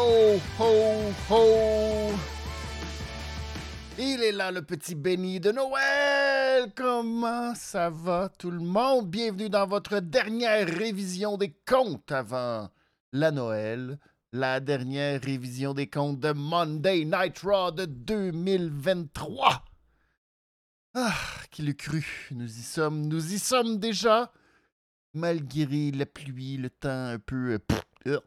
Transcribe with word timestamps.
Ho, 0.00 0.38
ho, 0.60 1.12
ho! 1.28 2.12
Il 3.98 4.22
est 4.22 4.30
là, 4.30 4.52
le 4.52 4.62
petit 4.62 4.94
béni 4.94 5.40
de 5.40 5.50
Noël! 5.50 6.72
Comment 6.76 7.52
ça 7.56 7.90
va, 7.90 8.28
tout 8.38 8.52
le 8.52 8.60
monde? 8.60 9.10
Bienvenue 9.10 9.48
dans 9.48 9.66
votre 9.66 9.98
dernière 9.98 10.68
révision 10.68 11.36
des 11.36 11.52
comptes 11.66 12.12
avant 12.12 12.68
la 13.12 13.32
Noël. 13.32 13.98
La 14.32 14.60
dernière 14.60 15.20
révision 15.20 15.74
des 15.74 15.88
comptes 15.90 16.20
de 16.20 16.30
Monday 16.30 17.04
Night 17.04 17.40
Raw 17.40 17.72
de 17.72 17.86
2023. 17.86 19.64
Ah, 20.94 21.12
qui 21.50 21.62
le 21.62 21.72
cru? 21.72 22.28
Nous 22.30 22.46
y 22.46 22.62
sommes, 22.62 23.08
nous 23.08 23.32
y 23.32 23.38
sommes 23.40 23.78
déjà! 23.80 24.30
Malgré 25.12 25.90
la 25.90 26.06
pluie, 26.06 26.56
le 26.56 26.70
temps 26.70 26.88
un 27.06 27.18
peu... 27.18 27.58
euh, 28.06 28.20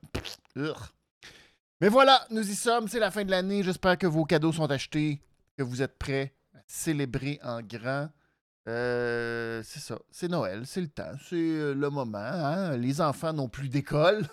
mais 1.81 1.89
voilà, 1.89 2.25
nous 2.29 2.47
y 2.47 2.55
sommes, 2.55 2.87
c'est 2.87 2.99
la 2.99 3.09
fin 3.11 3.25
de 3.25 3.31
l'année. 3.31 3.63
J'espère 3.63 3.97
que 3.97 4.05
vos 4.07 4.23
cadeaux 4.23 4.51
sont 4.53 4.69
achetés, 4.69 5.19
que 5.57 5.63
vous 5.63 5.81
êtes 5.81 5.97
prêts 5.97 6.35
à 6.53 6.59
célébrer 6.67 7.39
en 7.43 7.61
grand. 7.61 8.09
Euh, 8.67 9.63
c'est 9.65 9.79
ça, 9.79 9.97
c'est 10.11 10.27
Noël, 10.27 10.67
c'est 10.67 10.81
le 10.81 10.87
temps, 10.89 11.13
c'est 11.27 11.35
euh, 11.35 11.73
le 11.73 11.89
moment. 11.89 12.19
hein. 12.19 12.77
Les 12.77 13.01
enfants 13.01 13.33
n'ont 13.33 13.49
plus 13.49 13.67
d'école. 13.69 14.27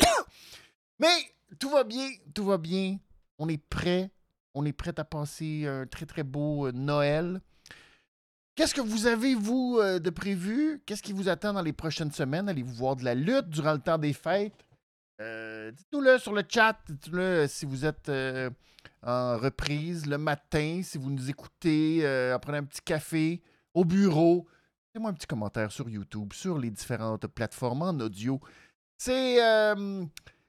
Mais 0.98 1.16
tout 1.60 1.70
va 1.70 1.84
bien, 1.84 2.10
tout 2.34 2.44
va 2.46 2.58
bien. 2.58 2.98
On 3.38 3.48
est 3.48 3.62
prêt. 3.62 4.10
On 4.54 4.64
est 4.64 4.72
prêt 4.72 4.98
à 4.98 5.04
passer 5.04 5.66
un 5.66 5.86
très 5.86 6.06
très 6.06 6.24
beau 6.24 6.66
euh, 6.66 6.72
Noël. 6.72 7.40
Qu'est-ce 8.56 8.74
que 8.74 8.80
vous 8.80 9.06
avez, 9.06 9.34
vous, 9.34 9.78
euh, 9.78 9.98
de 9.98 10.08
prévu? 10.08 10.80
Qu'est-ce 10.86 11.02
qui 11.02 11.12
vous 11.12 11.28
attend 11.28 11.52
dans 11.52 11.60
les 11.60 11.74
prochaines 11.74 12.10
semaines? 12.10 12.48
Allez-vous 12.48 12.72
voir 12.72 12.96
de 12.96 13.04
la 13.04 13.14
lutte 13.14 13.50
durant 13.50 13.74
le 13.74 13.78
temps 13.80 13.98
des 13.98 14.14
fêtes? 14.14 14.64
Euh, 15.20 15.70
Dites-nous-le 15.72 16.16
sur 16.16 16.32
le 16.32 16.42
chat. 16.48 16.78
Dites-nous-le 16.88 17.22
euh, 17.22 17.48
si 17.48 17.66
vous 17.66 17.84
êtes 17.84 18.10
en 19.02 19.36
reprise 19.36 20.06
le 20.06 20.16
matin, 20.16 20.80
si 20.82 20.96
vous 20.96 21.10
nous 21.10 21.28
écoutez 21.28 22.00
en 22.34 22.38
prenant 22.38 22.58
un 22.58 22.64
petit 22.64 22.80
café 22.80 23.42
au 23.74 23.84
bureau. 23.84 24.46
Faites-moi 24.90 25.10
un 25.10 25.14
petit 25.14 25.26
commentaire 25.26 25.70
sur 25.70 25.90
YouTube, 25.90 26.32
sur 26.32 26.58
les 26.58 26.70
différentes 26.70 27.26
plateformes 27.26 27.82
en 27.82 28.00
audio. 28.00 28.40
C'est 28.96 29.36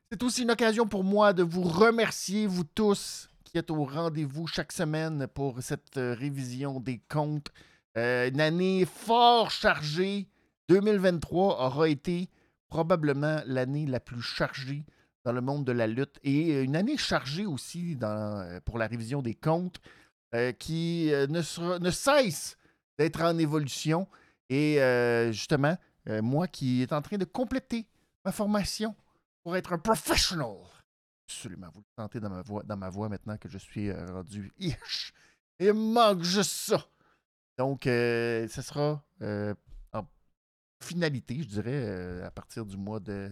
c'est 0.09 0.23
aussi 0.23 0.43
une 0.43 0.51
occasion 0.51 0.87
pour 0.87 1.03
moi 1.03 1.33
de 1.33 1.43
vous 1.43 1.63
remercier, 1.63 2.47
vous 2.47 2.63
tous 2.63 3.27
qui 3.43 3.57
êtes 3.57 3.69
au 3.69 3.83
rendez-vous 3.83 4.47
chaque 4.47 4.71
semaine 4.71 5.27
pour 5.27 5.61
cette 5.61 5.95
révision 5.95 6.79
des 6.79 7.01
comptes. 7.09 7.51
Euh, 7.97 8.29
une 8.29 8.41
année 8.41 8.85
fort 8.85 9.49
chargée. 9.51 10.27
2023 10.69 11.65
aura 11.65 11.89
été 11.89 12.29
probablement 12.67 13.41
l'année 13.45 13.85
la 13.85 14.01
plus 14.01 14.21
chargée 14.21 14.85
dans 15.23 15.31
le 15.31 15.39
monde 15.41 15.65
de 15.65 15.71
la 15.71 15.87
lutte 15.87 16.19
et 16.23 16.53
euh, 16.53 16.63
une 16.63 16.75
année 16.75 16.97
chargée 16.97 17.45
aussi 17.45 17.95
dans, 17.95 18.41
euh, 18.41 18.59
pour 18.65 18.77
la 18.77 18.87
révision 18.87 19.21
des 19.21 19.33
comptes 19.33 19.79
qui 20.59 21.09
ne, 21.29 21.41
cesse 21.89 22.57
d'être 22.99 23.21
en 23.21 23.37
évolution. 23.37 24.09
Et 24.49 24.77
justement, 25.31 25.77
moi 26.21 26.49
qui 26.49 26.81
est 26.81 26.91
en 26.91 27.01
train 27.01 27.17
de 27.17 27.23
compléter 27.23 27.87
ma 28.25 28.33
formation 28.33 28.93
pour 29.41 29.55
être 29.55 29.71
un 29.71 29.77
professional. 29.77 30.57
Absolument, 31.29 31.67
vous 31.73 31.79
le 31.79 32.03
sentez 32.03 32.19
dans 32.19 32.29
ma 32.29 32.41
voix, 32.41 32.61
dans 32.63 32.75
ma 32.75 32.89
voix 32.89 33.07
maintenant 33.07 33.37
que 33.37 33.47
je 33.47 33.57
suis 33.57 33.89
rendu. 33.89 34.51
Ish, 34.59 35.13
il 35.59 35.73
manque 35.73 36.23
juste 36.23 36.51
ça. 36.51 36.85
Donc, 37.57 37.87
euh, 37.87 38.47
ce 38.47 38.61
sera 38.61 39.03
euh, 39.21 39.53
en 39.91 40.03
finalité, 40.83 41.37
je 41.41 41.47
dirais, 41.47 41.71
euh, 41.73 42.25
à 42.25 42.31
partir 42.31 42.65
du 42.65 42.77
mois 42.77 42.99
de. 42.99 43.29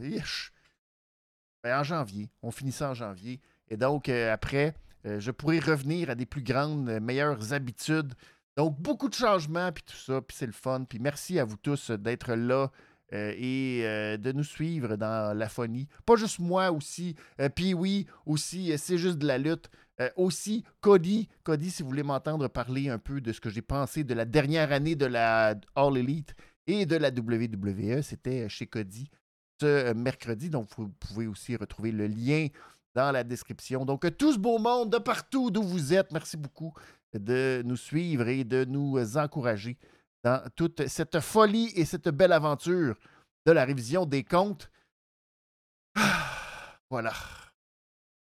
Ben, 1.63 1.79
en 1.79 1.83
janvier. 1.83 2.29
On 2.41 2.51
finit 2.51 2.71
ça 2.71 2.89
en 2.89 2.93
janvier. 2.93 3.39
Et 3.69 3.77
donc, 3.77 4.09
après, 4.09 4.75
je 5.03 5.31
pourrai 5.31 5.59
revenir 5.59 6.11
à 6.11 6.15
des 6.15 6.27
plus 6.27 6.43
grandes, 6.43 6.99
meilleures 6.99 7.53
habitudes. 7.53 8.13
Donc, 8.55 8.79
beaucoup 8.79 9.09
de 9.09 9.15
changements, 9.15 9.71
puis 9.71 9.83
tout 9.83 9.95
ça, 9.95 10.21
puis 10.21 10.37
c'est 10.37 10.45
le 10.45 10.51
fun. 10.51 10.85
Puis 10.87 10.99
merci 10.99 11.39
à 11.39 11.45
vous 11.45 11.57
tous 11.57 11.89
d'être 11.89 12.35
là 12.35 12.69
et 13.11 13.81
de 14.19 14.31
nous 14.31 14.43
suivre 14.43 14.95
dans 14.95 15.35
la 15.35 15.49
phonie. 15.49 15.87
Pas 16.05 16.15
juste 16.15 16.37
moi 16.37 16.71
aussi, 16.71 17.15
puis 17.55 17.73
oui, 17.73 18.05
aussi, 18.27 18.77
c'est 18.77 18.99
juste 18.99 19.17
de 19.17 19.25
la 19.25 19.39
lutte. 19.39 19.71
Euh, 20.01 20.09
aussi, 20.17 20.63
Cody, 20.81 21.29
Cody, 21.44 21.72
si 21.72 21.83
vous 21.83 21.89
voulez 21.89 22.03
m'entendre 22.03 22.47
parler 22.47 22.89
un 22.89 23.00
peu 23.00 23.22
de 23.22 23.31
ce 23.31 23.39
que 23.39 23.50
j'ai 23.50 23.61
pensé 23.61 24.03
de 24.03 24.13
la 24.13 24.25
dernière 24.25 24.72
année 24.72 24.95
de 24.95 25.06
la 25.06 25.56
All 25.75 25.97
Elite 25.97 26.35
et 26.67 26.85
de 26.85 26.95
la 26.97 27.09
WWE, 27.09 28.01
c'était 28.01 28.50
chez 28.50 28.67
Cody 28.67 29.09
ce 29.59 29.66
euh, 29.66 29.94
mercredi. 29.94 30.50
Donc, 30.50 30.69
vous 30.78 30.89
pouvez 30.89 31.28
aussi 31.28 31.55
retrouver 31.55 31.91
le 31.91 32.07
lien 32.07 32.47
dans 32.94 33.11
la 33.11 33.23
description. 33.23 33.85
Donc, 33.85 34.05
euh, 34.05 34.11
tout 34.11 34.34
ce 34.34 34.39
beau 34.39 34.57
monde 34.57 34.91
de 34.91 34.97
partout 34.97 35.51
d'où 35.51 35.63
vous 35.63 35.94
êtes, 35.94 36.11
merci 36.11 36.38
beaucoup 36.38 36.73
de 37.13 37.61
nous 37.66 37.78
suivre 37.78 38.28
et 38.28 38.44
de 38.44 38.66
nous 38.66 38.97
euh, 38.97 39.16
encourager 39.16 39.78
dans 40.23 40.41
toute 40.55 40.88
cette 40.88 41.19
folie 41.19 41.72
et 41.75 41.85
cette 41.85 42.09
belle 42.09 42.34
aventure 42.34 42.95
de 43.45 43.51
la 43.51 43.66
révision 43.66 44.05
des 44.05 44.23
comptes. 44.23 44.69
Voilà. 46.91 47.13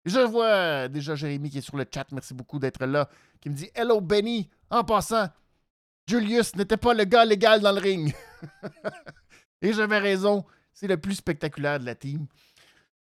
Je 0.06 0.20
vois 0.20 0.86
déjà 0.86 1.16
Jérémy 1.16 1.50
qui 1.50 1.58
est 1.58 1.62
sur 1.62 1.76
le 1.76 1.84
chat. 1.92 2.06
Merci 2.12 2.32
beaucoup 2.32 2.60
d'être 2.60 2.86
là. 2.86 3.08
Qui 3.40 3.50
me 3.50 3.54
dit 3.54 3.68
Hello 3.74 4.00
Benny. 4.00 4.48
En 4.70 4.84
passant, 4.84 5.28
Julius 6.06 6.54
n'était 6.54 6.76
pas 6.76 6.94
le 6.94 7.04
gars 7.04 7.24
légal 7.24 7.60
dans 7.60 7.72
le 7.72 7.80
ring. 7.80 8.14
et 9.62 9.72
j'avais 9.72 9.98
raison. 9.98 10.44
C'est 10.72 10.86
le 10.86 10.96
plus 10.96 11.16
spectaculaire 11.16 11.80
de 11.80 11.86
la 11.86 11.96
team. 11.96 12.26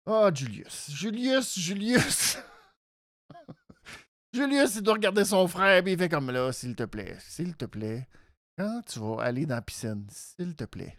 Oh, 0.05 0.29
Julius. 0.33 0.91
Julius, 0.91 1.59
Julius. 1.59 2.37
Julius, 4.33 4.75
il 4.75 4.81
doit 4.81 4.93
regarder 4.93 5.25
son 5.25 5.47
frère, 5.47 5.83
il 5.85 5.97
fait 5.97 6.09
comme 6.09 6.31
là, 6.31 6.51
s'il 6.51 6.75
te 6.75 6.83
plaît, 6.83 7.15
s'il 7.19 7.55
te 7.55 7.65
plaît, 7.65 8.07
quand 8.57 8.81
tu 8.87 8.99
vas 8.99 9.23
aller 9.23 9.45
dans 9.45 9.55
la 9.55 9.61
piscine, 9.61 10.07
s'il 10.09 10.55
te 10.55 10.63
plaît, 10.63 10.97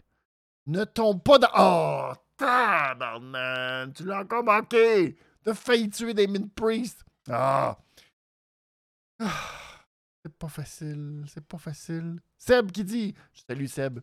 ne 0.67 0.85
tombe 0.85 1.21
pas 1.21 1.37
dans. 1.37 1.49
Oh, 1.57 2.13
tabarnak, 2.37 3.93
tu 3.93 4.05
l'as 4.05 4.21
encore 4.21 4.43
manqué. 4.43 5.17
T'as 5.45 5.53
failli 5.53 5.89
tuer 5.89 6.13
Damien 6.13 6.47
Priest. 6.55 7.05
Ah. 7.29 7.77
Ah, 9.19 9.29
C'est 10.25 10.33
pas 10.33 10.47
facile, 10.47 11.23
c'est 11.27 11.45
pas 11.45 11.59
facile. 11.59 12.19
Seb 12.39 12.71
qui 12.71 12.83
dit, 12.83 13.13
je 13.31 13.41
salue 13.47 13.67
Seb, 13.67 13.99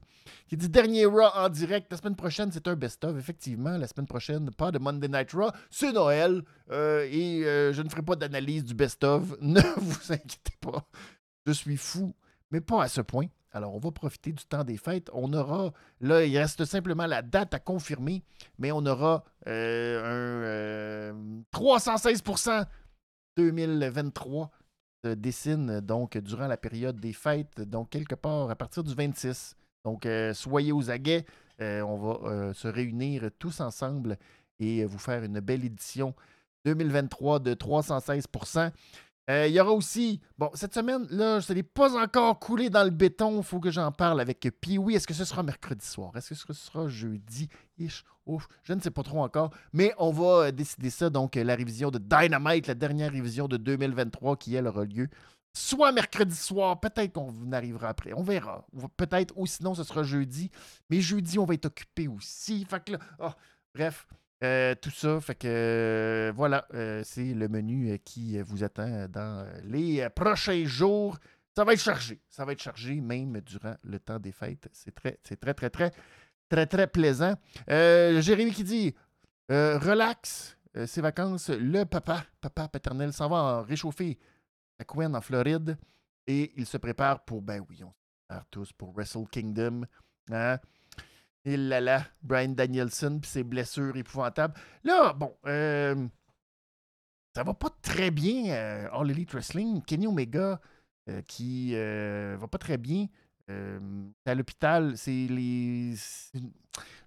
qui 0.47 0.56
dit 0.56 0.69
dernier 0.69 1.04
Raw 1.04 1.26
en 1.34 1.48
direct. 1.48 1.91
La 1.91 1.97
semaine 1.97 2.14
prochaine, 2.14 2.53
c'est 2.53 2.69
un 2.69 2.76
best-of. 2.76 3.19
Effectivement, 3.19 3.76
la 3.76 3.88
semaine 3.88 4.06
prochaine, 4.06 4.48
pas 4.53 4.70
de 4.70 4.78
Monday 4.78 5.08
Night 5.08 5.32
Raw. 5.32 5.50
C'est 5.69 5.91
Noël 5.91 6.44
euh, 6.70 7.08
et 7.10 7.44
euh, 7.44 7.72
je 7.72 7.82
ne 7.82 7.88
ferai 7.88 8.03
pas 8.03 8.14
d'analyse 8.14 8.64
du 8.64 8.72
best-of. 8.74 9.34
Ne 9.41 9.60
vous 9.78 10.12
inquiétez 10.12 10.54
pas. 10.60 10.88
Je 11.44 11.50
suis 11.50 11.76
fou, 11.76 12.14
mais 12.53 12.60
pas 12.60 12.84
à 12.84 12.88
ce 12.88 13.00
point. 13.00 13.26
Alors, 13.53 13.75
on 13.75 13.79
va 13.79 13.91
profiter 13.91 14.33
du 14.33 14.45
temps 14.45 14.65
des 14.65 14.77
fêtes. 14.77 15.11
On 15.13 15.33
aura, 15.33 15.73
là, 16.01 16.25
il 16.25 16.37
reste 16.39 16.65
simplement 16.65 17.07
la 17.07 17.23
date 17.23 17.55
à 17.55 17.59
confirmer, 17.59 18.23
mais 18.59 18.73
on 18.73 18.85
aura 18.87 19.25
euh, 19.47 20.01
un 20.03 20.43
euh, 20.45 21.13
316% 21.55 22.67
2023 23.37 24.51
se 25.05 25.15
dessine 25.15 25.81
donc 25.81 26.17
durant 26.19 26.47
la 26.47 26.57
période 26.57 27.01
des 27.01 27.13
fêtes, 27.13 27.61
donc 27.61 27.91
quelque 27.91 28.15
part 28.15 28.51
à 28.51 28.57
partir 28.57 28.85
du 28.85 28.95
26. 28.95 29.57
Donc, 29.84 30.07
euh, 30.07 30.33
soyez 30.33 30.73
aux 30.73 30.91
aguets. 30.91 31.27
Euh, 31.61 31.83
on 31.83 31.99
va 31.99 32.31
euh, 32.31 32.53
se 32.55 32.69
réunir 32.69 33.31
tous 33.39 33.61
ensemble 33.61 34.17
et 34.59 34.84
vous 34.84 34.99
faire 34.99 35.25
une 35.25 35.41
belle 35.41 35.65
édition 35.65 36.15
2023 36.65 37.41
de 37.41 37.55
316 37.55 38.27
Euh, 39.30 39.47
Il 39.47 39.54
y 39.54 39.60
aura 39.60 39.72
aussi, 39.72 40.21
bon, 40.36 40.51
cette 40.54 40.74
semaine, 40.74 41.07
là, 41.10 41.41
ce 41.41 41.53
n'est 41.53 41.63
pas 41.63 41.97
encore 41.97 42.39
coulé 42.39 42.71
dans 42.71 42.84
le 42.84 42.91
béton. 42.91 43.39
Il 43.39 43.45
faut 43.45 43.60
que 43.60 43.71
j'en 43.71 43.92
parle 43.92 44.21
avec 44.21 44.41
Pee-Wee. 44.60 44.95
Est-ce 44.95 45.07
que 45.07 45.15
ce 45.15 45.24
sera 45.24 45.42
mercredi 45.42 45.86
soir? 45.86 46.16
Est-ce 46.16 46.30
que 46.30 46.34
ce 46.34 46.53
sera 46.53 46.89
jeudi? 46.89 47.48
Ish, 47.78 48.04
ouf, 48.27 48.48
je 48.65 48.72
ne 48.72 48.80
sais 48.80 48.91
pas 48.91 49.03
trop 49.03 49.22
encore. 49.22 49.51
Mais 49.72 49.95
on 49.98 50.10
va 50.10 50.47
euh, 50.47 50.51
décider 50.51 50.91
ça. 50.91 51.09
Donc, 51.09 51.36
euh, 51.36 51.45
la 51.45 51.54
révision 51.54 51.91
de 51.91 51.98
Dynamite, 51.98 52.66
la 52.66 52.74
dernière 52.74 53.13
révision 53.13 53.47
de 53.47 53.57
2023 53.57 54.36
qui, 54.36 54.54
elle, 54.54 54.66
aura 54.66 54.84
lieu 54.84 55.09
soit 55.54 55.92
mercredi 55.92 56.34
soir, 56.34 56.80
peut-être 56.80 57.13
qu'on 57.13 57.53
arrivera 57.53 57.89
après. 57.89 58.13
On 58.15 58.22
verra. 58.22 58.66
Peut-être, 58.97 59.34
ou 59.36 59.47
sinon, 59.47 59.74
ce 59.74 59.84
sera 59.84 60.03
jeudi. 60.03 60.51
Mais 60.91 61.01
jeudi, 61.01 61.39
on 61.39 61.45
va 61.45 61.54
être 61.54 61.66
occupé 61.66 62.09
aussi. 62.09 62.65
Fait 62.65 62.83
que 62.83 62.92
là, 62.92 62.98
ah, 63.21 63.36
bref, 63.74 64.07
euh, 64.42 64.74
tout 64.74 64.91
ça. 64.91 65.21
Fait 65.21 65.34
que 65.34 65.47
euh, 65.48 66.33
voilà, 66.34 66.66
euh, 66.74 67.03
c'est 67.04 67.34
le 67.34 67.48
menu 67.48 67.98
qui 68.04 68.41
vous 68.41 68.65
attend 68.65 69.06
dans 69.09 69.47
les 69.65 70.09
prochains 70.10 70.65
jours. 70.65 71.18
Ça 71.54 71.65
va 71.65 71.74
être 71.74 71.80
chargé. 71.80 72.21
Ça 72.28 72.44
va 72.44 72.53
être 72.53 72.62
chargé 72.62 73.00
même 73.00 73.41
durant 73.41 73.77
le 73.83 73.98
temps 73.98 74.18
des 74.18 74.33
fêtes. 74.33 74.68
C'est 74.72 74.94
très, 74.94 75.18
c'est 75.22 75.39
très, 75.39 75.54
très, 75.54 75.71
très, 75.71 75.92
très, 76.48 76.66
très 76.66 76.86
plaisant. 76.86 77.34
Jérémy 77.68 78.53
qui 78.53 78.65
dit 78.65 78.94
relax, 79.48 80.56
ces 80.86 81.00
vacances, 81.03 81.50
le 81.50 81.84
papa, 81.84 82.24
papa 82.41 82.68
paternel, 82.68 83.12
s'en 83.12 83.28
va 83.28 83.62
réchauffer 83.62 84.18
à 84.78 84.84
Quinn 84.84 85.15
en 85.15 85.21
Floride 85.21 85.77
et 86.27 86.53
il 86.56 86.66
se 86.66 86.78
prépare 86.78 87.24
pour, 87.24 87.42
ben 87.42 87.62
oui, 87.68 87.84
on 87.84 87.91
se 87.91 88.27
prépare 88.27 88.47
tous 88.50 88.72
pour 88.72 88.92
Wrestle 88.95 89.27
Kingdom. 89.30 89.83
hein. 90.30 90.59
Et 91.44 91.56
là 91.56 91.80
là, 91.80 92.06
Brian 92.22 92.50
Danielson 92.50 93.18
puis 93.21 93.30
ses 93.30 93.42
blessures 93.42 93.97
épouvantables. 93.97 94.54
Là, 94.84 95.12
bon, 95.12 95.36
euh, 95.47 96.06
ça 97.34 97.42
va 97.42 97.54
pas 97.54 97.71
très 97.83 98.10
bien 98.10 98.53
euh, 98.53 98.89
All 98.92 99.10
Elite 99.10 99.33
Wrestling. 99.33 99.83
Kenny 99.83 100.06
Omega 100.06 100.60
euh, 101.09 101.21
qui 101.22 101.74
va 101.74 102.47
pas 102.47 102.59
très 102.59 102.78
bien. 102.78 103.09
À 104.24 104.34
l'hôpital, 104.34 104.97
c'est 104.97 105.10
les. 105.10 105.94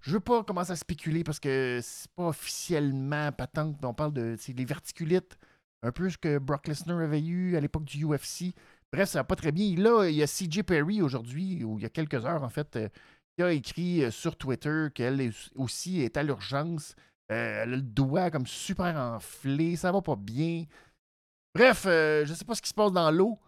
Je 0.02 0.12
veux 0.12 0.20
pas 0.20 0.44
commencer 0.44 0.70
à 0.70 0.76
spéculer 0.76 1.24
parce 1.24 1.40
que 1.40 1.80
c'est 1.82 2.10
pas 2.12 2.28
officiellement 2.28 3.32
patente, 3.32 3.84
on 3.84 3.94
parle 3.94 4.12
de. 4.12 4.36
C'est 4.38 4.52
les 4.52 4.64
verticulites, 4.64 5.36
un 5.82 5.90
peu 5.90 6.08
ce 6.08 6.18
que 6.18 6.38
Brock 6.38 6.68
Lesnar 6.68 7.00
avait 7.00 7.20
eu 7.20 7.56
à 7.56 7.60
l'époque 7.60 7.84
du 7.84 8.04
UFC. 8.04 8.54
Bref, 8.92 9.08
ça 9.08 9.20
va 9.20 9.24
pas 9.24 9.34
très 9.34 9.50
bien. 9.50 9.74
Là, 9.76 10.04
il 10.08 10.14
y 10.14 10.22
a 10.22 10.26
CJ 10.28 10.62
Perry 10.62 11.02
aujourd'hui, 11.02 11.64
ou 11.64 11.80
il 11.80 11.82
y 11.82 11.86
a 11.86 11.90
quelques 11.90 12.24
heures 12.24 12.44
en 12.44 12.48
fait, 12.48 12.78
a 13.42 13.52
écrit 13.52 14.04
euh, 14.04 14.10
sur 14.10 14.36
Twitter 14.36 14.88
qu'elle 14.94 15.32
aussi 15.54 16.00
est 16.00 16.16
à 16.16 16.22
l'urgence. 16.22 16.94
Euh, 17.32 17.62
elle 17.62 17.72
a 17.72 17.76
le 17.76 17.82
doigt 17.82 18.30
comme 18.30 18.46
super 18.46 18.96
enflé, 18.96 19.76
ça 19.76 19.90
va 19.90 20.00
pas 20.00 20.16
bien. 20.16 20.64
Bref, 21.54 21.84
euh, 21.86 22.24
je 22.24 22.34
sais 22.34 22.44
pas 22.44 22.54
ce 22.54 22.62
qui 22.62 22.68
se 22.68 22.74
passe 22.74 22.92
dans 22.92 23.10
l'eau. 23.10 23.38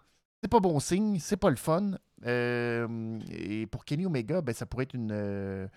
C'est 0.43 0.51
pas 0.51 0.61
bon 0.61 0.81
signe, 0.81 1.19
c'est 1.21 1.37
pas 1.37 1.51
le 1.51 1.57
fun. 1.57 1.93
Euh, 2.27 3.19
et 3.31 3.67
pour 3.67 3.85
Kenny 3.85 4.07
Omega, 4.07 4.41
ben, 4.41 4.55
ça 4.55 4.67
pourrait 4.67 4.85
être 4.85 4.95
une 4.95 5.69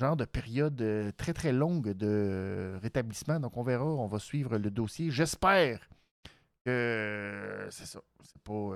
genre 0.00 0.16
de 0.16 0.24
période 0.24 1.12
très 1.16 1.32
très 1.32 1.52
longue 1.52 1.92
de 1.92 2.78
rétablissement. 2.82 3.40
Donc 3.40 3.56
on 3.56 3.62
verra, 3.62 3.84
on 3.84 4.06
va 4.06 4.18
suivre 4.18 4.58
le 4.58 4.70
dossier. 4.70 5.10
J'espère 5.10 5.88
que 6.64 7.66
c'est 7.70 7.86
ça. 7.86 8.00
C'est 8.22 8.42
pas 8.42 8.70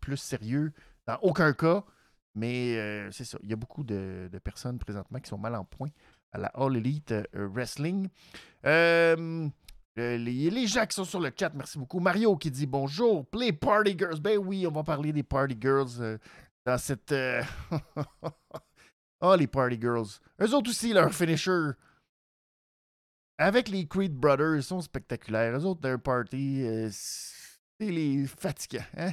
plus 0.00 0.16
sérieux 0.16 0.72
dans 1.06 1.18
aucun 1.22 1.52
cas. 1.52 1.84
Mais 2.36 2.76
euh, 2.76 3.10
c'est 3.10 3.24
ça. 3.24 3.38
Il 3.42 3.48
y 3.48 3.54
a 3.54 3.56
beaucoup 3.56 3.82
de, 3.82 4.28
personnes 4.44 4.78
présentement 4.78 5.18
qui 5.18 5.28
sont 5.28 5.38
mal 5.38 5.56
en 5.56 5.64
point 5.64 5.88
à 6.32 6.38
la 6.38 6.48
All 6.48 6.76
Elite 6.76 7.12
euh, 7.12 7.24
Wrestling. 7.48 8.08
Euh, 8.66 9.48
les, 9.96 10.50
les 10.50 10.66
gens 10.66 10.84
qui 10.84 10.94
sont 10.94 11.06
sur 11.06 11.18
le 11.18 11.32
chat, 11.34 11.50
merci 11.54 11.78
beaucoup. 11.78 11.98
Mario 11.98 12.36
qui 12.36 12.50
dit 12.50 12.66
bonjour, 12.66 13.26
play 13.26 13.52
Party 13.52 13.96
Girls. 13.98 14.20
Ben 14.20 14.36
oui, 14.36 14.66
on 14.66 14.70
va 14.70 14.84
parler 14.84 15.14
des 15.14 15.22
Party 15.22 15.56
Girls 15.58 16.18
dans 16.66 16.76
cette. 16.76 17.14
oh, 19.22 19.34
les 19.34 19.46
Party 19.46 19.80
Girls. 19.80 20.08
Eux 20.42 20.54
autres 20.54 20.70
aussi, 20.70 20.92
leur 20.92 21.14
finisher. 21.14 21.70
Avec 23.38 23.68
les 23.68 23.86
Creed 23.86 24.14
Brothers, 24.14 24.56
ils 24.56 24.62
sont 24.62 24.82
spectaculaires. 24.82 25.58
Eux 25.58 25.64
autres, 25.64 25.88
leur 25.88 26.00
party, 26.00 26.64
c'est 26.90 27.90
les 27.90 28.26
fatigants. 28.26 28.84
Hein? 28.96 29.12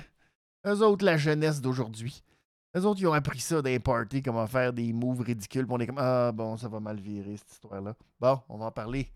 Eux 0.66 0.81
autres, 0.81 1.06
la 1.06 1.18
jeunesse 1.18 1.62
d'aujourd'hui. 1.62 2.24
Eux 2.75 2.86
autres, 2.86 3.02
ils 3.02 3.08
ont 3.08 3.14
appris 3.14 3.40
ça 3.40 3.62
les 3.62 3.80
parties, 3.80 4.22
comment 4.24 4.48
faire 4.48 4.74
des 4.74 4.92
moves 4.94 5.22
ridicules. 5.22 5.66
Puis 5.66 5.75
on 5.75 5.80
est 5.80 5.88
comme, 5.88 6.00
ah 6.00 6.31
bon, 6.31 6.58
ça 6.58 6.68
va 6.68 6.80
mal 6.80 7.00
virer, 7.00 7.38
cette 7.38 7.52
histoire-là. 7.52 7.96
Bon, 8.20 8.42
on 8.50 8.58
va 8.58 8.66
en 8.66 8.72
parler 8.72 9.12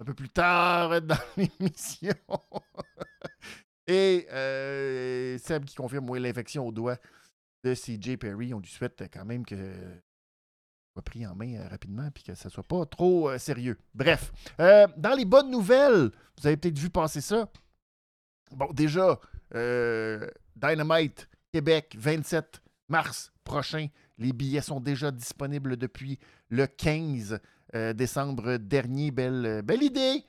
un 0.00 0.04
peu 0.04 0.14
plus 0.14 0.30
tard 0.30 1.00
dans 1.02 1.16
l'émission. 1.36 2.14
Et 3.86 4.26
euh, 4.30 5.36
Seb 5.38 5.64
qui 5.64 5.74
confirme, 5.74 6.16
l'infection 6.16 6.66
au 6.66 6.72
doigt 6.72 6.96
de 7.64 7.74
CJ 7.74 8.16
Perry. 8.16 8.54
On 8.54 8.60
lui 8.60 8.68
souhaite 8.68 9.02
quand 9.12 9.24
même 9.24 9.44
que 9.44 9.56
soit 10.92 11.02
pris 11.02 11.26
en 11.26 11.34
main 11.34 11.54
euh, 11.54 11.68
rapidement 11.68 12.10
puis 12.10 12.22
que 12.22 12.34
ça 12.34 12.48
soit 12.48 12.62
pas 12.62 12.84
trop 12.86 13.30
euh, 13.30 13.38
sérieux. 13.38 13.78
Bref, 13.94 14.32
euh, 14.60 14.86
dans 14.96 15.14
les 15.14 15.24
bonnes 15.24 15.50
nouvelles, 15.50 16.10
vous 16.38 16.46
avez 16.46 16.56
peut-être 16.56 16.78
vu 16.78 16.90
passer 16.90 17.20
ça. 17.20 17.48
Bon, 18.50 18.68
déjà, 18.72 19.18
Dynamite 20.56 21.28
Québec, 21.52 21.96
27 21.98 22.61
mars 22.92 23.32
prochain. 23.42 23.86
Les 24.18 24.34
billets 24.34 24.60
sont 24.60 24.78
déjà 24.78 25.10
disponibles 25.10 25.78
depuis 25.78 26.18
le 26.50 26.66
15 26.66 27.40
euh, 27.74 27.94
décembre 27.94 28.58
dernier. 28.58 29.10
Belle, 29.10 29.46
euh, 29.46 29.62
belle 29.62 29.82
idée! 29.82 30.22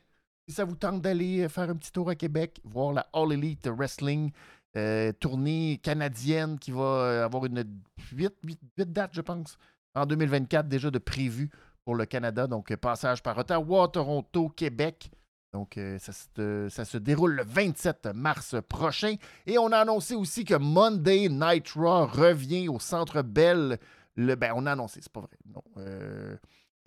Si 0.48 0.56
ça 0.56 0.64
vous 0.64 0.76
tente 0.76 1.02
d'aller 1.02 1.50
faire 1.50 1.70
un 1.70 1.76
petit 1.76 1.92
tour 1.92 2.10
à 2.10 2.16
Québec, 2.16 2.62
voir 2.64 2.94
la 2.94 3.06
All 3.14 3.34
Elite 3.34 3.68
Wrestling 3.68 4.32
euh, 4.78 5.12
tournée 5.12 5.80
canadienne 5.84 6.58
qui 6.58 6.72
va 6.72 6.82
euh, 6.82 7.26
avoir 7.26 7.46
une 7.46 7.64
8, 8.12 8.34
8, 8.44 8.60
8 8.78 8.92
dates, 8.94 9.14
je 9.14 9.22
pense, 9.22 9.58
en 9.94 10.06
2024 10.06 10.68
déjà 10.68 10.90
de 10.90 11.00
prévu 11.00 11.52
pour 11.84 11.96
le 11.96 12.06
Canada. 12.06 12.48
Donc, 12.48 12.72
euh, 12.72 12.78
passage 12.78 13.22
par 13.22 13.38
Ottawa, 13.38 13.90
Toronto, 13.90 14.50
Québec. 14.50 15.12
Donc, 15.54 15.78
euh, 15.78 16.00
ça, 16.00 16.12
se, 16.12 16.68
ça 16.70 16.84
se 16.84 16.98
déroule 16.98 17.36
le 17.36 17.44
27 17.44 18.10
mars 18.16 18.56
prochain. 18.68 19.16
Et 19.46 19.60
on 19.60 19.72
a 19.72 19.78
annoncé 19.78 20.16
aussi 20.16 20.46
que 20.46 20.56
Monday 20.56 21.30
Night 21.30 21.70
Raw 21.76 22.08
revient 22.08 22.68
au 22.70 22.80
Centre 22.80 23.22
Bell. 23.22 23.78
Ben, 24.18 24.52
on 24.56 24.66
a 24.66 24.72
annoncé, 24.72 25.00
c'est 25.02 25.12
pas 25.12 25.22
vrai. 25.22 25.38
Non, 25.46 25.64
euh, 25.78 26.36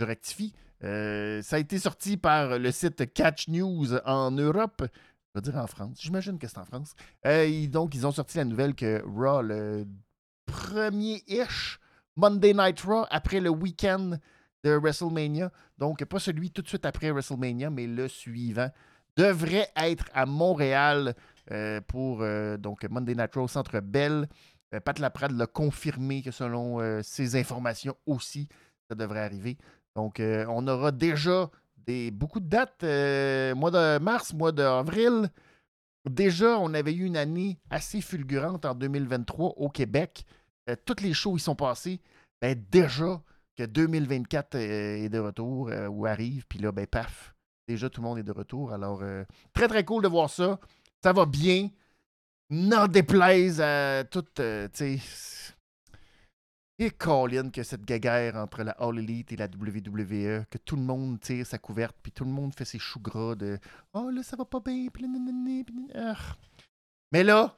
je 0.00 0.04
rectifie. 0.04 0.52
Euh, 0.82 1.40
ça 1.42 1.56
a 1.56 1.58
été 1.60 1.78
sorti 1.78 2.16
par 2.16 2.58
le 2.58 2.70
site 2.72 3.12
Catch 3.14 3.48
News 3.48 3.94
en 4.04 4.32
Europe. 4.32 4.82
Je 4.82 5.40
veux 5.40 5.40
dire 5.42 5.56
en 5.56 5.66
France. 5.68 5.98
J'imagine 6.00 6.38
que 6.38 6.48
c'est 6.48 6.58
en 6.58 6.64
France. 6.64 6.94
Euh, 7.24 7.44
et 7.44 7.68
donc, 7.68 7.94
ils 7.94 8.04
ont 8.04 8.12
sorti 8.12 8.38
la 8.38 8.44
nouvelle 8.44 8.74
que 8.74 9.00
Raw, 9.06 9.42
le 9.42 9.86
premier-ish 10.46 11.78
Monday 12.16 12.52
Night 12.52 12.80
Raw, 12.80 13.04
après 13.10 13.38
le 13.38 13.50
week-end 13.50 14.18
de 14.66 14.76
WrestleMania, 14.76 15.52
donc 15.78 16.04
pas 16.04 16.18
celui 16.18 16.50
tout 16.50 16.62
de 16.62 16.68
suite 16.68 16.84
après 16.84 17.10
WrestleMania, 17.10 17.70
mais 17.70 17.86
le 17.86 18.08
suivant, 18.08 18.70
devrait 19.16 19.68
être 19.76 20.06
à 20.12 20.26
Montréal 20.26 21.14
euh, 21.52 21.80
pour 21.86 22.18
euh, 22.20 22.56
donc 22.56 22.84
Monday 22.90 23.14
Night 23.14 23.34
Raw 23.34 23.48
Centre 23.48 23.80
Bell. 23.80 24.28
Euh, 24.74 24.80
Pat 24.80 24.98
Laprade 24.98 25.32
l'a 25.32 25.46
confirmé 25.46 26.22
que 26.22 26.32
selon 26.32 27.00
ses 27.02 27.36
informations 27.36 27.96
aussi, 28.06 28.48
ça 28.88 28.96
devrait 28.96 29.20
arriver. 29.20 29.56
Donc, 29.94 30.20
on 30.20 30.68
aura 30.68 30.92
déjà 30.92 31.48
des, 31.86 32.10
beaucoup 32.10 32.40
de 32.40 32.48
dates. 32.48 32.82
mois 33.56 33.70
de 33.70 33.98
mars, 33.98 34.34
mois 34.34 34.52
d'avril. 34.52 35.30
Déjà, 36.10 36.58
on 36.58 36.74
avait 36.74 36.92
eu 36.92 37.04
une 37.04 37.16
année 37.16 37.58
assez 37.70 38.00
fulgurante 38.02 38.66
en 38.66 38.74
2023 38.74 39.54
au 39.56 39.70
Québec. 39.70 40.26
Toutes 40.84 41.00
les 41.00 41.14
shows 41.14 41.38
y 41.38 41.40
sont 41.40 41.54
passés. 41.54 42.00
Ben, 42.42 42.62
déjà 42.70 43.22
que 43.56 43.64
2024 43.64 44.54
euh, 44.54 45.04
est 45.04 45.08
de 45.08 45.18
retour 45.18 45.68
euh, 45.68 45.88
ou 45.88 46.06
arrive, 46.06 46.46
puis 46.46 46.58
là, 46.58 46.72
ben 46.72 46.86
paf, 46.86 47.34
déjà 47.66 47.90
tout 47.90 48.00
le 48.00 48.06
monde 48.08 48.18
est 48.18 48.22
de 48.22 48.32
retour. 48.32 48.72
Alors, 48.72 49.00
euh, 49.02 49.24
très 49.52 49.68
très 49.68 49.84
cool 49.84 50.02
de 50.02 50.08
voir 50.08 50.30
ça. 50.30 50.58
Ça 51.02 51.12
va 51.12 51.26
bien. 51.26 51.70
N'en 52.50 52.86
déplaise 52.86 53.60
à 53.60 54.04
tout, 54.04 54.24
euh, 54.38 54.68
tu 54.72 54.98
sais. 54.98 55.54
Et 56.78 56.90
Colin, 56.90 57.50
que 57.50 57.62
cette 57.62 57.86
guéguerre 57.86 58.36
entre 58.36 58.62
la 58.62 58.72
All 58.72 58.98
Elite 58.98 59.32
et 59.32 59.36
la 59.36 59.46
WWE, 59.46 60.44
que 60.50 60.58
tout 60.58 60.76
le 60.76 60.82
monde 60.82 61.18
tire 61.20 61.46
sa 61.46 61.56
couverte, 61.56 61.96
puis 62.02 62.12
tout 62.12 62.24
le 62.24 62.30
monde 62.30 62.54
fait 62.54 62.66
ses 62.66 62.78
choux 62.78 63.00
gras 63.00 63.34
de 63.34 63.58
Oh 63.94 64.10
là, 64.10 64.22
ça 64.22 64.36
va 64.36 64.44
pas 64.44 64.60
bien. 64.60 64.88
Ah. 65.94 66.16
Mais 67.12 67.24
là, 67.24 67.56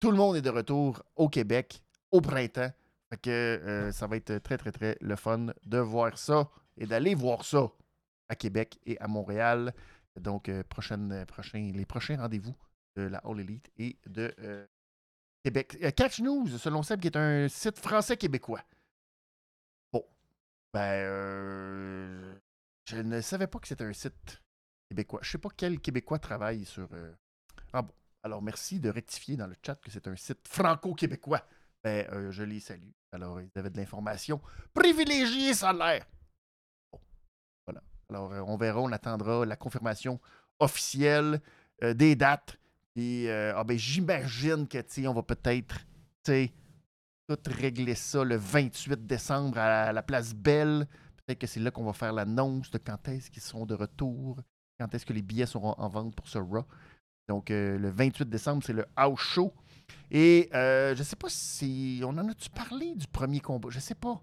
tout 0.00 0.10
le 0.10 0.16
monde 0.16 0.36
est 0.36 0.42
de 0.42 0.50
retour 0.50 1.02
au 1.14 1.28
Québec 1.28 1.82
au 2.10 2.22
printemps. 2.22 2.72
Que 3.22 3.30
euh, 3.30 3.92
ça 3.92 4.06
va 4.06 4.16
être 4.16 4.38
très, 4.38 4.56
très, 4.56 4.72
très 4.72 4.96
le 5.00 5.16
fun 5.16 5.46
de 5.64 5.78
voir 5.78 6.18
ça 6.18 6.50
et 6.76 6.86
d'aller 6.86 7.14
voir 7.14 7.44
ça 7.44 7.70
à 8.28 8.34
Québec 8.34 8.78
et 8.86 8.98
à 8.98 9.08
Montréal. 9.08 9.74
Donc, 10.18 10.48
euh, 10.48 10.62
euh, 10.90 11.24
les 11.52 11.86
prochains 11.86 12.16
rendez-vous 12.16 12.56
de 12.96 13.02
la 13.02 13.18
All 13.18 13.40
Elite 13.40 13.70
et 13.76 13.98
de 14.06 14.34
Québec. 15.42 15.76
Catch 15.96 16.20
News, 16.20 16.48
selon 16.58 16.82
Seb, 16.82 17.00
qui 17.00 17.08
est 17.08 17.16
un 17.16 17.48
site 17.48 17.78
français-québécois. 17.78 18.62
Bon. 19.92 20.04
Ben, 20.72 22.40
je 22.86 22.96
ne 22.96 23.20
savais 23.20 23.46
pas 23.46 23.58
que 23.58 23.68
c'était 23.68 23.84
un 23.84 23.92
site 23.92 24.42
québécois. 24.88 25.20
Je 25.22 25.28
ne 25.28 25.32
sais 25.32 25.38
pas 25.38 25.50
quel 25.56 25.80
Québécois 25.80 26.18
travaille 26.18 26.64
sur. 26.64 26.88
Ah 27.72 27.82
bon. 27.82 27.92
Alors, 28.22 28.40
merci 28.40 28.80
de 28.80 28.88
rectifier 28.88 29.36
dans 29.36 29.46
le 29.46 29.54
chat 29.64 29.74
que 29.74 29.90
c'est 29.90 30.08
un 30.08 30.16
site 30.16 30.48
franco-québécois. 30.48 31.46
Ben, 31.84 32.06
euh, 32.12 32.30
je 32.30 32.42
les 32.42 32.60
salue. 32.60 32.90
Alors, 33.12 33.40
ils 33.40 33.50
avaient 33.56 33.70
de 33.70 33.76
l'information 33.76 34.40
privilégiée, 34.72 35.52
ça 35.52 35.72
l'air. 35.72 36.04
Bon. 36.90 36.98
Voilà. 37.66 37.82
Alors, 38.08 38.32
euh, 38.32 38.40
on 38.46 38.56
verra, 38.56 38.80
on 38.80 38.90
attendra 38.90 39.44
la 39.44 39.54
confirmation 39.56 40.18
officielle 40.58 41.40
euh, 41.82 41.92
des 41.94 42.16
dates. 42.16 42.58
Euh, 42.98 43.52
ah 43.54 43.64
ben, 43.64 43.76
j'imagine 43.76 44.66
que, 44.66 44.80
tu 44.80 45.06
on 45.06 45.12
va 45.12 45.22
peut-être, 45.22 45.80
tu 46.24 46.50
tout 47.28 47.38
régler 47.46 47.94
ça 47.94 48.24
le 48.24 48.36
28 48.36 49.06
décembre 49.06 49.58
à 49.58 49.92
la 49.92 50.02
place 50.02 50.34
Belle. 50.34 50.86
Peut-être 51.16 51.38
que 51.38 51.46
c'est 51.46 51.60
là 51.60 51.70
qu'on 51.70 51.84
va 51.84 51.92
faire 51.92 52.12
l'annonce 52.12 52.70
de 52.70 52.78
quand 52.78 53.08
est-ce 53.08 53.30
qu'ils 53.30 53.42
seront 53.42 53.66
de 53.66 53.74
retour, 53.74 54.40
quand 54.78 54.92
est-ce 54.94 55.06
que 55.06 55.12
les 55.12 55.22
billets 55.22 55.46
seront 55.46 55.74
en 55.78 55.88
vente 55.88 56.14
pour 56.14 56.28
ce 56.28 56.38
Raw. 56.38 56.64
Donc, 57.28 57.48
le 57.48 57.90
28 57.90 58.28
décembre, 58.28 58.62
c'est 58.62 58.74
le 58.74 58.86
house 58.96 59.20
show. 59.20 59.54
Et 60.10 60.48
euh, 60.54 60.94
je 60.94 61.02
sais 61.02 61.16
pas 61.16 61.28
si. 61.28 62.00
On 62.04 62.10
en 62.10 62.28
a-tu 62.28 62.50
parlé 62.50 62.94
du 62.94 63.06
premier 63.06 63.40
combat? 63.40 63.68
Je 63.70 63.80
sais 63.80 63.94
pas. 63.94 64.22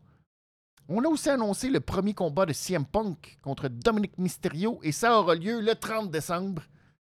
On 0.93 1.03
a 1.05 1.07
aussi 1.07 1.29
annoncé 1.29 1.69
le 1.69 1.79
premier 1.79 2.13
combat 2.13 2.45
de 2.45 2.53
CM 2.53 2.85
Punk 2.85 3.37
contre 3.41 3.69
Dominic 3.69 4.17
Mysterio 4.17 4.79
et 4.83 4.91
ça 4.91 5.17
aura 5.17 5.35
lieu 5.35 5.61
le 5.61 5.73
30 5.73 6.11
décembre. 6.11 6.63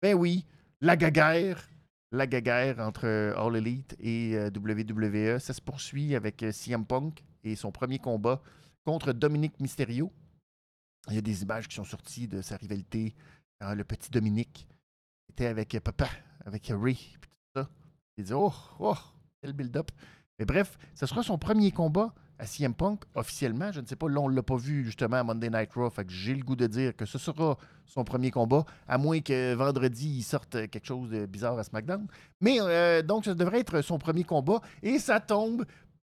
Ben 0.03 0.15
oui, 0.15 0.45
la 0.83 0.97
gaguerre. 0.97 1.69
La 2.11 2.27
gaguerre 2.27 2.81
entre 2.81 3.07
euh, 3.07 3.35
All 3.37 3.57
Elite 3.57 3.97
et 3.99 4.37
euh, 4.37 4.51
WWE. 4.51 5.39
Ça 5.39 5.55
se 5.55 5.63
poursuit 5.63 6.15
avec 6.15 6.43
euh, 6.43 6.53
CM 6.53 6.85
Punk 6.85 7.25
et 7.45 7.57
son 7.57 7.73
premier 7.73 7.99
combat 7.99 8.43
contre 8.85 9.13
Dominique 9.13 9.59
Mysterio. 9.61 10.13
Il 11.09 11.15
y 11.15 11.19
a 11.19 11.23
des 11.23 11.43
images 11.43 11.67
qui 11.67 11.77
sont 11.77 11.85
sorties 11.85 12.29
de 12.29 12.43
sa 12.43 12.57
rivalité. 12.57 13.15
quand 13.59 13.75
le 13.75 13.85
petit 13.85 14.11
Dominique 14.11 14.69
était 15.31 15.47
avec 15.47 15.79
papa, 15.81 16.11
avec 16.45 16.71
Ray. 16.71 16.99
Il 18.17 18.25
dit 18.25 18.33
Oh, 18.35 18.53
oh, 18.79 18.97
quel 19.41 19.53
build-up. 19.53 19.91
Mais 20.39 20.45
bref, 20.45 20.79
ce 20.95 21.07
sera 21.07 21.23
son 21.23 21.39
premier 21.39 21.71
combat 21.71 22.15
à 22.39 22.47
CM 22.47 22.75
Punk 22.75 23.03
officiellement. 23.15 23.71
Je 23.71 23.81
ne 23.81 23.87
sais 23.87 23.97
pas, 23.97 24.09
là, 24.09 24.21
on 24.21 24.29
ne 24.29 24.35
l'a 24.35 24.43
pas 24.43 24.57
vu 24.57 24.85
justement 24.85 25.19
à 25.19 25.23
Monday 25.23 25.51
Night 25.51 25.73
Raw. 25.75 25.89
Fait 25.91 26.05
que 26.05 26.13
j'ai 26.13 26.35
le 26.35 26.43
goût 26.43 26.57
de 26.57 26.67
dire 26.67 26.97
que 26.97 27.07
ce 27.07 27.19
sera 27.19 27.57
son 27.87 28.05
premier 28.05 28.31
combat, 28.31 28.65
à 28.89 28.99
moins 28.99 29.21
que 29.21 29.55
vendredi, 29.55 30.17
il 30.19 30.23
sorte 30.23 30.69
quelque 30.69 30.87
chose 30.87 31.11
de 31.11 31.27
bizarre 31.27 31.59
à 31.59 31.65
SmackDown. 31.65 32.07
Mais 32.41 32.57
euh, 32.61 33.03
donc, 33.03 33.27
ça 33.27 33.35
devrait 33.35 33.61
être 33.61 33.81
son 33.83 33.99
premier 33.99 34.25
combat. 34.25 34.61
Et 34.83 34.99
ça 34.99 35.21
tombe 35.21 35.65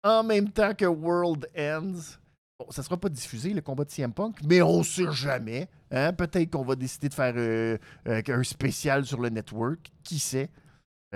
en 0.04 0.24
même 0.24 0.50
temps 0.50 0.74
que 0.74 0.86
World 0.86 1.48
Ends. 1.58 2.18
Bon, 2.60 2.70
ça 2.70 2.82
ne 2.82 2.86
sera 2.86 2.98
pas 2.98 3.10
diffusé, 3.10 3.54
le 3.54 3.62
combat 3.62 3.84
de 3.84 3.92
CM 3.92 4.14
Punk, 4.14 4.38
mais 4.48 4.62
on 4.62 4.80
ne 4.80 4.84
sait 4.84 5.12
jamais. 5.12 5.68
Hein? 5.90 6.14
Peut-être 6.14 6.52
qu'on 6.52 6.64
va 6.64 6.76
décider 6.76 7.10
de 7.10 7.14
faire 7.14 7.34
euh, 7.36 7.78
euh, 8.08 8.22
un 8.28 8.44
spécial 8.44 9.06
sur 9.06 9.20
le 9.20 9.30
network. 9.30 9.92
Qui 10.04 10.20
sait? 10.20 10.50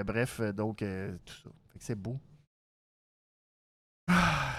Bref, 0.04 0.42
donc, 0.42 0.78
tout 0.78 1.34
ça. 1.44 1.50
c'est 1.80 1.96
beau. 1.96 2.20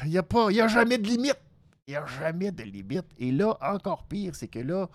Il 0.05 0.11
n'y 0.11 0.19
a, 0.19 0.23
pas, 0.23 0.50
y 0.50 0.61
a 0.61 0.69
jamais 0.69 0.99
de 0.99 1.07
limite. 1.07 1.38
Il 1.87 1.93
n'y 1.93 1.97
a 1.97 2.07
jamais 2.07 2.50
de 2.50 2.62
limite. 2.62 3.07
Et 3.19 3.33
là, 3.33 3.57
encore 3.61 4.05
pire, 4.07 4.35
c'est 4.35 4.49
que 4.49 4.59
là, 4.59 4.88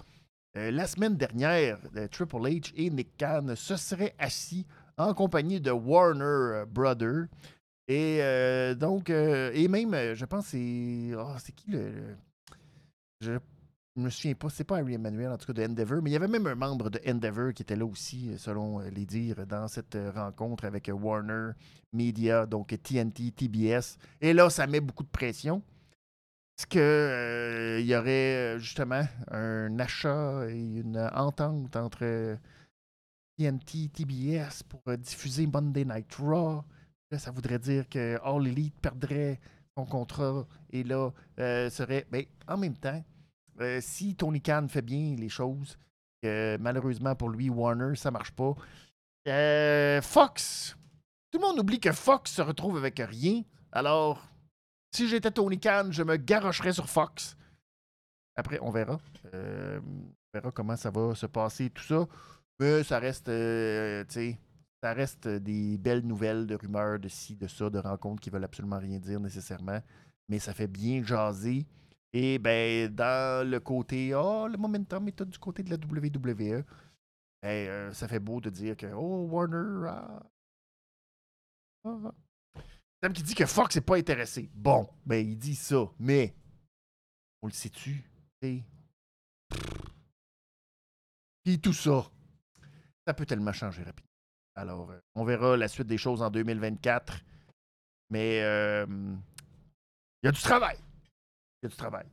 euh, 0.58 0.72
la 0.72 0.86
semaine 0.86 1.16
dernière, 1.16 1.80
euh, 1.96 2.08
Triple 2.08 2.36
H 2.38 2.74
et 2.76 2.90
Nick 2.90 3.18
Khan 3.18 3.56
se 3.56 3.78
seraient 3.78 4.16
assis 4.20 4.66
en 4.98 5.14
compagnie 5.14 5.62
de 5.62 5.72
Warner 5.72 6.66
Brothers. 6.68 7.28
Et 7.88 8.20
euh, 8.22 8.76
donc, 8.76 9.10
et 9.10 9.68
même, 9.68 10.14
je 10.14 10.26
pense, 10.26 10.48
c'est. 10.48 11.12
Oh, 11.18 11.36
c'est 11.40 11.54
qui 11.54 11.72
le. 11.72 12.18
Je 13.96 14.02
me 14.02 14.10
souviens 14.10 14.36
pas, 14.36 14.50
c'est 14.50 14.64
pas 14.64 14.78
Harry 14.78 14.94
Emmanuel, 14.94 15.32
en 15.32 15.38
tout 15.38 15.48
cas 15.48 15.54
de 15.54 15.64
Endeavor, 15.64 16.02
mais 16.02 16.12
il 16.12 16.14
y 16.14 16.16
avait 16.16 16.28
même 16.28 16.48
un 16.48 16.56
membre 16.56 16.90
de 16.90 17.02
Endeavor 17.06 17.54
qui 17.54 17.64
était 17.64 17.76
là 17.76 17.86
aussi, 17.86 18.38
selon 18.38 18.80
euh, 18.80 18.90
les 18.90 19.06
dires, 19.06 19.46
dans 19.46 19.68
cette 19.68 19.96
euh, 19.96 20.12
rencontre 20.12 20.64
avec 20.64 20.88
euh, 20.88 20.94
Warner 20.94 21.52
Media, 21.92 22.46
donc 22.46 22.68
TNT, 22.68 23.32
TBS. 23.32 23.98
Et 24.22 24.32
là, 24.32 24.50
ça 24.50 24.66
met 24.66 24.80
beaucoup 24.80 25.04
de 25.04 25.10
pression. 25.10 25.62
Est-ce 26.58 26.68
qu'il 26.68 27.86
y 27.86 27.96
aurait 27.96 28.60
justement 28.60 29.04
un 29.30 29.78
achat 29.80 30.46
et 30.48 30.80
une 30.80 30.98
entente 31.14 31.76
entre 31.76 32.38
TNT, 33.38 33.90
TBS 33.90 34.64
pour 34.70 34.98
diffuser 34.98 35.48
Monday 35.48 35.84
Night 35.84 36.14
Raw? 36.16 36.64
Là, 37.10 37.18
ça 37.18 37.32
voudrait 37.32 37.58
dire 37.58 37.90
que 37.90 38.18
All 38.24 38.48
Elite 38.48 38.80
perdrait 38.80 39.40
son 39.76 39.86
contrat 39.86 40.46
et 40.70 40.84
là, 40.84 41.10
serait. 41.38 42.06
Mais 42.12 42.28
en 42.48 42.58
même 42.58 42.78
temps, 42.78 43.04
euh, 43.60 43.80
si 43.82 44.16
Tony 44.16 44.42
Khan 44.42 44.68
fait 44.70 44.82
bien 44.82 45.16
les 45.18 45.30
choses, 45.30 45.78
malheureusement 46.24 47.16
pour 47.16 47.30
lui, 47.30 47.50
Warner, 47.50 47.96
ça 47.96 48.12
marche 48.12 48.32
pas. 48.32 48.56
Euh, 49.28 50.02
Fox. 50.02 50.76
Tout 51.32 51.40
le 51.40 51.48
monde 51.48 51.60
oublie 51.60 51.80
que 51.80 51.92
Fox 51.92 52.32
se 52.32 52.42
retrouve 52.42 52.78
avec 52.78 53.00
rien. 53.00 53.44
Alors, 53.72 54.28
si 54.94 55.08
j'étais 55.08 55.32
Tony 55.32 55.60
Khan, 55.60 55.90
je 55.92 56.04
me 56.04 56.18
garocherais 56.18 56.74
sur 56.74 56.90
Fox. 56.90 57.38
Après, 58.36 58.60
on 58.62 58.72
verra. 58.72 59.00
Euh, 59.34 59.80
on 59.84 60.38
verra 60.38 60.52
comment 60.52 60.76
ça 60.76 60.92
va 60.92 61.16
se 61.16 61.26
passer, 61.26 61.70
tout 61.70 61.84
ça. 61.84 62.08
Mais 62.60 62.84
ça 62.84 63.00
reste, 63.00 63.28
ça 63.28 64.94
reste 64.94 65.28
des 65.28 65.78
belles 65.78 66.06
nouvelles 66.06 66.48
de 66.48 66.56
rumeurs 66.56 67.00
de 67.00 67.08
ci, 67.08 67.36
de 67.36 67.48
ça, 67.48 67.70
de 67.70 67.80
rencontres 67.80 68.22
qui 68.22 68.30
veulent 68.30 68.44
absolument 68.44 68.80
rien 68.80 69.00
dire 69.00 69.20
nécessairement. 69.20 69.82
Mais 70.30 70.40
ça 70.40 70.54
fait 70.54 70.68
bien 70.68 71.04
jaser. 71.04 71.66
Et 72.14 72.40
ben, 72.40 72.94
dans 72.94 73.48
le 73.48 73.60
côté, 73.60 74.14
oh, 74.14 74.48
le 74.48 74.58
momentum 74.58 75.08
est 75.08 75.14
tout 75.14 75.26
du 75.26 75.40
côté 75.40 75.64
de 75.64 75.70
la 75.70 75.78
WWE, 75.78 76.64
ben, 77.42 77.68
euh, 77.70 77.94
ça 77.94 78.08
fait 78.08 78.20
beau 78.20 78.42
de 78.42 78.50
dire 78.50 78.76
que, 78.76 78.88
oh, 78.88 79.28
Warner. 79.30 79.88
Ah, 79.88 80.24
ah. 81.86 82.14
Sam 83.02 83.14
qui 83.14 83.24
dit 83.24 83.34
que 83.34 83.46
Fox 83.46 83.76
n'est 83.76 83.82
pas 83.82 83.98
intéressé. 83.98 84.50
Bon, 84.54 84.88
ben, 85.06 85.26
il 85.26 85.38
dit 85.38 85.56
ça, 85.56 85.90
mais 86.00 86.36
on 87.42 87.48
le 87.48 87.54
sait-tu? 87.54 88.04
Puis 91.44 91.60
tout 91.60 91.74
ça, 91.74 92.06
ça 93.08 93.14
peut 93.14 93.26
tellement 93.26 93.54
changer 93.54 93.84
rapidement. 93.84 94.12
Alors, 94.56 94.92
euh, 94.92 95.00
on 95.16 95.24
verra 95.24 95.58
la 95.58 95.68
suite 95.68 95.88
des 95.88 95.98
choses 95.98 96.22
en 96.22 96.30
2024. 96.30 97.20
Mais 98.10 98.42
euh, 98.44 98.86
il 100.22 100.26
y 100.26 100.30
a 100.30 100.32
du 100.32 100.42
travail. 100.42 100.78
Il 101.62 101.66
y 101.66 101.68
a 101.68 101.70
du 101.70 101.76
travail. 101.76 102.06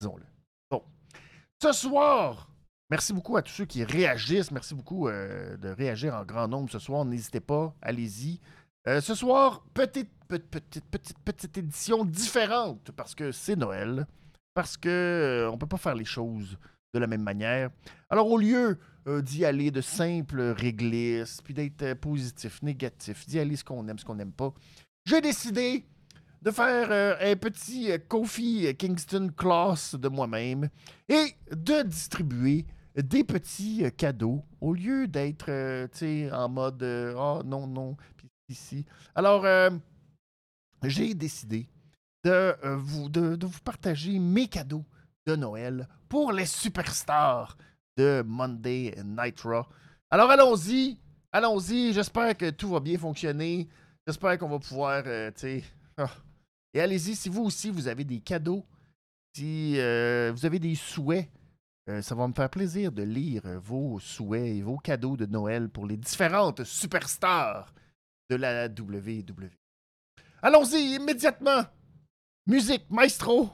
Disons-le. 0.00 0.24
Bon. 0.70 0.82
Ce 1.62 1.72
soir, 1.72 2.50
merci 2.90 3.12
beaucoup 3.12 3.36
à 3.36 3.42
tous 3.42 3.52
ceux 3.52 3.64
qui 3.66 3.84
réagissent. 3.84 4.50
Merci 4.50 4.74
beaucoup 4.74 5.08
euh, 5.08 5.56
de 5.58 5.68
réagir 5.68 6.14
en 6.14 6.24
grand 6.24 6.48
nombre 6.48 6.70
ce 6.70 6.78
soir. 6.78 7.04
N'hésitez 7.04 7.40
pas, 7.40 7.74
allez-y. 7.82 8.40
Euh, 8.88 9.00
ce 9.00 9.14
soir, 9.14 9.64
petite, 9.74 10.10
petite, 10.28 10.84
petite, 10.90 11.18
petite 11.18 11.58
édition 11.58 12.04
différente 12.04 12.90
parce 12.92 13.14
que 13.14 13.32
c'est 13.32 13.56
Noël. 13.56 14.06
Parce 14.54 14.78
que 14.78 14.88
euh, 14.88 15.50
on 15.50 15.58
peut 15.58 15.66
pas 15.66 15.76
faire 15.76 15.94
les 15.94 16.06
choses 16.06 16.56
de 16.94 16.98
la 16.98 17.06
même 17.06 17.22
manière. 17.22 17.70
Alors, 18.08 18.30
au 18.30 18.38
lieu 18.38 18.78
d'y 19.22 19.44
aller 19.44 19.70
de 19.70 19.82
simples 19.82 20.40
réglisses, 20.40 21.40
puis 21.40 21.54
d'être 21.54 21.94
positif, 21.94 22.60
négatif, 22.62 23.24
d'y 23.26 23.38
aller 23.38 23.54
ce 23.54 23.62
qu'on 23.62 23.86
aime, 23.86 23.98
ce 24.00 24.04
qu'on 24.04 24.16
n'aime 24.16 24.32
pas, 24.32 24.52
j'ai 25.04 25.20
décidé 25.20 25.86
de 26.42 26.50
faire 26.50 26.88
euh, 26.90 27.16
un 27.20 27.36
petit 27.36 27.90
euh, 27.90 27.98
Kofi 27.98 28.74
Kingston 28.76 29.30
class 29.36 29.94
de 29.94 30.08
moi-même 30.08 30.68
et 31.08 31.34
de 31.50 31.82
distribuer 31.82 32.64
des 32.94 33.24
petits 33.24 33.84
euh, 33.84 33.90
cadeaux 33.90 34.42
au 34.60 34.72
lieu 34.74 35.06
d'être 35.08 35.50
en 36.32 36.48
mode 36.48 36.82
oh 37.16 37.42
non, 37.44 37.66
non, 37.66 37.96
puis 38.16 38.28
ici. 38.48 38.86
Alors, 39.14 39.44
j'ai 40.82 41.14
décidé 41.14 41.68
de, 42.24 42.54
vous, 42.76 43.08
de, 43.08 43.44
vous 43.44 43.60
partager 43.60 44.18
mes 44.18 44.46
cadeaux 44.46 44.84
de 45.26 45.36
Noël 45.36 45.88
pour 46.08 46.32
les 46.32 46.46
superstars 46.46 47.56
de 47.96 48.22
Monday 48.24 48.94
Night 49.04 49.40
Raw. 49.40 49.66
Alors, 50.10 50.30
allons-y. 50.30 50.98
Allons-y. 51.32 51.92
J'espère 51.92 52.36
que 52.36 52.50
tout 52.50 52.68
va 52.68 52.80
bien 52.80 52.98
fonctionner. 52.98 53.68
J'espère 54.06 54.38
qu'on 54.38 54.48
va 54.48 54.58
pouvoir, 54.58 55.02
ah, 55.98 56.10
et 56.76 56.80
allez-y, 56.80 57.16
si 57.16 57.30
vous 57.30 57.42
aussi, 57.42 57.70
vous 57.70 57.88
avez 57.88 58.04
des 58.04 58.20
cadeaux, 58.20 58.62
si 59.34 59.80
euh, 59.80 60.30
vous 60.36 60.44
avez 60.44 60.58
des 60.58 60.74
souhaits, 60.74 61.26
euh, 61.88 62.02
ça 62.02 62.14
va 62.14 62.28
me 62.28 62.34
faire 62.34 62.50
plaisir 62.50 62.92
de 62.92 63.02
lire 63.02 63.44
vos 63.60 63.98
souhaits 63.98 64.44
et 64.44 64.60
vos 64.60 64.76
cadeaux 64.76 65.16
de 65.16 65.24
Noël 65.24 65.70
pour 65.70 65.86
les 65.86 65.96
différentes 65.96 66.64
superstars 66.64 67.72
de 68.28 68.36
la 68.36 68.66
WWE. 68.66 69.48
Allons-y 70.42 70.96
immédiatement. 70.96 71.64
Musique, 72.46 72.90
maestro. 72.90 73.48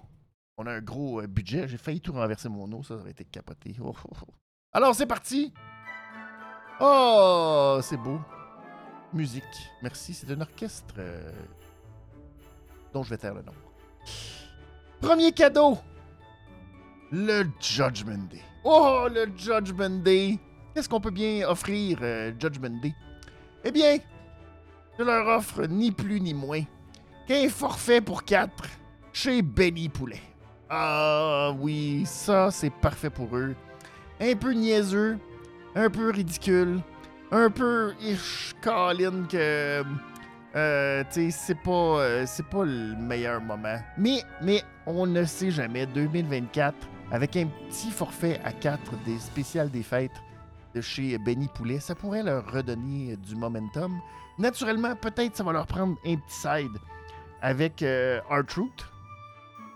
On 0.58 0.66
a 0.66 0.72
un 0.72 0.80
gros 0.80 1.20
euh, 1.20 1.28
budget. 1.28 1.68
J'ai 1.68 1.78
failli 1.78 2.00
tout 2.00 2.14
renverser 2.14 2.48
mon 2.48 2.72
eau, 2.72 2.82
ça 2.82 2.94
aurait 2.94 3.12
été 3.12 3.24
capoté. 3.24 3.76
Oh, 3.80 3.94
oh, 4.04 4.16
oh. 4.20 4.34
Alors, 4.72 4.96
c'est 4.96 5.06
parti. 5.06 5.54
Oh, 6.80 7.78
c'est 7.84 7.98
beau. 7.98 8.20
Musique. 9.12 9.44
Merci, 9.80 10.12
c'est 10.12 10.28
un 10.32 10.40
orchestre 10.40 10.96
dont 12.92 13.02
je 13.02 13.10
vais 13.10 13.16
taire 13.16 13.34
le 13.34 13.42
nom. 13.42 13.52
Premier 15.00 15.32
cadeau, 15.32 15.78
le 17.10 17.44
Judgment 17.60 18.28
Day. 18.30 18.42
Oh, 18.64 19.08
le 19.12 19.26
Judgment 19.36 20.02
Day. 20.02 20.38
Qu'est-ce 20.74 20.88
qu'on 20.88 21.00
peut 21.00 21.10
bien 21.10 21.46
offrir, 21.48 21.98
euh, 22.02 22.32
Judgment 22.38 22.80
Day? 22.80 22.94
Eh 23.64 23.70
bien, 23.70 23.98
je 24.98 25.04
leur 25.04 25.26
offre 25.26 25.66
ni 25.66 25.90
plus 25.90 26.20
ni 26.20 26.34
moins 26.34 26.62
qu'un 27.26 27.48
forfait 27.48 28.00
pour 28.00 28.24
quatre 28.24 28.64
chez 29.12 29.42
Benny 29.42 29.88
Poulet. 29.88 30.20
Ah 30.70 31.52
oui, 31.58 32.04
ça 32.06 32.50
c'est 32.50 32.70
parfait 32.70 33.10
pour 33.10 33.36
eux. 33.36 33.54
Un 34.20 34.34
peu 34.36 34.52
niaiseux, 34.52 35.18
un 35.74 35.90
peu 35.90 36.10
ridicule, 36.10 36.80
un 37.30 37.50
peu 37.50 37.92
ish, 38.00 38.54
que 38.62 39.82
euh, 40.54 41.02
c'est 41.10 41.54
pas, 41.62 41.70
euh, 41.70 42.24
c'est 42.26 42.46
pas 42.46 42.64
le 42.64 42.94
meilleur 42.96 43.40
moment. 43.40 43.78
Mais, 43.96 44.22
mais 44.42 44.62
on 44.86 45.06
ne 45.06 45.24
sait 45.24 45.50
jamais. 45.50 45.86
2024, 45.86 46.74
avec 47.10 47.36
un 47.36 47.46
petit 47.46 47.90
forfait 47.90 48.40
à 48.44 48.52
4 48.52 48.80
des 49.04 49.18
spéciales 49.18 49.70
des 49.70 49.82
fêtes 49.82 50.10
de 50.74 50.80
chez 50.80 51.16
Benny 51.18 51.48
Poulet, 51.48 51.80
ça 51.80 51.94
pourrait 51.94 52.22
leur 52.22 52.50
redonner 52.50 53.16
du 53.16 53.34
momentum. 53.34 53.98
Naturellement, 54.38 54.94
peut-être 54.96 55.36
ça 55.36 55.44
va 55.44 55.52
leur 55.52 55.66
prendre 55.66 55.96
un 56.06 56.16
petit 56.16 56.34
side 56.34 56.78
avec 57.40 57.82
euh, 57.82 58.20
R-Truth. 58.30 58.86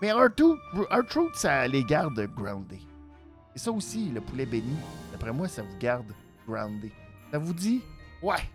Mais 0.01 0.11
R-Truth, 0.11 1.35
ça 1.35 1.67
les 1.67 1.83
garde 1.83 2.19
groundés. 2.35 2.81
Et 3.55 3.59
ça 3.59 3.71
aussi, 3.71 4.09
le 4.09 4.21
poulet 4.21 4.45
Benny, 4.45 4.75
d'après 5.11 5.31
moi, 5.31 5.47
ça 5.47 5.63
vous 5.63 5.77
garde 5.79 6.13
groundé. 6.47 6.91
Ça 7.31 7.39
vous 7.39 7.53
dit, 7.53 7.81
ouais, 8.21 8.47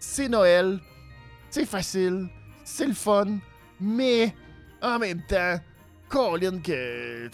c'est 0.00 0.28
Noël, 0.28 0.80
c'est 1.50 1.66
facile, 1.66 2.28
c'est 2.64 2.86
le 2.86 2.94
fun, 2.94 3.38
mais 3.80 4.34
en 4.80 4.98
même 4.98 5.22
temps, 5.22 5.56
Colin, 6.08 6.60
que. 6.60 7.28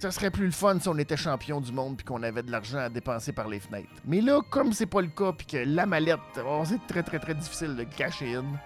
Ça 0.00 0.12
serait 0.12 0.30
plus 0.30 0.46
le 0.46 0.52
fun 0.52 0.78
si 0.78 0.88
on 0.88 0.96
était 0.96 1.16
champion 1.16 1.60
du 1.60 1.72
monde 1.72 1.96
puis 1.96 2.04
qu'on 2.04 2.22
avait 2.22 2.44
de 2.44 2.52
l'argent 2.52 2.78
à 2.78 2.88
dépenser 2.88 3.32
par 3.32 3.48
les 3.48 3.58
fenêtres. 3.58 3.88
Mais 4.04 4.20
là, 4.20 4.40
comme 4.48 4.72
c'est 4.72 4.86
pas 4.86 5.00
le 5.00 5.08
cas 5.08 5.32
puis 5.32 5.44
que 5.44 5.56
la 5.56 5.86
mallette, 5.86 6.20
oh, 6.46 6.62
c'est 6.64 6.86
très 6.86 7.02
très 7.02 7.18
très 7.18 7.34
difficile 7.34 7.74
de 7.74 7.82
cacher 7.82 8.34
une. 8.34 8.56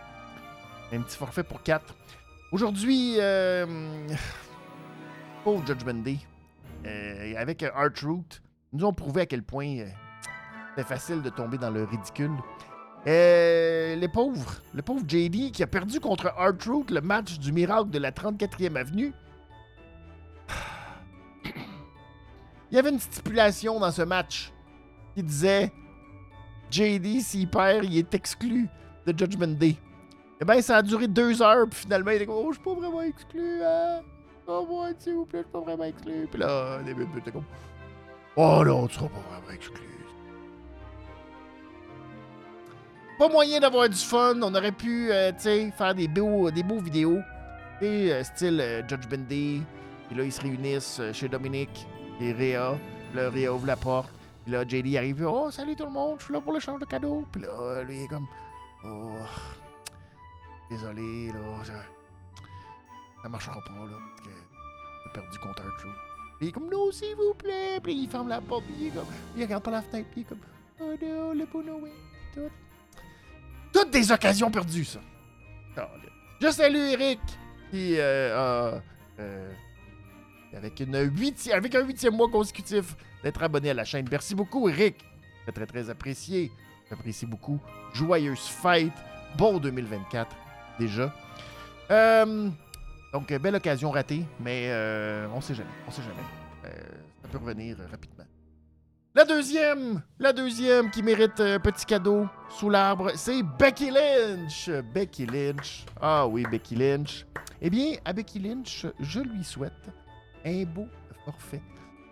Un 0.93 1.01
petit 1.01 1.17
forfait 1.17 1.43
pour 1.43 1.63
4. 1.63 1.95
Aujourd'hui, 2.53 3.15
euh, 3.19 3.67
Judgment 5.67 6.03
Day, 6.03 6.19
euh, 6.85 7.35
avec 7.39 7.63
Art 7.63 7.89
Root, 8.03 8.27
nous 8.75 8.85
ont 8.85 8.93
prouvé 8.93 9.23
à 9.23 9.27
quel 9.27 9.43
point 9.43 9.79
euh, 9.79 9.87
c'est 10.77 10.87
facile 10.87 11.23
de 11.23 11.31
tomber 11.31 11.57
dans 11.57 11.71
le 11.71 11.85
ridicule. 11.85 12.33
Euh, 13.07 13.97
les 13.97 14.09
pauvres, 14.09 14.63
le 14.73 14.83
pauvre 14.83 15.03
JD 15.07 15.51
qui 15.51 15.63
a 15.63 15.67
perdu 15.67 15.99
contre 15.99 16.33
Art 16.37 16.55
Root 16.67 16.87
le 16.91 17.01
match 17.01 17.39
du 17.39 17.51
miracle 17.53 17.91
de 17.91 17.99
la 17.99 18.13
34e 18.13 18.77
avenue. 18.77 19.13
Il 22.71 22.77
y 22.77 22.79
avait 22.79 22.91
une 22.91 23.01
stipulation 23.01 23.81
dans 23.81 23.91
ce 23.91 24.03
match 24.03 24.53
qui 25.17 25.23
disait 25.25 25.73
JD, 26.71 27.21
s'il 27.21 27.49
perd, 27.49 27.85
il 27.85 27.99
est 27.99 28.15
exclu 28.15 28.69
de 29.05 29.19
Judgment 29.19 29.59
Day. 29.59 29.77
Eh 30.41 30.45
bien, 30.45 30.63
ça 30.63 30.79
a 30.79 30.83
duré 30.83 31.07
deux 31.07 31.43
heures, 31.43 31.69
puis 31.69 31.81
finalement, 31.81 32.13
il 32.13 32.23
est 32.23 32.27
comme, 32.27 32.37
oh, 32.37 32.49
je 32.51 32.55
suis 32.55 32.65
pas 32.65 32.75
vraiment 32.75 33.03
exclu, 33.03 33.63
hein. 33.63 34.01
Oh, 34.47 34.67
moi, 34.69 34.89
s'il 34.99 35.15
vous 35.15 35.27
plaît, 35.27 35.41
je 35.41 35.45
suis 35.45 35.53
pas 35.53 35.61
vraiment 35.61 35.85
exclu. 35.85 36.27
Puis 36.31 36.41
là, 36.41 36.83
début, 36.83 37.07
t'es 37.23 37.31
comme, 37.31 37.45
oh 38.37 38.63
non, 38.65 38.87
tu 38.87 38.95
seras 38.95 39.09
pas 39.09 39.21
vraiment 39.31 39.53
exclu. 39.53 39.87
Pas 43.23 43.29
moyen 43.29 43.61
d'avoir 43.61 43.89
du 43.89 43.95
fun. 43.95 44.35
On 44.43 44.53
aurait 44.53 44.73
pu, 44.73 45.13
euh, 45.13 45.31
faire 45.39 45.95
des 45.95 46.09
beaux, 46.09 46.51
des 46.51 46.65
beaux 46.65 46.81
vidéos. 46.81 47.21
Euh, 47.81 48.25
style 48.25 48.61
euh, 48.61 48.83
Judge 48.89 49.07
Bendy. 49.07 49.63
Puis 50.09 50.17
là, 50.17 50.25
ils 50.25 50.33
se 50.33 50.41
réunissent 50.41 51.01
chez 51.13 51.29
Dominique 51.29 51.87
et 52.21 52.33
Réa. 52.33 52.77
Là, 53.15 53.31
Réa 53.31 53.55
ouvre 53.55 53.69
la 53.69 53.77
porte. 53.77 54.11
Puis 54.43 54.51
là, 54.51 54.65
JD 54.67 54.97
arrive. 54.97 55.25
Oh, 55.25 55.53
salut 55.53 55.77
tout 55.77 55.85
le 55.85 55.93
monde, 55.93 56.17
je 56.19 56.25
suis 56.25 56.35
là 56.35 56.41
pour 56.41 56.53
l'échange 56.53 56.81
de 56.81 56.85
cadeaux. 56.85 57.25
Puis 57.31 57.43
là, 57.43 57.85
lui, 57.85 57.99
il 57.99 58.03
est 58.03 58.09
comme. 58.09 58.27
Oh. 58.85 59.13
Désolé, 60.69 61.29
là. 61.29 61.65
Ça, 63.23 63.29
marchera 63.29 63.61
pas, 63.61 63.87
là. 63.87 63.99
Parce 65.15 65.27
que 65.29 65.33
j'ai 65.33 65.39
perdu 65.39 65.61
un 65.61 65.79
trou. 65.79 65.89
Puis 66.39 66.47
il 66.47 66.49
est 66.49 66.53
comme, 66.53 66.69
non, 66.69 66.91
s'il 66.91 67.15
vous 67.15 67.35
plaît. 67.35 67.79
Puis 67.81 68.03
il 68.03 68.09
ferme 68.09 68.31
la 68.31 68.41
porte. 68.41 68.65
Puis 68.65 68.75
il 68.81 68.87
est 68.89 68.91
comme. 68.91 69.07
Il 69.37 69.45
regarde 69.45 69.63
par 69.63 69.75
la 69.75 69.83
fenêtre. 69.83 70.09
Puis 70.11 70.23
il 70.23 70.25
est 70.25 70.29
comme, 70.29 70.41
oh 70.81 71.33
le 71.33 71.45
bon. 71.47 71.89
Tout. 72.35 72.51
Toutes 73.73 73.91
des 73.91 74.13
occasions 74.13 74.51
perdues, 74.51 74.85
ça. 74.85 75.01
Je 76.43 76.51
salue 76.51 76.91
Eric, 76.93 77.21
qui 77.71 77.95
euh, 77.99 78.81
euh, 79.21 79.53
avec, 80.53 80.81
un 80.81 81.83
huitième 81.85 82.17
mois 82.17 82.29
consécutif 82.29 82.97
d'être 83.23 83.41
abonné 83.45 83.71
à 83.71 83.75
la 83.75 83.85
chaîne. 83.85 84.09
Merci 84.11 84.35
beaucoup, 84.35 84.69
Eric. 84.69 84.97
Très, 85.45 85.53
très, 85.53 85.67
très 85.67 85.89
apprécié. 85.89 86.51
J'apprécie 86.91 87.27
beaucoup. 87.27 87.61
Joyeuse 87.95 88.49
fête. 88.49 88.91
Bon 89.39 89.59
2024, 89.59 90.35
déjà. 90.81 91.15
Euh, 91.93 92.51
donc, 93.13 93.33
belle 93.33 93.55
occasion 93.55 93.93
ratée, 93.93 94.25
mais 94.41 94.69
on 95.33 95.41
sait 95.41 95.55
jamais. 95.55 95.71
On 95.87 95.93
sait 95.93 96.03
jamais. 96.03 96.73
Ça 97.23 97.29
peut 97.29 97.39
revenir 97.39 97.77
rapidement. 97.89 98.22
La 99.15 99.27
deuxième, 99.27 100.01
la 100.19 100.33
deuxième 100.33 100.91
qui 100.91 101.03
mérite 101.03 101.39
un 101.39 101.61
petit 101.61 101.85
cadeau 101.85 102.27
sous 102.49 102.71
l'arbre, 102.71 103.13
c'est 103.15 103.43
Becky 103.43 103.91
Lynch. 103.91 104.71
Becky 104.95 105.27
Lynch. 105.27 105.85
Ah 106.01 106.27
oui, 106.27 106.47
Becky 106.51 106.75
Lynch. 106.75 107.27
Eh 107.61 107.69
bien, 107.69 107.97
à 108.07 108.15
Becky 108.15 108.39
Lynch, 108.39 108.87
je 109.01 109.21
lui 109.21 109.45
souhaite 109.45 109.91
un 110.47 110.65
beau 110.65 110.89
forfait 111.27 111.61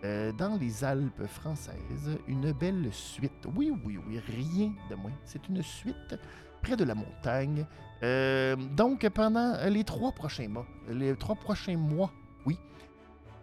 euh, 0.03 0.31
dans 0.31 0.55
les 0.57 0.83
Alpes 0.83 1.25
françaises, 1.25 2.19
une 2.27 2.51
belle 2.51 2.89
suite. 2.91 3.47
Oui, 3.55 3.73
oui, 3.83 3.97
oui, 4.07 4.19
rien 4.19 4.71
de 4.91 4.93
moins. 4.93 5.11
C'est 5.25 5.49
une 5.49 5.63
suite 5.63 6.15
près 6.61 6.75
de 6.75 6.83
la 6.83 6.93
montagne. 6.93 7.65
Euh, 8.03 8.55
donc, 8.55 9.09
pendant 9.09 9.57
les 9.69 9.83
trois 9.83 10.11
prochains 10.11 10.49
mois, 10.49 10.67
les 10.87 11.15
trois 11.15 11.35
prochains 11.35 11.77
mois, 11.77 12.11
oui, 12.45 12.59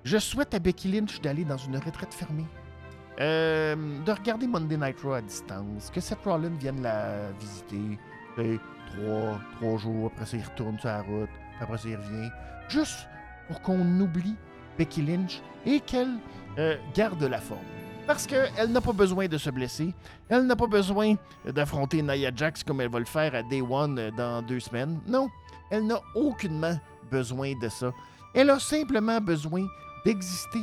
je 0.04 0.18
souhaite 0.18 0.54
à 0.54 0.60
Becky 0.60 0.92
Lynch 0.92 1.20
d'aller 1.20 1.44
dans 1.44 1.56
une 1.56 1.76
retraite 1.76 2.14
fermée. 2.14 2.46
Euh, 3.20 3.74
de 4.04 4.12
regarder 4.12 4.46
Monday 4.46 4.76
Night 4.76 5.00
Raw 5.02 5.14
à 5.14 5.20
distance, 5.20 5.90
que 5.92 6.00
Seth 6.00 6.20
Rollins 6.24 6.56
vienne 6.56 6.82
la 6.82 7.32
visiter, 7.40 7.98
et 8.38 8.60
trois, 8.92 9.40
trois 9.56 9.76
jours, 9.76 10.12
après 10.14 10.24
ça 10.24 10.36
il 10.36 10.44
retourne 10.44 10.78
sur 10.78 10.88
la 10.88 11.02
route, 11.02 11.28
après 11.60 11.78
ça 11.78 11.88
il 11.88 11.96
revient, 11.96 12.30
juste 12.68 13.08
pour 13.48 13.60
qu'on 13.60 14.00
oublie 14.00 14.36
Becky 14.78 15.02
Lynch 15.02 15.42
et 15.66 15.80
qu'elle 15.80 16.14
euh, 16.58 16.76
garde 16.94 17.22
la 17.24 17.40
forme. 17.40 17.58
Parce 18.06 18.24
qu'elle 18.24 18.70
n'a 18.70 18.80
pas 18.80 18.92
besoin 18.92 19.26
de 19.26 19.36
se 19.36 19.50
blesser, 19.50 19.92
elle 20.28 20.46
n'a 20.46 20.54
pas 20.54 20.68
besoin 20.68 21.16
d'affronter 21.44 22.02
Nia 22.02 22.30
Jax 22.32 22.62
comme 22.62 22.80
elle 22.80 22.88
va 22.88 23.00
le 23.00 23.04
faire 23.04 23.34
à 23.34 23.42
Day 23.42 23.62
One 23.62 23.98
euh, 23.98 24.10
dans 24.12 24.42
deux 24.42 24.60
semaines. 24.60 25.00
Non, 25.08 25.28
elle 25.70 25.88
n'a 25.88 26.00
aucunement 26.14 26.78
besoin 27.10 27.52
de 27.60 27.68
ça. 27.68 27.90
Elle 28.32 28.50
a 28.50 28.60
simplement 28.60 29.20
besoin 29.20 29.66
d'exister, 30.04 30.62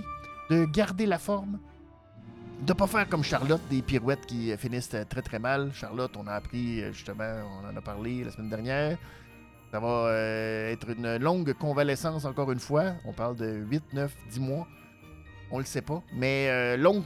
de 0.49 0.63
garder 0.65 1.05
la 1.05 1.19
forme, 1.19 1.59
de 2.61 2.73
pas 2.73 2.87
faire 2.87 3.07
comme 3.07 3.23
Charlotte, 3.23 3.61
des 3.69 3.81
pirouettes 3.81 4.25
qui 4.25 4.51
euh, 4.51 4.57
finissent 4.57 4.93
euh, 4.93 5.03
très 5.05 5.21
très 5.21 5.39
mal. 5.39 5.71
Charlotte, 5.73 6.15
on 6.17 6.27
a 6.27 6.33
appris 6.33 6.81
euh, 6.81 6.91
justement, 6.91 7.41
on 7.61 7.67
en 7.67 7.75
a 7.75 7.81
parlé 7.81 8.23
la 8.23 8.31
semaine 8.31 8.49
dernière. 8.49 8.97
Ça 9.71 9.79
va 9.79 10.09
être 10.13 10.89
une 10.91 11.17
longue 11.17 11.53
convalescence 11.53 12.23
encore 12.23 12.49
une 12.51 12.59
fois. 12.59 12.93
On 13.03 13.11
parle 13.11 13.35
de 13.35 13.45
8, 13.69 13.93
9, 13.93 14.15
10 14.29 14.39
mois. 14.39 14.67
On 15.51 15.59
le 15.59 15.65
sait 15.65 15.81
pas. 15.81 16.01
Mais 16.13 16.77
longue 16.77 17.03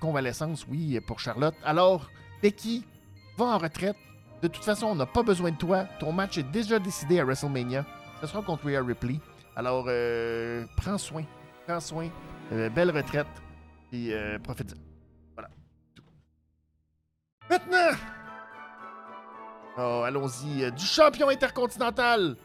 convalescence, 0.00 0.66
oui, 0.68 1.00
pour 1.00 1.18
Charlotte. 1.18 1.54
Alors, 1.64 2.10
Becky, 2.42 2.84
va 3.38 3.46
en 3.46 3.58
retraite. 3.58 3.96
De 4.42 4.48
toute 4.48 4.64
façon, 4.64 4.88
on 4.88 4.94
n'a 4.96 5.06
pas 5.06 5.22
besoin 5.22 5.50
de 5.50 5.56
toi. 5.56 5.84
Ton 5.98 6.12
match 6.12 6.36
est 6.36 6.50
déjà 6.50 6.78
décidé 6.78 7.20
à 7.20 7.24
WrestleMania. 7.24 7.86
Ce 8.20 8.26
sera 8.26 8.42
contre 8.42 8.66
Rhea 8.66 8.82
Ripley. 8.82 9.18
Alors, 9.56 9.84
prends 10.76 10.98
soin. 10.98 11.24
Prends 11.66 11.80
soin. 11.80 12.10
Belle 12.50 12.90
retraite. 12.90 13.28
Puis, 13.90 14.12
profite-en. 14.42 14.89
Maintenant! 17.50 17.96
Oh, 19.76 20.02
allons-y. 20.06 20.64
euh, 20.64 20.70
Du 20.70 20.84
champion 20.84 21.28
intercontinental, 21.28 22.36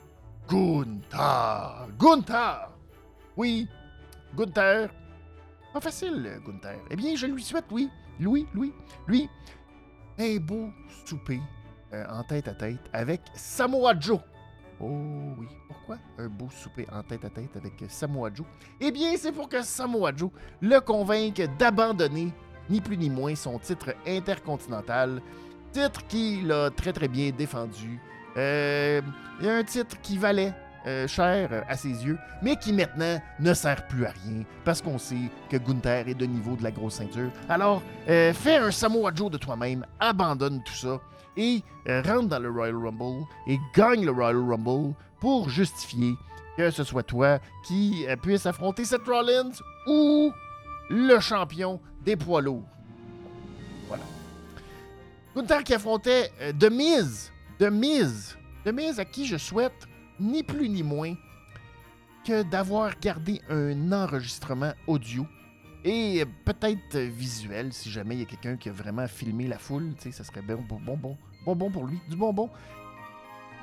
Gunther. 0.49 1.87
Gunther! 1.99 2.69
Oui, 3.37 3.67
Gunther. 4.35 4.89
Pas 5.73 5.81
facile, 5.81 6.25
euh, 6.25 6.39
Gunther. 6.39 6.79
Eh 6.89 6.95
bien, 6.95 7.15
je 7.15 7.27
lui 7.27 7.43
souhaite, 7.43 7.65
oui. 7.71 7.89
Louis, 8.19 8.47
Louis, 8.53 8.73
lui, 9.07 9.29
un 10.17 10.37
beau 10.37 10.69
souper 11.05 11.41
euh, 11.93 12.05
en 12.09 12.23
tête 12.23 12.47
à 12.47 12.53
tête 12.53 12.79
avec 12.93 13.21
Samoa 13.33 13.93
Joe. 13.99 14.19
Oh 14.79 15.33
oui, 15.37 15.47
pourquoi 15.67 15.97
un 16.17 16.27
beau 16.29 16.47
souper 16.49 16.87
en 16.93 17.03
tête 17.03 17.25
à 17.25 17.29
tête 17.29 17.55
avec 17.57 17.73
Samoa 17.89 18.29
Joe? 18.33 18.45
Eh 18.79 18.89
bien, 18.91 19.11
c'est 19.17 19.33
pour 19.33 19.49
que 19.49 19.61
Samoa 19.61 20.13
Joe 20.15 20.31
le 20.61 20.79
convainque 20.79 21.41
d'abandonner, 21.59 22.31
ni 22.69 22.81
plus 22.81 22.97
ni 22.97 23.09
moins, 23.09 23.35
son 23.35 23.59
titre 23.59 23.93
intercontinental. 24.07 25.21
Titre 25.71 26.05
qu'il 26.07 26.51
a 26.51 26.69
très 26.69 26.93
très 26.93 27.07
bien 27.07 27.31
défendu. 27.31 27.99
Euh, 28.37 29.01
un 29.41 29.63
titre 29.63 29.99
qui 30.01 30.17
valait 30.17 30.53
euh, 30.87 31.07
cher 31.07 31.65
à 31.67 31.75
ses 31.75 32.05
yeux, 32.05 32.19
mais 32.43 32.57
qui 32.57 32.71
maintenant 32.71 33.19
ne 33.39 33.53
sert 33.55 33.87
plus 33.87 34.05
à 34.05 34.11
rien 34.11 34.43
parce 34.63 34.83
qu'on 34.83 34.99
sait 34.99 35.31
que 35.49 35.57
Gunther 35.57 36.07
est 36.07 36.13
de 36.13 36.27
niveau 36.27 36.55
de 36.55 36.63
la 36.63 36.69
grosse 36.69 36.95
ceinture. 36.95 37.31
Alors, 37.49 37.81
euh, 38.07 38.31
fais 38.33 38.57
un 38.57 38.69
Samoa 38.69 39.11
Joe 39.15 39.31
de 39.31 39.37
toi-même, 39.39 39.83
abandonne 39.99 40.61
tout 40.63 40.75
ça 40.75 40.99
et 41.37 41.63
euh, 41.89 42.03
rentre 42.03 42.27
dans 42.27 42.37
le 42.37 42.51
Royal 42.51 42.75
Rumble 42.75 43.25
et 43.47 43.57
gagne 43.75 44.05
le 44.05 44.11
Royal 44.11 44.37
Rumble 44.37 44.93
pour 45.19 45.49
justifier 45.49 46.13
que 46.55 46.69
ce 46.69 46.83
soit 46.83 47.01
toi 47.01 47.39
qui 47.65 48.05
puisse 48.21 48.45
affronter 48.45 48.85
Seth 48.85 49.07
Rollins 49.07 49.53
ou 49.87 50.31
le 50.91 51.19
champion 51.19 51.79
des 52.05 52.15
poids 52.15 52.41
lourds. 52.41 52.63
Voilà. 53.87 54.03
Gunther 55.35 55.63
qui 55.63 55.73
affrontait 55.73 56.31
euh, 56.41 56.53
The 56.53 56.71
Miz. 56.71 57.31
The 57.59 57.69
Miz. 57.71 58.37
The 58.63 58.69
Miz 58.73 58.99
à 58.99 59.05
qui 59.05 59.25
je 59.25 59.37
souhaite 59.37 59.87
ni 60.19 60.43
plus 60.43 60.69
ni 60.69 60.83
moins 60.83 61.15
que 62.25 62.43
d'avoir 62.43 62.99
gardé 62.99 63.41
un 63.49 63.91
enregistrement 63.91 64.73
audio 64.87 65.25
et 65.83 66.21
euh, 66.21 66.25
peut-être 66.43 66.97
visuel 66.97 67.71
si 67.71 67.91
jamais 67.91 68.15
il 68.15 68.19
y 68.21 68.23
a 68.23 68.25
quelqu'un 68.25 68.57
qui 68.57 68.69
a 68.69 68.71
vraiment 68.71 69.07
filmé 69.07 69.47
la 69.47 69.59
foule, 69.59 69.93
tu 70.01 70.11
ça 70.11 70.23
serait 70.23 70.41
bon, 70.41 70.65
bon, 70.67 70.79
bon, 70.79 70.97
bon, 70.97 71.17
bonbon 71.45 71.69
pour 71.69 71.85
lui, 71.85 71.99
du 72.09 72.15
bonbon. 72.15 72.49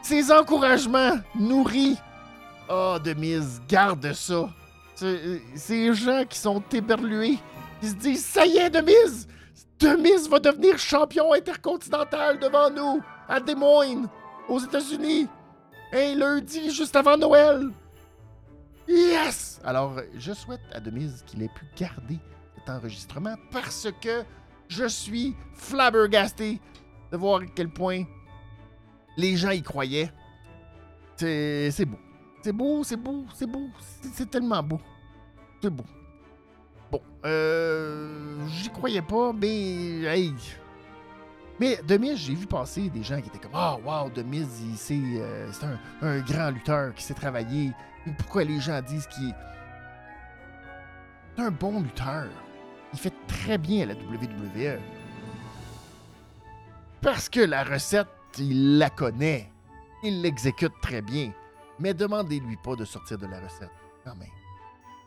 Ces 0.02 0.32
encouragements 0.32 1.18
nourris. 1.38 1.96
Oh, 2.68 2.96
de 3.02 3.12
mise, 3.14 3.60
garde 3.68 4.12
ça. 4.12 4.48
Euh, 5.02 5.38
Ces 5.54 5.92
gens 5.94 6.24
qui 6.28 6.38
sont 6.38 6.62
éberlués, 6.72 7.38
qui 7.82 7.88
se 7.88 7.94
disent 7.96 8.24
ça 8.24 8.46
y 8.46 8.58
est, 8.58 8.70
de 8.70 8.80
mise, 8.80 9.26
de 9.80 9.88
mise 9.96 10.28
va 10.28 10.38
devenir 10.38 10.78
champion 10.78 11.32
intercontinental 11.32 12.38
devant 12.38 12.70
nous 12.70 13.02
à 13.28 13.40
Des 13.40 13.56
Moines, 13.56 14.08
aux 14.48 14.60
États-Unis, 14.60 15.26
un 15.92 16.14
lundi 16.14 16.70
juste 16.70 16.94
avant 16.94 17.16
Noël. 17.16 17.70
Yes! 18.86 19.60
Alors, 19.64 19.96
je 20.16 20.32
souhaite 20.32 20.60
à 20.72 20.78
Demise 20.78 21.24
qu'il 21.26 21.42
ait 21.42 21.48
pu 21.48 21.66
garder 21.76 22.20
cet 22.54 22.70
enregistrement 22.70 23.34
parce 23.50 23.88
que 24.00 24.22
je 24.68 24.86
suis 24.86 25.34
flabbergasté 25.54 26.60
de 27.10 27.16
voir 27.16 27.40
à 27.40 27.46
quel 27.46 27.68
point 27.68 28.04
les 29.16 29.36
gens 29.36 29.50
y 29.50 29.62
croyaient. 29.62 30.12
C'est 31.16 31.84
beau. 31.84 31.98
C'est 32.44 32.52
beau, 32.52 32.84
c'est 32.84 32.96
beau, 32.96 33.24
c'est 33.34 33.46
beau. 33.46 33.68
C'est 34.14 34.30
tellement 34.30 34.62
beau. 34.62 34.80
C'est 35.60 35.70
beau. 35.70 35.84
Bon, 36.92 37.00
euh, 37.24 38.46
j'y 38.48 38.68
croyais 38.68 39.00
pas, 39.00 39.32
mais. 39.32 40.02
Mais 41.58 41.78
Demise, 41.88 42.18
j'ai 42.18 42.34
vu 42.34 42.46
passer 42.46 42.90
des 42.90 43.02
gens 43.02 43.18
qui 43.18 43.28
étaient 43.28 43.38
comme 43.38 43.52
Ah, 43.54 43.78
oh, 43.78 43.88
wow, 43.88 44.10
Demise, 44.10 44.62
c'est 44.76 45.00
euh, 45.16 45.50
un, 46.02 46.06
un, 46.06 46.20
grand 46.20 46.50
lutteur 46.50 46.94
qui 46.94 47.02
sait 47.02 47.14
travailler. 47.14 47.72
Pourquoi 48.18 48.44
les 48.44 48.60
gens 48.60 48.82
disent 48.82 49.06
qu'il 49.06 49.30
est. 49.30 49.34
C'est 51.34 51.42
un 51.42 51.50
bon 51.50 51.80
lutteur? 51.80 52.28
Il 52.92 52.98
fait 52.98 53.14
très 53.26 53.56
bien 53.56 53.84
à 53.84 53.86
la 53.86 53.94
WWE. 53.94 54.78
Parce 57.00 57.30
que 57.30 57.40
la 57.40 57.64
recette, 57.64 58.08
il 58.38 58.76
la 58.76 58.90
connaît. 58.90 59.50
Il 60.02 60.20
l'exécute 60.20 60.74
très 60.82 61.00
bien. 61.00 61.32
Mais 61.78 61.94
demandez-lui 61.94 62.58
pas 62.62 62.76
de 62.76 62.84
sortir 62.84 63.16
de 63.16 63.26
la 63.26 63.40
recette. 63.40 63.70
Non, 64.04 64.12
mais 64.18 64.28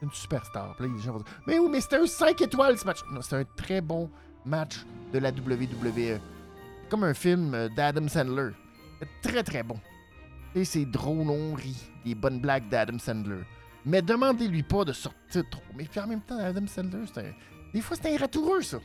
une 0.02 0.12
superstar. 0.12 0.76
les 0.80 1.00
gens 1.00 1.18
Mais 1.48 1.60
oui, 1.60 1.70
mais 1.72 1.82
c'était 1.82 1.98
un 1.98 2.06
5 2.06 2.42
étoiles 2.42 2.78
ce 2.78 2.86
match. 2.86 3.00
Non, 3.12 3.22
c'est 3.22 3.36
un 3.36 3.44
très 3.56 3.82
bon 3.82 4.10
match 4.46 4.86
de 5.14 5.20
la 5.20 5.30
WWE. 5.30 6.20
Comme 6.90 7.04
un 7.04 7.14
film 7.14 7.54
euh, 7.54 7.70
d'Adam 7.70 8.08
Sandler. 8.08 8.52
Très 9.22 9.44
très 9.44 9.64
bon. 9.64 9.80
Et 10.54 10.64
c'est 10.66 10.86
drôle, 10.86 11.30
on 11.30 11.54
rit. 11.54 11.90
Des 12.06 12.16
bonnes 12.16 12.40
blagues 12.40 12.70
d'Adam 12.70 13.00
Sandler. 13.00 13.42
Mais 13.86 14.02
demandez-lui 14.02 14.64
pas 14.64 14.86
de 14.86 14.94
sortir 14.94 15.44
trop. 15.50 15.62
Mais 15.76 15.86
puis 15.86 16.00
en 16.00 16.08
même 16.08 16.22
temps, 16.22 16.40
Adam 16.40 16.68
Sandler, 16.68 17.06
c'est 17.14 17.22
un... 17.22 17.34
des 17.74 17.82
fois 17.82 17.98
c'est 18.02 18.14
un 18.14 18.18
ratoureux 18.18 18.62
ça. 18.62 18.80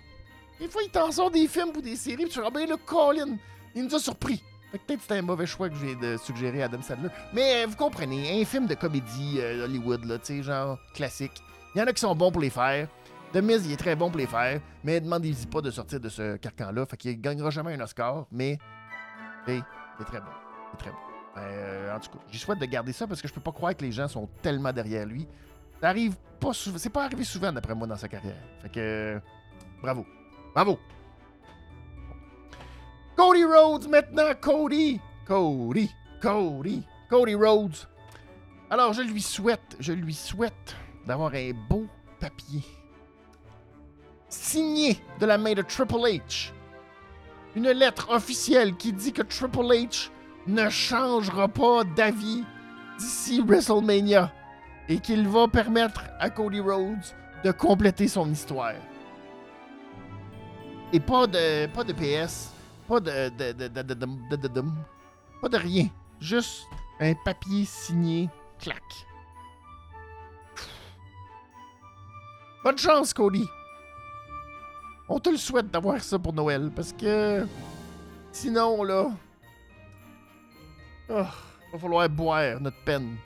Des 0.59 0.69
fois 0.69 0.83
il 0.85 0.91
t'en 0.91 1.11
sort 1.11 1.31
des 1.31 1.49
films 1.49 1.71
ou 1.77 1.81
des 1.81 1.97
séries, 1.97 2.25
puis 2.25 2.29
tu 2.29 2.41
dis, 2.41 2.51
ben 2.53 2.69
le 2.69 2.77
Colin, 2.77 3.37
il 3.75 3.85
nous 3.85 3.95
a 3.95 3.99
surpris. 3.99 4.43
Peut-être 4.71 5.01
c'était 5.01 5.19
un 5.19 5.23
mauvais 5.23 5.47
choix 5.47 5.69
que 5.69 5.75
je 5.75 5.85
viens 5.85 5.97
de 5.97 6.17
suggérer 6.17 6.63
à 6.63 6.67
Adam 6.67 6.83
Sandler. 6.83 7.09
Mais 7.33 7.65
euh, 7.65 7.67
vous 7.67 7.77
comprenez, 7.77 8.41
un 8.41 8.45
film 8.45 8.67
de 8.67 8.75
comédie 8.75 9.39
euh, 9.39 9.65
Hollywood, 9.65 10.05
là, 10.05 10.19
tu 10.19 10.27
sais, 10.27 10.43
genre 10.43 10.79
classique. 10.95 11.43
Il 11.75 11.79
y 11.79 11.83
en 11.83 11.87
a 11.87 11.93
qui 11.93 12.01
sont 12.01 12.15
bons 12.15 12.31
pour 12.31 12.41
les 12.41 12.51
faire. 12.51 12.89
The 13.33 13.37
Miz, 13.37 13.65
il 13.67 13.73
est 13.73 13.77
très 13.77 13.95
bon 13.95 14.11
pour 14.11 14.19
les 14.19 14.27
faire. 14.27 14.61
Mais 14.83 15.01
demandez-y 15.01 15.47
pas 15.47 15.61
de 15.61 15.71
sortir 15.71 16.01
de 16.01 16.09
ce 16.09 16.37
carcan-là. 16.37 16.87
Fait 16.87 16.97
qu'il 16.97 17.21
gagnera 17.21 17.51
jamais 17.51 17.75
un 17.75 17.81
Oscar. 17.81 18.27
Mais, 18.33 18.59
il 19.47 19.55
est 19.55 20.05
très 20.05 20.21
bon. 20.21 20.27
Très 20.79 20.91
bon. 20.91 20.97
Euh, 21.37 21.95
en 21.95 22.01
tout 22.01 22.11
cas, 22.11 22.19
j'y 22.31 22.39
souhaite 22.39 22.59
de 22.59 22.67
garder 22.67 22.93
ça 22.93 23.07
parce 23.07 23.23
que 23.23 23.29
je 23.29 23.33
peux 23.33 23.41
pas 23.41 23.53
croire 23.53 23.77
que 23.77 23.85
les 23.85 23.93
gens 23.93 24.09
sont 24.09 24.29
tellement 24.43 24.73
derrière 24.73 25.07
lui. 25.07 25.29
Ça 25.81 25.89
arrive 25.89 26.17
pas 26.41 26.53
souvent. 26.53 26.79
C'est 26.79 26.91
pas 26.91 27.05
arrivé 27.05 27.25
souvent, 27.25 27.53
d'après 27.53 27.75
moi, 27.75 27.87
dans 27.87 27.97
sa 27.97 28.09
carrière. 28.09 28.37
Fait 28.63 28.69
que, 28.69 29.21
bravo. 29.81 30.05
Bravo. 30.55 30.79
Cody 33.21 33.45
Rhodes 33.45 33.87
maintenant, 33.87 34.33
Cody. 34.41 34.99
Cody, 35.27 35.91
Cody, 36.23 36.83
Cody 37.11 37.35
Rhodes. 37.35 37.77
Alors, 38.71 38.95
je 38.95 39.03
lui 39.03 39.21
souhaite, 39.21 39.77
je 39.79 39.93
lui 39.93 40.15
souhaite 40.15 40.75
d'avoir 41.07 41.35
un 41.35 41.51
beau 41.69 41.85
papier 42.19 42.63
signé 44.31 44.99
de 45.19 45.27
la 45.27 45.37
main 45.37 45.53
de 45.53 45.61
Triple 45.61 45.97
H. 45.97 46.53
Une 47.55 47.69
lettre 47.69 48.09
officielle 48.09 48.75
qui 48.77 48.91
dit 48.91 49.13
que 49.13 49.21
Triple 49.21 49.67
H 49.67 50.09
ne 50.47 50.71
changera 50.71 51.47
pas 51.47 51.85
d'avis 51.85 52.43
d'ici 52.99 53.43
WrestleMania 53.43 54.33
et 54.89 54.99
qu'il 54.99 55.29
va 55.29 55.47
permettre 55.47 56.05
à 56.21 56.31
Cody 56.31 56.61
Rhodes 56.61 57.05
de 57.45 57.51
compléter 57.51 58.09
son 58.09 58.31
histoire. 58.31 58.77
Et 60.95 61.01
pas 61.01 61.27
de, 61.27 61.67
pas 61.67 61.85
de 61.85 61.93
PS, 61.93 62.55
pas 62.91 62.99
de, 62.99 63.29
de, 63.53 64.65
Pas 65.41 65.49
de 65.49 65.57
rien. 65.57 65.89
Juste 66.19 66.67
un 66.99 67.15
papier 67.15 67.65
signé. 67.65 68.29
Clac. 68.59 68.83
Bonne 72.65 72.77
chance, 72.77 73.15
Cody. 73.15 73.49
On 75.09 75.21
te 75.21 75.31
le 75.31 75.37
souhaite 75.37 75.71
d'avoir 75.71 76.03
ça 76.03 76.19
pour 76.19 76.33
Noël, 76.33 76.71
parce 76.75 76.93
que... 76.93 77.47
Sinon, 78.33 78.83
là... 78.83 79.11
Oh, 81.09 81.27
va 81.73 81.79
falloir 81.79 82.09
boire 82.09 82.61
notre 82.61 82.85
peine. 82.85 83.17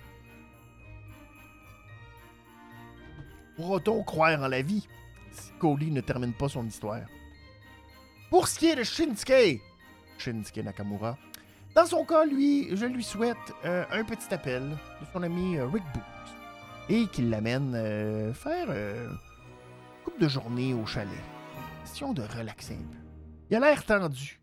Pourra-t-on 3.57 4.03
croire 4.03 4.43
en 4.43 4.49
la 4.49 4.61
vie 4.61 4.87
si 5.33 5.51
Cody 5.59 5.91
ne 5.91 6.01
termine 6.01 6.35
pas 6.35 6.49
son 6.49 6.67
histoire? 6.67 7.01
Pour 8.35 8.49
ce 8.49 8.59
qui 8.59 8.67
est 8.67 8.75
de 8.75 8.83
Shinsuke, 8.83 9.63
Shinsuke 10.19 10.57
Nakamura, 10.57 11.17
dans 11.73 11.87
son 11.87 12.05
cas, 12.05 12.25
lui, 12.25 12.77
je 12.77 12.85
lui 12.85 13.05
souhaite 13.05 13.37
euh, 13.65 13.85
un 13.93 14.03
petit 14.03 14.35
appel 14.35 14.71
de 14.71 15.07
son 15.13 15.23
ami 15.23 15.57
euh, 15.57 15.69
Rick 15.69 15.85
Books 15.95 16.35
et 16.89 17.07
qu'il 17.07 17.31
l'amène 17.31 17.75
euh, 17.77 18.35
faire 18.35 18.73
une 18.73 19.17
couple 20.05 20.21
de 20.23 20.27
journées 20.27 20.75
au 20.75 20.85
chalet. 20.85 21.15
Question 21.85 22.13
de 22.13 22.23
relaxer 22.23 22.75
un 22.75 22.79
peu. 22.79 22.99
Il 23.51 23.57
a 23.57 23.61
l'air 23.61 23.85
tendu, 23.85 24.41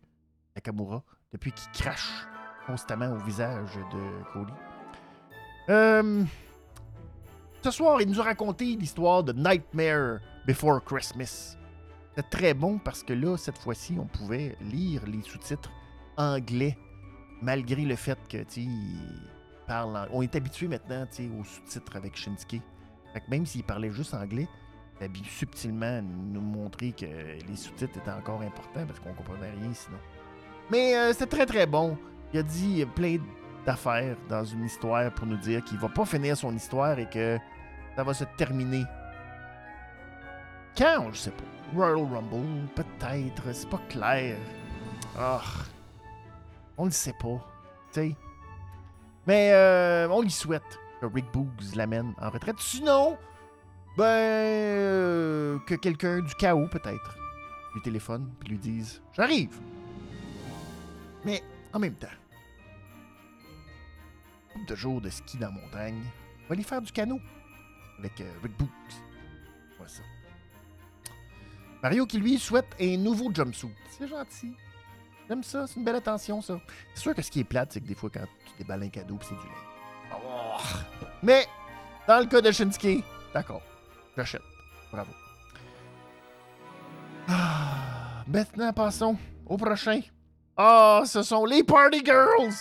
Nakamura, 0.56 1.02
depuis 1.30 1.52
qu'il 1.52 1.70
crache 1.72 2.26
constamment 2.66 3.12
au 3.12 3.18
visage 3.18 3.76
de 3.92 4.24
Cody. 4.32 4.52
ce 7.62 7.70
soir, 7.70 8.00
il 8.00 8.08
nous 8.08 8.22
a 8.22 8.24
raconté 8.24 8.74
l'histoire 8.74 9.22
de 9.22 9.34
Nightmare 9.34 10.20
Before 10.46 10.82
Christmas. 10.82 11.58
C'était 12.14 12.28
très 12.28 12.54
bon 12.54 12.78
parce 12.78 13.02
que 13.02 13.14
là, 13.14 13.38
cette 13.38 13.56
fois-ci, 13.56 13.96
on 13.98 14.04
pouvait 14.04 14.54
lire 14.60 15.02
les 15.06 15.22
sous-titres 15.22 15.70
anglais, 16.18 16.76
malgré 17.40 17.82
le 17.82 17.96
fait 17.96 18.18
que, 18.28 18.42
tu 18.42 18.68
parle. 19.66 20.08
On 20.12 20.20
est 20.20 20.34
habitué 20.36 20.68
maintenant, 20.68 21.06
aux 21.40 21.44
sous-titres 21.44 21.96
avec 21.96 22.14
Shinsuke. 22.14 22.60
Fait 23.14 23.20
que 23.20 23.30
même 23.30 23.46
s'il 23.46 23.64
parlait 23.64 23.90
juste 23.90 24.12
anglais, 24.12 24.46
il 25.00 25.06
a 25.06 25.24
subtilement 25.24 26.02
nous 26.02 26.42
montrer 26.42 26.92
que 26.92 27.06
les 27.06 27.56
sous-titres 27.56 27.96
étaient 27.96 28.10
encore 28.10 28.42
importants 28.42 28.86
parce 28.86 29.00
qu'on 29.00 29.14
comprenait 29.14 29.50
rien 29.50 29.72
sinon. 29.72 29.98
Mais 30.70 30.94
euh, 30.94 31.12
c'est 31.14 31.26
très 31.26 31.46
très 31.46 31.66
bon. 31.66 31.96
Il 32.34 32.40
a 32.40 32.42
dit 32.42 32.84
plein 32.94 33.16
d'affaires 33.64 34.16
dans 34.28 34.44
une 34.44 34.64
histoire 34.64 35.10
pour 35.12 35.26
nous 35.26 35.38
dire 35.38 35.64
qu'il 35.64 35.78
va 35.78 35.88
pas 35.88 36.04
finir 36.04 36.36
son 36.36 36.54
histoire 36.54 36.98
et 36.98 37.08
que 37.08 37.38
ça 37.96 38.04
va 38.04 38.12
se 38.12 38.24
terminer. 38.36 38.84
Quand, 40.76 41.10
je 41.12 41.18
sais 41.18 41.30
pas. 41.30 41.51
Royal 41.74 42.06
Rumble, 42.12 42.68
peut-être, 42.74 43.52
c'est 43.52 43.68
pas 43.68 43.80
clair. 43.88 44.36
Ah, 45.16 45.42
on 46.76 46.84
le 46.86 46.90
sait 46.90 47.14
pas, 47.14 47.40
tu 47.92 48.00
sais. 48.00 48.16
Mais 49.26 49.52
euh, 49.52 50.08
on 50.10 50.22
lui 50.22 50.30
souhaite 50.30 50.78
que 51.00 51.06
Rick 51.06 51.26
Boogs 51.32 51.74
l'amène 51.74 52.14
en 52.20 52.30
retraite. 52.30 52.58
Sinon, 52.58 53.16
ben, 53.96 54.04
euh, 54.04 55.58
que 55.66 55.74
quelqu'un 55.74 56.20
du 56.20 56.34
chaos, 56.34 56.66
peut-être, 56.68 57.16
lui 57.74 57.82
téléphone 57.82 58.30
puis 58.40 58.50
lui 58.50 58.58
dise 58.58 59.02
J'arrive. 59.12 59.58
Mais 61.24 61.42
en 61.72 61.78
même 61.78 61.94
temps, 61.94 62.08
de 64.68 64.74
jours 64.74 65.00
de 65.00 65.08
ski 65.08 65.38
dans 65.38 65.48
la 65.48 65.52
montagne, 65.52 66.02
on 66.44 66.48
va 66.48 66.52
aller 66.54 66.62
faire 66.62 66.82
du 66.82 66.92
canot 66.92 67.20
avec 67.98 68.20
euh, 68.20 68.30
Rick 68.42 68.58
Boogs. 68.58 68.68
Voilà 69.76 69.88
ça. 69.90 70.02
Mario 71.82 72.06
qui 72.06 72.18
lui 72.18 72.38
souhaite 72.38 72.68
un 72.80 72.96
nouveau 72.96 73.32
jumpsuit. 73.34 73.70
C'est 73.90 74.06
gentil. 74.06 74.54
J'aime 75.28 75.42
ça, 75.42 75.66
c'est 75.66 75.76
une 75.76 75.84
belle 75.84 75.96
attention 75.96 76.40
ça. 76.40 76.60
C'est 76.94 77.00
sûr 77.02 77.14
que 77.14 77.22
ce 77.22 77.30
qui 77.30 77.40
est 77.40 77.44
plate, 77.44 77.72
c'est 77.72 77.80
que 77.80 77.86
des 77.86 77.94
fois 77.94 78.10
quand 78.12 78.24
tu 78.46 78.52
déballes 78.58 78.84
un 78.84 78.88
cadeau, 78.88 79.18
c'est 79.22 79.34
du 79.34 79.46
lait. 79.46 80.14
Oh. 80.14 80.60
Mais 81.22 81.46
dans 82.06 82.20
le 82.20 82.26
cas 82.26 82.40
de 82.40 82.50
Shinsuke, 82.52 83.04
d'accord, 83.32 83.62
j'achète. 84.16 84.42
Bravo. 84.92 85.10
Ah, 87.28 88.24
maintenant, 88.26 88.72
passons 88.72 89.16
au 89.46 89.56
prochain. 89.56 90.00
Ah, 90.56 91.02
ce 91.06 91.22
sont 91.22 91.44
les 91.44 91.64
Party 91.64 92.04
Girls! 92.04 92.54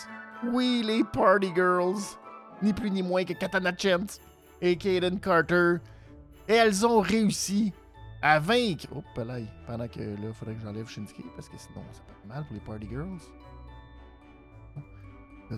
Oui, 0.46 0.82
les 0.86 1.04
Party 1.04 1.52
Girls. 1.54 2.18
Ni 2.62 2.74
plus 2.74 2.90
ni 2.90 3.04
moins 3.04 3.24
que 3.24 3.34
Katana 3.34 3.72
Chance 3.78 4.20
et 4.62 4.76
Kaden 4.76 5.20
Carter. 5.20 5.76
Et 6.48 6.54
elles 6.54 6.86
ont 6.86 7.02
réussi 7.02 7.74
à 8.22 8.40
vaincre. 8.40 8.88
Oh, 8.96 9.04
là, 9.24 9.40
pendant 9.66 9.88
que 9.88 10.00
là, 10.00 10.28
il 10.28 10.34
faudrait 10.34 10.56
que 10.56 10.62
j'enlève 10.62 10.88
Shinsuke 10.88 11.26
parce 11.36 11.50
que 11.50 11.58
sinon, 11.58 11.84
ça 11.92 12.02
peut 12.08 12.14
être 12.14 12.28
mal 12.28 12.46
pour 12.46 12.54
les 12.54 12.60
Party 12.60 12.88
Girls. 12.90 13.20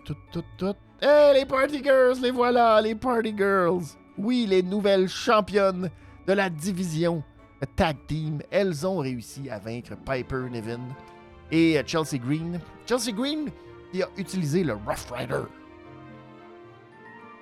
tout, 0.05 0.15
tout, 0.31 0.43
tout. 0.57 0.75
Hey, 1.01 1.33
les 1.39 1.45
Party 1.45 1.83
Girls, 1.83 2.19
les 2.21 2.31
voilà, 2.31 2.81
les 2.81 2.95
Party 2.95 3.33
Girls. 3.35 3.83
Oui, 4.17 4.45
les 4.47 4.63
nouvelles 4.63 5.09
championnes 5.09 5.89
de 6.27 6.33
la 6.33 6.49
division 6.49 7.23
Tag 7.75 7.97
Team. 8.07 8.41
Elles 8.51 8.85
ont 8.85 8.99
réussi 8.99 9.49
à 9.49 9.59
vaincre 9.59 9.95
Piper 10.05 10.49
Niven 10.49 10.81
et 11.51 11.81
Chelsea 11.85 12.17
Green. 12.17 12.59
Chelsea 12.85 13.11
Green 13.11 13.49
qui 13.91 14.01
a 14.03 14.07
utilisé 14.17 14.63
le 14.63 14.73
Rough 14.73 15.11
Rider. 15.11 15.43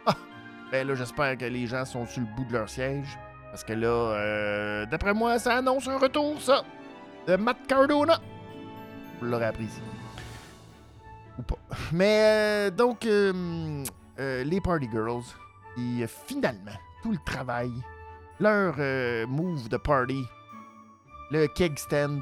Ah, 0.06 0.16
Ben 0.72 0.88
là, 0.88 0.96
j'espère 0.96 1.38
que 1.38 1.46
les 1.46 1.68
gens 1.68 1.86
sont 1.86 2.06
sur 2.06 2.22
le 2.22 2.28
bout 2.36 2.46
de 2.46 2.54
leur 2.54 2.70
siège. 2.70 3.18
Parce 3.52 3.66
que 3.66 3.74
là, 3.74 3.88
euh, 3.88 4.86
d'après 4.86 5.14
moi, 5.14 5.38
ça 5.38 5.58
annonce 5.58 5.86
un 5.90 5.98
retour, 5.98 6.42
ça, 6.42 6.64
de 7.28 7.36
Matt 7.36 7.58
Cardona. 7.68 8.20
Vous 9.20 9.26
l'aurez 9.28 9.46
appris 9.46 9.66
ici. 9.66 9.82
Ou 11.38 11.42
pas. 11.42 11.58
Mais 11.92 12.22
euh, 12.24 12.72
donc, 12.72 13.06
euh, 13.06 13.84
les 14.18 14.62
Party 14.62 14.88
Girls, 14.90 15.24
et 15.78 16.08
finalement, 16.08 16.72
tout 17.04 17.12
le 17.12 17.18
travail, 17.26 17.72
leur 18.40 18.78
move 19.28 19.68
de 19.68 19.78
party, 19.78 20.24
le 21.30 21.48
keg 21.48 21.78
stand, 21.78 22.22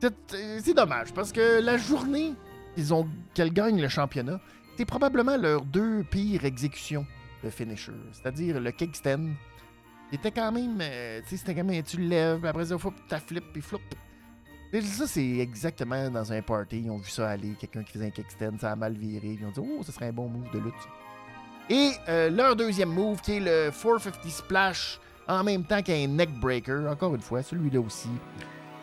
c'est 0.00 0.60
c'est 0.60 0.74
dommage 0.74 1.12
parce 1.14 1.32
que 1.32 1.60
la 1.60 1.78
journée 1.78 2.34
qu'ils 2.74 2.92
ont 2.92 3.08
qu'elles 3.32 3.52
gagnent 3.52 3.80
le 3.80 3.88
championnat, 3.88 4.40
c'est 4.76 4.84
probablement 4.84 5.36
leurs 5.36 5.62
deux 5.62 6.04
pires 6.04 6.44
exécutions 6.44 7.06
de 7.42 7.50
finisher. 7.50 7.92
C'est-à-dire 8.12 8.60
le 8.60 8.70
keg 8.70 8.94
stand. 8.94 9.30
C'était 10.16 10.30
quand 10.30 10.52
même. 10.52 10.78
euh, 10.80 11.20
tu 11.22 11.30
sais, 11.30 11.36
c'était 11.38 11.54
quand 11.54 11.64
même. 11.64 11.82
Tu 11.82 11.96
le 11.98 12.06
lèves, 12.06 12.38
puis 12.38 12.48
après 12.48 12.66
ça, 12.66 12.78
faut 12.78 12.92
ta 13.08 13.18
flip, 13.18 13.44
puis 13.52 13.62
flop. 13.62 13.80
Ça, 14.82 15.06
c'est 15.06 15.38
exactement 15.38 16.10
dans 16.10 16.32
un 16.32 16.42
party. 16.42 16.82
Ils 16.84 16.90
ont 16.90 16.98
vu 16.98 17.08
ça 17.08 17.30
aller. 17.30 17.54
Quelqu'un 17.60 17.84
qui 17.84 17.92
faisait 17.92 18.06
un 18.06 18.10
kick 18.10 18.30
stand, 18.30 18.60
ça 18.60 18.72
a 18.72 18.76
mal 18.76 18.94
viré. 18.94 19.38
Ils 19.40 19.46
ont 19.46 19.50
dit, 19.50 19.60
oh, 19.60 19.82
ce 19.84 19.92
serait 19.92 20.08
un 20.08 20.12
bon 20.12 20.28
move 20.28 20.50
de 20.52 20.58
lutte. 20.58 20.74
Et 21.70 21.92
euh, 22.08 22.28
leur 22.30 22.56
deuxième 22.56 22.90
move, 22.90 23.20
qui 23.20 23.36
est 23.36 23.40
le 23.40 23.70
450 23.70 24.24
splash, 24.30 25.00
en 25.28 25.44
même 25.44 25.64
temps 25.64 25.80
qu'un 25.80 26.06
neck 26.08 26.30
breaker. 26.40 26.88
Encore 26.90 27.14
une 27.14 27.20
fois, 27.20 27.42
celui-là 27.42 27.80
aussi. 27.80 28.08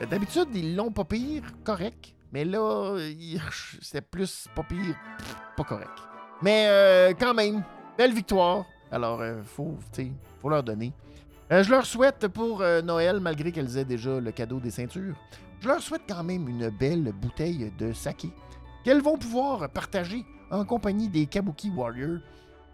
D'habitude, 0.09 0.47
ils 0.53 0.75
l'ont 0.75 0.91
pas 0.91 1.03
pire, 1.03 1.43
correct. 1.63 2.13
Mais 2.31 2.45
là, 2.45 2.97
c'était 3.81 4.01
plus 4.01 4.47
pas 4.55 4.63
pire, 4.63 4.95
pas 5.57 5.63
correct. 5.63 5.91
Mais 6.41 6.65
euh, 6.67 7.13
quand 7.19 7.33
même, 7.33 7.63
belle 7.97 8.13
victoire. 8.13 8.65
Alors, 8.91 9.21
euh, 9.21 9.41
faut, 9.43 9.77
tu 9.93 10.11
faut 10.41 10.49
leur 10.49 10.63
donner. 10.63 10.93
Euh, 11.51 11.63
je 11.63 11.69
leur 11.69 11.85
souhaite 11.85 12.29
pour 12.29 12.61
euh, 12.61 12.81
Noël, 12.81 13.19
malgré 13.19 13.51
qu'elles 13.51 13.77
aient 13.77 13.85
déjà 13.85 14.21
le 14.21 14.31
cadeau 14.31 14.61
des 14.61 14.71
ceintures, 14.71 15.15
je 15.59 15.67
leur 15.67 15.81
souhaite 15.81 16.03
quand 16.07 16.23
même 16.23 16.47
une 16.47 16.69
belle 16.69 17.11
bouteille 17.11 17.73
de 17.77 17.91
saké 17.91 18.29
qu'elles 18.85 19.01
vont 19.01 19.17
pouvoir 19.17 19.69
partager 19.69 20.23
en 20.49 20.63
compagnie 20.63 21.09
des 21.09 21.25
Kabuki 21.25 21.69
Warriors 21.69 22.19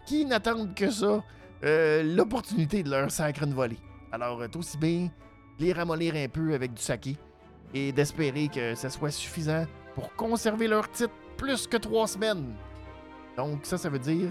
qui 0.06 0.24
n'attendent 0.24 0.74
que 0.76 0.90
ça, 0.90 1.24
euh, 1.64 2.02
l'opportunité 2.04 2.84
de 2.84 2.90
leur 2.90 3.10
sacre 3.10 3.42
une 3.42 3.52
volée. 3.52 3.78
Alors, 4.12 4.40
aussi 4.56 4.78
bien 4.78 5.10
les 5.58 5.72
ramollir 5.72 6.14
un 6.14 6.28
peu 6.28 6.54
avec 6.54 6.72
du 6.72 6.80
saké 6.80 7.16
et 7.74 7.90
d'espérer 7.90 8.46
que 8.46 8.76
ça 8.76 8.90
soit 8.90 9.10
suffisant 9.10 9.66
pour 9.96 10.14
conserver 10.14 10.68
leur 10.68 10.88
titre 10.88 11.12
plus 11.36 11.66
que 11.66 11.76
trois 11.78 12.06
semaines. 12.06 12.54
Donc, 13.36 13.66
ça, 13.66 13.76
ça 13.76 13.88
veut 13.88 13.98
dire 13.98 14.30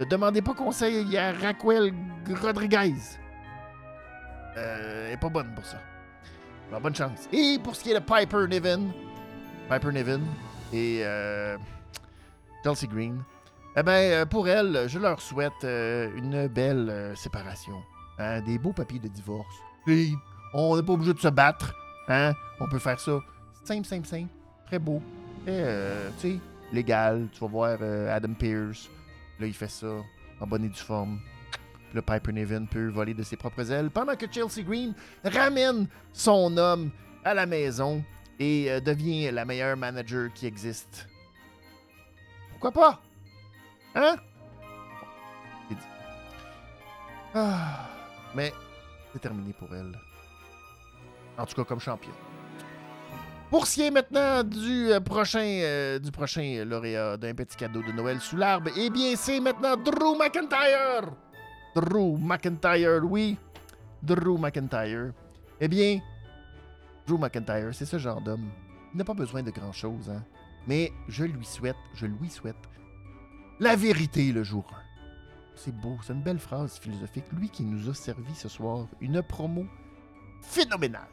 ne 0.00 0.04
demandez 0.04 0.42
pas 0.42 0.54
conseil 0.54 1.16
à 1.16 1.32
Raquel 1.32 1.94
Rodriguez. 2.42 2.94
Euh, 4.56 5.06
elle 5.08 5.14
est 5.14 5.20
pas 5.20 5.28
bonne 5.28 5.52
pour 5.54 5.64
ça. 5.64 5.78
Bonne 6.80 6.94
chance. 6.94 7.28
Et 7.32 7.58
pour 7.62 7.76
ce 7.76 7.82
qui 7.82 7.90
est 7.90 7.94
de 7.94 8.00
Piper 8.00 8.48
Niven, 8.48 8.90
Piper 9.68 9.92
Niven 9.92 10.22
et 10.72 11.00
euh, 11.02 11.56
Green, 12.64 13.22
eh 13.76 13.82
ben, 13.82 13.92
euh, 13.92 14.26
pour 14.26 14.48
elle, 14.48 14.84
je 14.88 14.98
leur 14.98 15.20
souhaite 15.20 15.52
euh, 15.64 16.10
une 16.16 16.48
belle 16.48 17.12
séparation. 17.16 17.82
Hein, 18.18 18.40
des 18.42 18.58
beaux 18.58 18.72
papiers 18.72 19.00
de 19.00 19.08
divorce. 19.08 19.54
Et 19.88 20.12
on 20.52 20.76
n'est 20.76 20.82
pas 20.82 20.92
obligé 20.92 21.12
de 21.12 21.18
se 21.18 21.28
battre. 21.28 21.74
Hein? 22.08 22.32
On 22.60 22.68
peut 22.68 22.78
faire 22.78 23.00
ça. 23.00 23.18
Simple, 23.64 23.86
simple, 23.86 24.06
simple. 24.06 24.30
Très 24.66 24.78
beau. 24.78 25.02
Euh, 25.48 26.10
tu 26.20 26.32
sais, 26.32 26.40
légal. 26.72 27.28
Tu 27.32 27.40
vas 27.40 27.48
voir 27.48 27.78
Adam 28.10 28.34
Pierce. 28.34 28.88
Là, 29.40 29.46
il 29.46 29.54
fait 29.54 29.70
ça 29.70 29.88
en 30.40 30.46
bonne 30.46 30.64
et 30.64 30.68
due 30.68 30.78
forme. 30.78 31.18
Le 31.94 32.02
Piper 32.02 32.32
Niven 32.32 32.66
peut 32.66 32.88
voler 32.88 33.14
de 33.14 33.22
ses 33.22 33.36
propres 33.36 33.70
ailes 33.70 33.88
pendant 33.88 34.16
que 34.16 34.26
Chelsea 34.30 34.62
Green 34.66 34.94
ramène 35.24 35.86
son 36.12 36.56
homme 36.56 36.90
à 37.24 37.34
la 37.34 37.46
maison 37.46 38.04
et 38.40 38.70
euh, 38.70 38.80
devient 38.80 39.30
la 39.30 39.44
meilleure 39.44 39.76
manager 39.76 40.32
qui 40.34 40.46
existe. 40.46 41.08
Pourquoi 42.50 42.72
pas? 42.72 43.00
Hein? 43.94 44.16
Ah, 47.32 47.88
mais 48.34 48.52
c'est 49.12 49.20
terminé 49.20 49.52
pour 49.52 49.74
elle. 49.74 49.98
En 51.38 51.46
tout 51.46 51.54
cas, 51.54 51.64
comme 51.64 51.80
champion. 51.80 52.12
Pour 53.50 53.66
ce 53.68 53.82
est 53.82 53.90
maintenant 53.90 54.42
du 54.42 54.92
euh, 54.92 55.00
prochain, 55.00 55.60
euh, 55.62 55.98
du 56.00 56.10
prochain 56.10 56.64
lauréat 56.64 57.16
d'un 57.16 57.34
petit 57.34 57.56
cadeau 57.56 57.82
de 57.82 57.92
Noël 57.92 58.20
sous 58.20 58.36
l'arbre, 58.36 58.70
eh 58.76 58.90
bien, 58.90 59.14
c'est 59.16 59.38
maintenant 59.38 59.76
Drew 59.76 60.16
McIntyre! 60.18 61.12
Drew 61.74 62.16
McIntyre, 62.18 63.02
oui. 63.04 63.36
Drew 64.02 64.38
McIntyre. 64.38 65.12
Eh 65.60 65.68
bien, 65.68 66.00
Drew 67.06 67.18
McIntyre, 67.18 67.74
c'est 67.74 67.86
ce 67.86 67.98
genre 67.98 68.20
d'homme. 68.20 68.48
Il 68.92 68.98
n'a 68.98 69.04
pas 69.04 69.14
besoin 69.14 69.42
de 69.42 69.50
grand-chose, 69.50 70.10
hein. 70.10 70.22
Mais 70.66 70.92
je 71.08 71.24
lui 71.24 71.44
souhaite, 71.44 71.76
je 71.94 72.06
lui 72.06 72.30
souhaite 72.30 72.56
la 73.60 73.76
vérité 73.76 74.32
le 74.32 74.42
jour 74.42 74.64
1. 74.72 74.76
C'est 75.56 75.74
beau, 75.74 75.96
c'est 76.02 76.12
une 76.12 76.22
belle 76.22 76.38
phrase 76.38 76.78
philosophique. 76.78 77.26
Lui 77.32 77.48
qui 77.48 77.64
nous 77.64 77.90
a 77.90 77.94
servi 77.94 78.34
ce 78.34 78.48
soir 78.48 78.86
une 79.00 79.22
promo 79.22 79.66
phénoménale. 80.42 81.08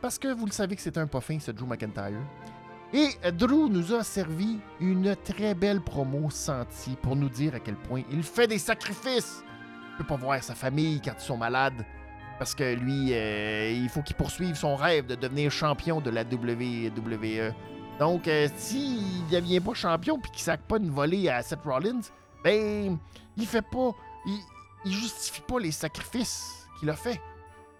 Parce 0.00 0.18
que 0.18 0.28
vous 0.32 0.46
le 0.46 0.52
savez 0.52 0.76
que 0.76 0.82
c'est 0.82 0.96
un 0.96 1.06
pas 1.06 1.20
fin, 1.20 1.38
ce 1.38 1.50
Drew 1.50 1.66
McIntyre. 1.66 2.20
Et 2.92 3.10
Drew 3.32 3.68
nous 3.68 3.92
a 3.92 4.02
servi 4.02 4.58
une 4.80 5.14
très 5.16 5.54
belle 5.54 5.80
promo 5.80 6.30
sentie 6.30 6.96
pour 7.02 7.16
nous 7.16 7.28
dire 7.28 7.54
à 7.54 7.60
quel 7.60 7.76
point 7.76 8.02
il 8.10 8.22
fait 8.22 8.46
des 8.46 8.58
sacrifices. 8.58 9.42
Peut 9.98 10.04
pas 10.04 10.16
voir 10.16 10.42
sa 10.42 10.54
famille 10.54 11.00
quand 11.04 11.14
ils 11.18 11.24
sont 11.24 11.36
malades. 11.36 11.84
Parce 12.38 12.54
que 12.54 12.74
lui, 12.74 13.12
euh, 13.12 13.70
il 13.70 13.88
faut 13.88 14.00
qu'il 14.02 14.14
poursuive 14.14 14.54
son 14.54 14.76
rêve 14.76 15.06
de 15.06 15.16
devenir 15.16 15.50
champion 15.50 16.00
de 16.00 16.10
la 16.10 16.22
WWE. 16.22 17.52
Donc, 17.98 18.28
euh, 18.28 18.48
s'il 18.56 19.26
devient 19.28 19.58
pas 19.58 19.74
champion 19.74 20.20
puis 20.20 20.30
qu'il 20.30 20.42
sac 20.42 20.60
pas 20.60 20.76
une 20.76 20.90
volée 20.90 21.28
à 21.28 21.42
Seth 21.42 21.64
Rollins, 21.64 22.00
ben, 22.44 22.96
il 23.36 23.46
fait 23.46 23.62
pas. 23.62 23.90
Il, 24.24 24.38
il 24.84 24.92
justifie 24.92 25.40
pas 25.40 25.58
les 25.58 25.72
sacrifices 25.72 26.68
qu'il 26.78 26.88
a 26.90 26.94
fait. 26.94 27.20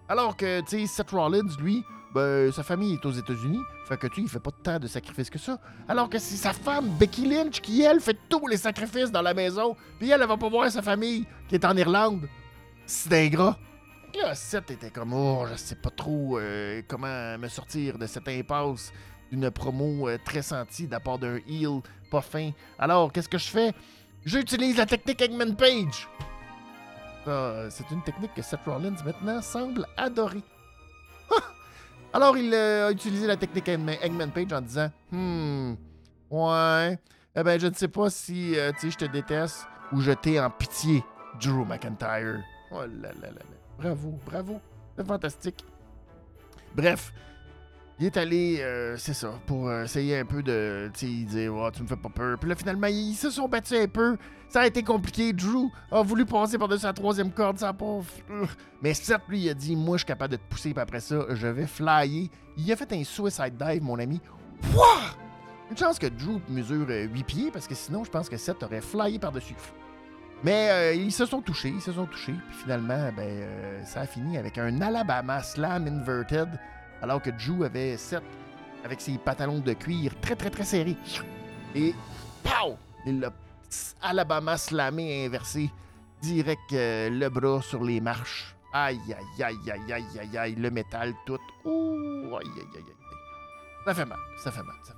Alors 0.09 0.35
que, 0.35 0.59
tu 0.61 0.81
sais, 0.81 0.87
Seth 0.87 1.11
Rollins, 1.11 1.47
lui, 1.61 1.85
ben, 2.13 2.51
sa 2.51 2.63
famille 2.63 2.93
est 2.93 3.05
aux 3.05 3.11
États-Unis, 3.11 3.61
fait 3.85 3.97
que, 3.97 4.07
tu 4.07 4.21
il 4.21 4.29
fait 4.29 4.39
pas 4.39 4.51
tant 4.51 4.79
de 4.79 4.87
sacrifices 4.87 5.29
que 5.29 5.37
ça. 5.37 5.59
Alors 5.87 6.09
que 6.09 6.17
c'est 6.17 6.37
sa 6.37 6.53
femme, 6.53 6.89
Becky 6.99 7.27
Lynch, 7.27 7.61
qui, 7.61 7.81
elle, 7.81 7.99
fait 7.99 8.17
tous 8.27 8.47
les 8.47 8.57
sacrifices 8.57 9.11
dans 9.11 9.21
la 9.21 9.33
maison, 9.33 9.75
puis 9.99 10.09
elle, 10.09 10.21
elle 10.21 10.27
va 10.27 10.37
pas 10.37 10.49
voir 10.49 10.71
sa 10.71 10.81
famille, 10.81 11.25
qui 11.47 11.55
est 11.55 11.65
en 11.65 11.75
Irlande. 11.77 12.27
C'est 12.85 13.13
ingrat. 13.25 13.57
Là, 14.15 14.33
Seth 14.33 14.71
était 14.71 14.89
comme, 14.89 15.13
oh, 15.13 15.45
je 15.51 15.55
sais 15.55 15.75
pas 15.75 15.91
trop 15.91 16.39
euh, 16.39 16.81
comment 16.87 17.37
me 17.37 17.47
sortir 17.47 17.97
de 17.97 18.07
cette 18.07 18.27
impasse 18.27 18.91
d'une 19.31 19.51
promo 19.51 20.09
euh, 20.09 20.17
très 20.25 20.41
sentie 20.41 20.87
de 20.87 20.91
la 20.91 21.17
d'un 21.17 21.37
heel 21.47 21.81
pas 22.09 22.21
fin. 22.21 22.51
Alors, 22.79 23.11
qu'est-ce 23.11 23.29
que 23.29 23.37
je 23.37 23.47
fais? 23.47 23.71
J'utilise 24.25 24.77
la 24.77 24.85
technique 24.87 25.21
Eggman 25.21 25.55
Page. 25.55 26.07
Euh, 27.27 27.69
c'est 27.69 27.89
une 27.91 28.01
technique 28.03 28.33
que 28.33 28.41
Seth 28.41 28.61
Rollins 28.65 28.95
maintenant 29.05 29.41
semble 29.41 29.85
adorer. 29.95 30.43
Alors, 32.11 32.37
il 32.37 32.53
euh, 32.53 32.87
a 32.87 32.91
utilisé 32.91 33.27
la 33.27 33.37
technique 33.37 33.67
Eggman 33.67 34.31
Page 34.33 34.51
en 34.51 34.61
disant 34.61 34.91
Hmm, 35.11 35.73
ouais, 36.31 36.97
eh 37.35 37.43
ben, 37.43 37.59
je 37.59 37.67
ne 37.67 37.73
sais 37.73 37.87
pas 37.87 38.09
si 38.09 38.57
euh, 38.57 38.71
je 38.81 38.95
te 38.95 39.05
déteste 39.05 39.67
ou 39.91 40.01
je 40.01 40.11
t'ai 40.11 40.39
en 40.39 40.49
pitié, 40.49 41.03
Drew 41.39 41.65
McIntyre. 41.65 42.43
Oh 42.71 42.81
là 42.81 42.87
là 42.87 43.27
là 43.27 43.29
là. 43.29 43.57
Bravo, 43.77 44.19
bravo. 44.25 44.59
C'est 44.97 45.05
fantastique. 45.05 45.63
Bref, 46.75 47.13
il 47.99 48.05
est 48.05 48.17
allé, 48.17 48.59
euh, 48.61 48.95
c'est 48.97 49.13
ça, 49.13 49.33
pour 49.45 49.67
euh, 49.67 49.83
essayer 49.83 50.17
un 50.17 50.25
peu 50.25 50.41
de, 50.41 50.89
tu 50.93 51.07
sais, 51.07 51.25
dire, 51.25 51.53
tu 51.73 51.83
me 51.83 51.87
fais 51.87 51.97
pas 51.97 52.09
peur. 52.09 52.37
Puis 52.39 52.49
là, 52.49 52.55
finalement, 52.55 52.87
ils 52.87 53.13
se 53.13 53.29
sont 53.29 53.47
battus 53.47 53.77
un 53.77 53.87
peu. 53.87 54.17
Ça 54.47 54.61
a 54.61 54.67
été 54.67 54.81
compliqué. 54.83 55.33
Drew 55.33 55.69
a 55.91 56.01
voulu 56.01 56.25
passer 56.25 56.57
par-dessus 56.57 56.85
la 56.85 56.93
troisième 56.93 57.31
corde, 57.31 57.61
a 57.61 57.73
pas. 57.73 57.99
Mais 58.81 58.93
Seth, 58.93 59.21
lui, 59.27 59.41
il 59.41 59.49
a 59.49 59.53
dit, 59.53 59.75
moi, 59.75 59.97
je 59.97 59.99
suis 59.99 60.07
capable 60.07 60.31
de 60.31 60.37
te 60.37 60.49
pousser, 60.49 60.71
puis 60.73 60.81
après 60.81 61.01
ça, 61.01 61.25
je 61.29 61.47
vais 61.47 61.67
flyer. 61.67 62.29
Il 62.57 62.71
a 62.71 62.75
fait 62.75 62.91
un 62.93 63.03
suicide 63.03 63.55
dive, 63.57 63.83
mon 63.83 63.99
ami. 63.99 64.19
Wouah! 64.73 65.15
Une 65.69 65.77
chance 65.77 65.99
que 65.99 66.07
Drew 66.07 66.41
mesure 66.49 66.87
euh, 66.89 67.07
8 67.13 67.23
pieds, 67.25 67.51
parce 67.51 67.67
que 67.67 67.75
sinon, 67.75 68.03
je 68.03 68.09
pense 68.09 68.27
que 68.27 68.37
Seth 68.37 68.63
aurait 68.63 68.81
flyé 68.81 69.19
par-dessus. 69.19 69.55
Mais 70.43 70.69
euh, 70.71 70.93
ils 70.93 71.11
se 71.11 71.25
sont 71.25 71.41
touchés, 71.41 71.69
ils 71.69 71.81
se 71.81 71.91
sont 71.91 72.05
touchés. 72.05 72.33
Puis 72.49 72.57
finalement, 72.63 73.11
ben, 73.15 73.27
euh, 73.27 73.83
ça 73.85 74.01
a 74.01 74.05
fini 74.07 74.37
avec 74.37 74.57
un 74.57 74.81
Alabama 74.81 75.43
Slam 75.43 75.85
Inverted, 75.87 76.49
alors 77.01 77.21
que 77.21 77.29
Drew 77.29 77.63
avait 77.63 77.97
Seth 77.97 78.23
avec 78.83 79.01
ses 79.01 79.17
pantalons 79.17 79.59
de 79.59 79.73
cuir 79.73 80.13
très, 80.21 80.35
très, 80.35 80.49
très 80.49 80.63
serrés. 80.63 80.97
Et, 81.75 81.93
pow! 82.43 82.77
Il 83.05 83.19
l'a 83.19 83.31
Alabama 84.01 84.57
slamé 84.57 85.25
inversé, 85.25 85.69
direct 86.21 86.73
euh, 86.73 87.09
le 87.09 87.29
bras 87.29 87.61
sur 87.61 87.83
les 87.83 88.01
marches. 88.01 88.55
Aïe, 88.73 88.99
aïe, 89.07 89.43
aïe, 89.43 89.71
aïe, 89.71 89.93
aïe, 89.93 90.19
aïe, 90.19 90.37
aïe, 90.37 90.55
le 90.55 90.71
métal 90.71 91.13
tout. 91.25 91.39
Ouh, 91.65 92.35
aïe, 92.37 92.47
aïe, 92.47 92.67
aïe, 92.75 92.83
aïe. 92.87 92.93
Ça 93.85 93.93
fait 93.93 94.05
mal, 94.05 94.19
ça 94.43 94.51
fait 94.51 94.63
mal. 94.63 94.75
Ça. 94.83 94.93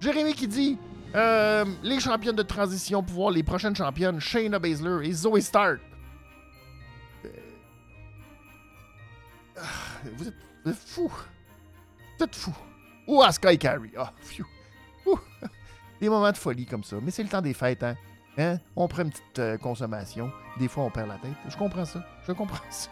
Jérémy 0.00 0.34
qui 0.34 0.48
dit 0.48 0.78
euh, 1.14 1.64
les 1.82 2.00
championnes 2.00 2.36
de 2.36 2.42
transition 2.42 3.02
pour 3.02 3.14
voir 3.14 3.30
les 3.30 3.42
prochaines 3.42 3.76
championnes, 3.76 4.20
Shayna 4.20 4.58
Baszler 4.58 5.08
et 5.08 5.12
Zoe 5.12 5.40
Stark. 5.40 5.80
Euh, 7.24 7.28
ah, 9.56 9.62
vous, 10.16 10.28
êtes, 10.28 10.34
êtes 10.66 10.76
fous. 10.76 11.12
Vous 12.18 12.24
êtes 12.24 12.34
fous. 12.36 12.56
Ou 13.06 13.22
Asuka 13.22 13.52
et 13.52 13.58
Carrie. 13.58 13.92
Ah. 13.96 14.12
Ouh. 15.06 15.18
Des 16.00 16.08
moments 16.08 16.30
de 16.30 16.36
folie 16.36 16.66
comme 16.66 16.84
ça. 16.84 16.96
Mais 17.02 17.10
c'est 17.10 17.22
le 17.22 17.28
temps 17.28 17.42
des 17.42 17.54
fêtes, 17.54 17.82
hein? 17.82 17.96
hein? 18.38 18.58
On 18.76 18.88
prend 18.88 19.02
une 19.02 19.10
petite 19.10 19.38
euh, 19.38 19.58
consommation. 19.58 20.30
Des 20.58 20.68
fois, 20.68 20.84
on 20.84 20.90
perd 20.90 21.08
la 21.08 21.16
tête. 21.16 21.32
Je 21.48 21.56
comprends 21.56 21.84
ça. 21.84 22.04
Je 22.26 22.32
comprends 22.32 22.58
ça. 22.70 22.90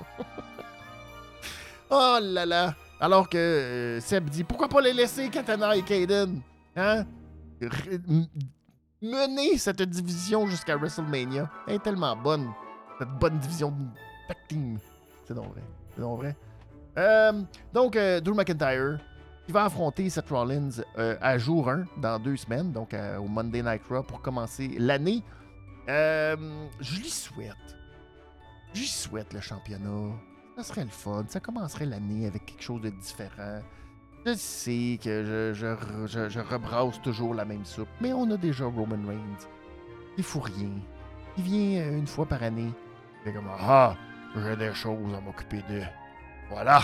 oh 1.90 2.18
là 2.20 2.44
là. 2.46 2.74
Alors 3.00 3.28
que 3.28 3.38
euh, 3.38 4.00
Seb 4.00 4.28
dit 4.28 4.44
pourquoi 4.44 4.68
pas 4.68 4.80
les 4.80 4.92
laisser 4.92 5.28
Katana 5.28 5.76
et 5.76 5.82
Kaden? 5.82 6.40
Hein? 6.76 7.04
Mener 9.00 9.56
cette 9.58 9.82
division 9.82 10.46
jusqu'à 10.46 10.76
WrestleMania. 10.76 11.48
Elle 11.66 11.76
est 11.76 11.82
tellement 11.82 12.16
bonne. 12.16 12.50
Cette 12.98 13.10
bonne 13.10 13.38
division 13.38 13.70
de 13.70 13.84
tag 14.26 14.36
team. 14.48 14.78
C'est 15.24 15.34
donc 15.34 15.52
vrai. 15.52 15.62
C'est 15.94 16.00
donc 16.00 16.18
vrai. 16.18 16.36
Euh, 16.98 17.32
donc, 17.72 17.96
euh, 17.96 18.20
Drew 18.20 18.34
McIntyre, 18.34 18.98
qui 19.46 19.52
va 19.52 19.64
affronter 19.64 20.10
Seth 20.10 20.28
Rollins 20.28 20.68
euh, 20.98 21.16
à 21.22 21.38
jour 21.38 21.70
1 21.70 21.84
dans 22.02 22.18
deux 22.18 22.36
semaines, 22.36 22.72
donc 22.72 22.94
au 23.18 23.24
Monday 23.28 23.62
Night 23.62 23.82
Raw 23.88 24.02
pour 24.02 24.20
commencer 24.20 24.74
l'année. 24.78 25.22
Je 25.86 26.96
lui 27.00 27.08
souhaite. 27.08 27.54
Je 28.74 28.80
lui 28.80 28.86
souhaite 28.86 29.32
le 29.32 29.40
championnat. 29.40 30.12
Ça 30.56 30.64
serait 30.64 30.84
le 30.84 30.90
fun. 30.90 31.24
Ça 31.28 31.40
commencerait 31.40 31.86
l'année 31.86 32.26
avec 32.26 32.44
quelque 32.46 32.62
chose 32.62 32.82
de 32.82 32.90
différent. 32.90 33.60
Je 34.26 34.34
sais 34.34 34.98
que 35.02 35.24
je, 35.24 35.54
je, 35.54 35.66
re- 35.66 36.06
je- 36.06 36.28
je 36.28 36.40
rebrasse 36.40 37.00
toujours 37.00 37.32
la 37.32 37.44
même 37.44 37.64
soupe, 37.64 37.88
mais 38.00 38.12
on 38.12 38.30
a 38.32 38.36
déjà 38.36 38.64
Roman 38.66 38.98
Reigns. 39.06 39.46
Il 40.18 40.24
faut 40.24 40.40
rien. 40.40 40.70
Il 41.38 41.44
vient 41.44 41.92
une 41.92 42.06
fois 42.06 42.26
par 42.26 42.42
année. 42.42 42.70
Il 43.24 43.30
est 43.30 43.32
comme 43.32 43.48
Ah, 43.58 43.94
j'ai 44.36 44.56
des 44.56 44.74
choses 44.74 45.14
à 45.14 45.20
m'occuper 45.20 45.62
de. 45.70 45.80
Voilà. 46.50 46.82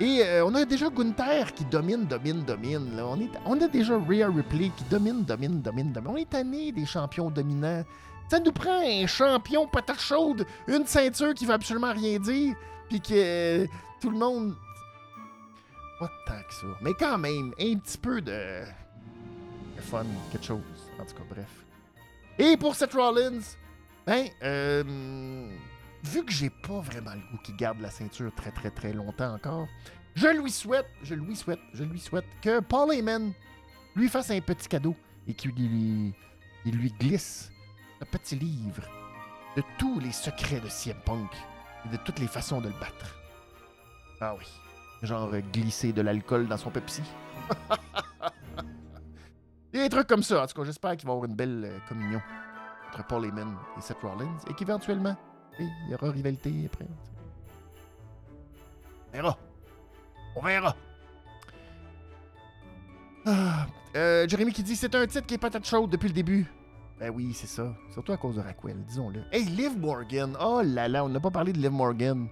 Et 0.00 0.22
euh, 0.22 0.44
on 0.44 0.54
a 0.54 0.64
déjà 0.64 0.88
Gunther 0.88 1.52
qui 1.52 1.64
domine, 1.64 2.04
domine, 2.04 2.44
domine. 2.44 2.96
Là. 2.96 3.04
On, 3.06 3.58
est, 3.58 3.62
a 3.62 3.68
déjà 3.68 3.98
Rhea 3.98 4.28
Ripley 4.28 4.70
qui 4.76 4.84
domine, 4.84 5.24
domine, 5.24 5.60
domine, 5.60 5.92
domine. 5.92 6.10
On 6.10 6.16
est 6.16 6.30
tanné 6.30 6.70
des 6.70 6.86
champions 6.86 7.30
dominants. 7.30 7.84
Ça 8.30 8.38
nous 8.38 8.52
prend 8.52 8.80
un 8.80 9.06
champion 9.06 9.66
patate 9.66 9.98
chaude, 9.98 10.46
une 10.68 10.86
ceinture 10.86 11.34
qui 11.34 11.46
veut 11.46 11.54
absolument 11.54 11.92
rien 11.92 12.18
dire, 12.18 12.54
puis 12.88 13.00
que 13.00 13.14
euh, 13.14 13.66
tout 14.00 14.10
le 14.10 14.18
monde. 14.18 14.54
Pas 15.98 16.10
tant 16.26 16.42
que 16.48 16.54
ça. 16.54 16.66
Mais 16.80 16.92
quand 16.94 17.18
même, 17.18 17.52
un 17.58 17.78
petit 17.78 17.98
peu 17.98 18.20
de. 18.20 18.62
de 19.76 19.80
fun, 19.80 20.04
quelque 20.30 20.46
chose. 20.46 20.60
En 21.00 21.04
tout 21.04 21.14
cas, 21.14 21.24
bref. 21.28 21.48
Et 22.38 22.56
pour 22.56 22.76
Seth 22.76 22.92
Rollins, 22.92 23.40
ben, 24.06 24.28
euh, 24.44 25.48
vu 26.04 26.24
que 26.24 26.32
j'ai 26.32 26.50
pas 26.50 26.80
vraiment 26.80 27.14
le 27.14 27.20
goût 27.30 27.38
qu'il 27.42 27.56
garde 27.56 27.80
la 27.80 27.90
ceinture 27.90 28.32
très 28.34 28.50
très 28.50 28.70
très 28.70 28.92
longtemps 28.92 29.34
encore, 29.34 29.66
je 30.14 30.28
lui 30.28 30.50
souhaite, 30.50 30.88
je 31.02 31.14
lui 31.14 31.36
souhaite, 31.36 31.60
je 31.72 31.84
lui 31.84 32.00
souhaite 32.00 32.26
que 32.42 32.60
Paul 32.60 32.92
Heyman 32.92 33.32
lui 33.94 34.08
fasse 34.08 34.30
un 34.30 34.40
petit 34.40 34.68
cadeau 34.68 34.96
et 35.26 35.34
qu'il 35.34 35.52
lui, 35.52 36.14
glisse 36.98 37.50
un 38.00 38.06
petit 38.06 38.36
livre 38.36 38.82
de 39.56 39.62
tous 39.78 39.98
les 40.00 40.12
secrets 40.12 40.60
de 40.60 40.68
CM 40.68 40.96
Punk 41.04 41.30
et 41.84 41.88
de 41.88 41.96
toutes 41.98 42.18
les 42.18 42.26
façons 42.26 42.60
de 42.60 42.68
le 42.68 42.74
battre. 42.74 43.16
Ah 44.20 44.34
oui. 44.36 44.46
Genre 45.02 45.30
glisser 45.52 45.92
de 45.92 46.02
l'alcool 46.02 46.48
dans 46.48 46.56
son 46.56 46.70
Pepsi. 46.70 47.02
Des 49.72 49.88
trucs 49.88 50.08
comme 50.08 50.22
ça. 50.22 50.42
En 50.42 50.46
tout 50.46 50.60
cas, 50.60 50.64
j'espère 50.64 50.96
qu'il 50.96 51.06
va 51.06 51.12
avoir 51.12 51.28
une 51.28 51.36
belle 51.36 51.64
euh, 51.64 51.78
communion 51.88 52.20
entre 52.88 53.06
Paul 53.06 53.24
Heyman 53.24 53.56
et 53.76 53.80
Seth 53.80 53.98
Rollins 54.02 54.38
et 54.48 54.54
qu'éventuellement, 54.54 55.16
il 55.64 55.90
y 55.90 55.94
aura 55.94 56.10
rivalité 56.10 56.52
après. 56.66 56.86
On 59.08 59.12
verra. 59.12 59.38
On 60.36 60.42
verra. 60.42 60.76
Ah, 63.26 63.66
euh, 63.96 64.28
Jérémy 64.28 64.52
qui 64.52 64.62
dit 64.62 64.76
c'est 64.76 64.94
un 64.94 65.06
titre 65.06 65.26
qui 65.26 65.34
est 65.34 65.38
patate 65.38 65.66
chaude 65.66 65.90
depuis 65.90 66.08
le 66.08 66.14
début. 66.14 66.46
Ben 66.98 67.10
oui, 67.14 67.32
c'est 67.32 67.46
ça. 67.46 67.74
Surtout 67.92 68.12
à 68.12 68.16
cause 68.16 68.36
de 68.36 68.40
Raquel, 68.40 68.84
disons-le. 68.84 69.22
Hey, 69.30 69.44
Liv 69.44 69.78
Morgan. 69.78 70.36
Oh 70.40 70.62
là 70.64 70.88
là, 70.88 71.04
on 71.04 71.08
n'a 71.08 71.20
pas 71.20 71.30
parlé 71.30 71.52
de 71.52 71.58
Liv 71.58 71.70
Morgan. 71.70 72.28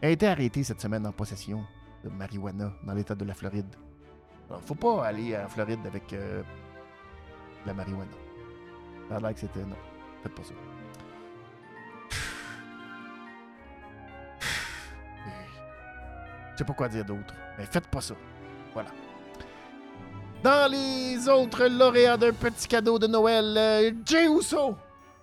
Elle 0.00 0.10
a 0.10 0.12
été 0.12 0.26
arrêtée 0.26 0.62
cette 0.62 0.80
semaine 0.80 1.06
en 1.06 1.12
possession 1.12 1.64
de 2.04 2.08
marijuana 2.08 2.72
dans 2.84 2.94
l'état 2.94 3.14
de 3.14 3.24
la 3.24 3.34
Floride. 3.34 3.74
Alors, 4.48 4.62
faut 4.62 4.74
pas 4.74 5.06
aller 5.06 5.36
en 5.36 5.48
Floride 5.48 5.80
avec 5.86 6.12
euh, 6.12 6.42
la 7.66 7.74
marijuana. 7.74 8.10
Ça 9.08 9.16
a 9.16 9.34
c'était. 9.34 9.64
Non, 9.64 9.76
faites 10.22 10.34
pas 10.34 10.44
ça. 10.44 10.54
Sais 16.60 16.64
pas 16.66 16.74
quoi 16.74 16.88
dire 16.88 17.04
d'autre. 17.04 17.34
Mais 17.58 17.64
faites 17.64 17.86
pas 17.88 18.00
ça. 18.00 18.14
Voilà. 18.74 18.90
Dans 20.42 20.70
les 20.70 21.28
autres 21.28 21.66
lauréats 21.66 22.16
d'un 22.16 22.32
petit 22.32 22.68
cadeau 22.68 22.98
de 22.98 23.06
Noël, 23.06 23.54
euh, 23.56 23.92
Jay 24.04 24.26
Uso. 24.26 24.76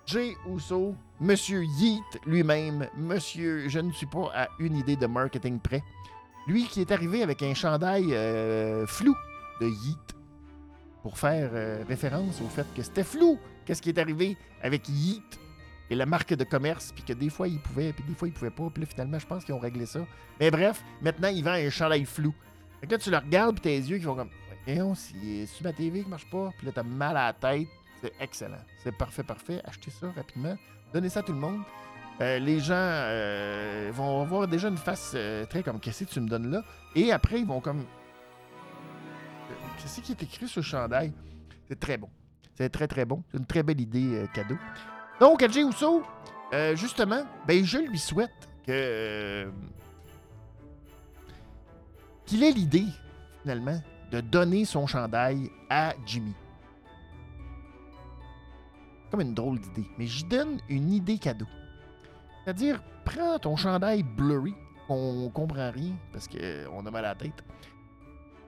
Jay 0.06 0.36
Uso, 0.48 0.94
Monsieur 1.20 1.64
Yeet 1.64 2.20
lui-même, 2.26 2.88
Monsieur, 2.96 3.68
je 3.68 3.78
ne 3.78 3.92
suis 3.92 4.06
pas 4.06 4.30
à 4.34 4.48
une 4.58 4.76
idée 4.76 4.96
de 4.96 5.06
marketing 5.06 5.60
près. 5.60 5.82
Lui 6.46 6.64
qui 6.64 6.80
est 6.80 6.90
arrivé 6.90 7.22
avec 7.22 7.42
un 7.42 7.54
chandail 7.54 8.14
euh, 8.14 8.86
flou 8.86 9.14
de 9.60 9.66
Yeet 9.66 10.16
pour 11.02 11.18
faire 11.18 11.50
euh, 11.52 11.84
référence 11.86 12.40
au 12.40 12.48
fait 12.48 12.66
que 12.74 12.82
c'était 12.82 13.04
flou. 13.04 13.38
Qu'est-ce 13.64 13.82
qui 13.82 13.90
est 13.90 13.98
arrivé 13.98 14.36
avec 14.62 14.88
Yeet? 14.88 15.38
Et 15.90 15.94
la 15.94 16.06
marque 16.06 16.34
de 16.34 16.44
commerce, 16.44 16.92
puis 16.92 17.02
que 17.02 17.12
des 17.12 17.30
fois 17.30 17.48
il 17.48 17.60
pouvait, 17.60 17.92
puis 17.92 18.04
des 18.04 18.14
fois 18.14 18.28
il 18.28 18.34
pouvait 18.34 18.50
pas, 18.50 18.68
puis 18.70 18.82
là 18.82 18.88
finalement 18.88 19.18
je 19.18 19.26
pense 19.26 19.44
qu'ils 19.44 19.54
ont 19.54 19.60
réglé 19.60 19.86
ça. 19.86 20.00
Mais 20.40 20.50
bref, 20.50 20.82
maintenant 21.00 21.28
il 21.28 21.42
vend 21.42 21.52
un 21.52 21.70
chandail 21.70 22.04
flou. 22.04 22.34
Fait 22.80 22.86
que 22.86 22.92
là 22.92 22.98
tu 22.98 23.10
le 23.10 23.16
regardes, 23.16 23.54
puis 23.54 23.62
tes 23.62 23.76
yeux 23.76 23.98
qui 23.98 24.04
vont 24.04 24.14
comme, 24.14 24.30
voyons, 24.64 24.94
si 24.94 25.46
c'est 25.46 25.64
ma 25.64 25.72
TV 25.72 26.02
qui 26.02 26.08
marche 26.08 26.28
pas, 26.30 26.50
puis 26.56 26.66
là 26.66 26.72
t'as 26.74 26.82
mal 26.82 27.16
à 27.16 27.26
la 27.26 27.32
tête. 27.32 27.68
C'est 28.00 28.12
excellent. 28.20 28.64
C'est 28.84 28.96
parfait, 28.96 29.24
parfait. 29.24 29.60
Achetez 29.64 29.90
ça 29.90 30.12
rapidement. 30.14 30.56
Donnez 30.92 31.08
ça 31.08 31.20
à 31.20 31.22
tout 31.24 31.32
le 31.32 31.40
monde. 31.40 31.62
Euh, 32.20 32.38
les 32.40 32.58
gens 32.58 32.74
euh, 32.74 33.90
vont 33.94 34.22
avoir 34.22 34.48
déjà 34.48 34.68
une 34.68 34.76
face 34.76 35.12
euh, 35.14 35.44
très 35.46 35.62
comme 35.62 35.78
qu'est-ce 35.78 36.02
que 36.04 36.10
tu 36.10 36.20
me 36.20 36.28
donnes 36.28 36.50
là? 36.50 36.64
Et 36.96 37.12
après 37.12 37.38
ils 37.38 37.46
vont 37.46 37.60
comme 37.60 37.84
qu'est-ce 39.78 40.00
qui 40.00 40.12
est 40.12 40.22
écrit 40.24 40.48
sur 40.48 40.60
le 40.60 40.64
chandail? 40.64 41.12
C'est 41.68 41.78
très 41.78 41.96
bon 41.96 42.08
c'est 42.54 42.70
très 42.70 42.88
très 42.88 43.04
bon 43.04 43.22
c'est 43.30 43.38
une 43.38 43.46
très 43.46 43.62
belle 43.62 43.80
idée 43.80 44.26
cadeau 44.34 44.56
donc 45.20 45.42
Uso 45.42 46.02
euh, 46.52 46.74
justement 46.76 47.24
ben 47.46 47.64
je 47.64 47.78
lui 47.78 47.98
souhaite 47.98 48.48
euh, 48.68 49.50
qu'il 52.26 52.42
ait 52.42 52.52
l'idée 52.52 52.86
finalement 53.42 53.80
de 54.10 54.20
donner 54.20 54.64
son 54.64 54.86
chandail 54.86 55.50
à 55.70 55.94
Jimmy 56.06 56.34
comme 59.10 59.20
une 59.20 59.34
drôle 59.34 59.58
d'idée 59.58 59.86
mais 59.98 60.06
je 60.06 60.24
donne 60.26 60.58
une 60.68 60.92
idée 60.92 61.18
cadeau 61.18 61.46
c'est-à-dire, 62.48 62.80
prends 63.04 63.38
ton 63.38 63.56
chandail 63.56 64.02
blurry, 64.02 64.54
on 64.88 65.28
comprend 65.28 65.70
rien 65.70 65.92
parce 66.14 66.26
qu'on 66.26 66.86
a 66.86 66.90
mal 66.90 67.04
à 67.04 67.08
la 67.08 67.14
tête. 67.14 67.44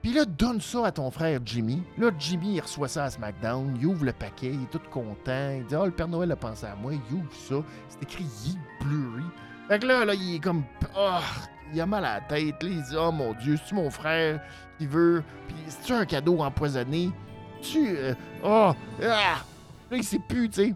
Puis 0.01 0.13
là, 0.13 0.25
donne 0.25 0.59
ça 0.59 0.87
à 0.87 0.91
ton 0.91 1.11
frère 1.11 1.39
Jimmy. 1.45 1.83
Là, 1.97 2.09
Jimmy, 2.17 2.55
il 2.55 2.61
reçoit 2.61 2.87
ça 2.87 3.03
à 3.03 3.09
SmackDown, 3.09 3.77
il 3.79 3.85
ouvre 3.85 4.05
le 4.05 4.13
paquet, 4.13 4.51
il 4.51 4.63
est 4.63 4.71
tout 4.71 4.81
content. 4.89 5.51
Il 5.55 5.65
dit 5.65 5.75
Ah, 5.75 5.85
le 5.85 5.91
Père 5.91 6.07
Noël 6.07 6.31
a 6.31 6.35
pensé 6.35 6.65
à 6.65 6.75
moi, 6.75 6.93
il 6.93 7.15
ouvre 7.15 7.33
ça. 7.33 7.55
C'est 7.87 8.01
écrit 8.03 8.23
Ye 8.23 8.57
Blurry. 8.81 9.23
Fait 9.67 9.79
que 9.79 9.85
là, 9.85 10.03
là, 10.03 10.13
il 10.15 10.35
est 10.35 10.39
comme 10.39 10.63
Ah, 10.95 11.21
il 11.71 11.79
a 11.79 11.85
mal 11.85 12.03
à 12.03 12.15
la 12.15 12.21
tête. 12.21 12.63
Là, 12.63 12.69
il 12.69 12.81
dit 12.81 12.95
Oh 12.97 13.11
mon 13.11 13.33
Dieu, 13.33 13.57
c'est-tu 13.57 13.75
mon 13.75 13.91
frère 13.91 14.41
qui 14.79 14.87
veut 14.87 15.23
Puis 15.47 15.55
c'est-tu 15.67 15.93
un 15.93 16.05
cadeau 16.05 16.39
empoisonné? 16.39 17.11
Tu. 17.61 17.95
Oh, 18.43 18.71
ah! 19.03 19.35
Là, 19.91 19.97
il 19.97 20.03
sait 20.03 20.19
plus, 20.27 20.49
tu 20.49 20.63
sais. 20.63 20.75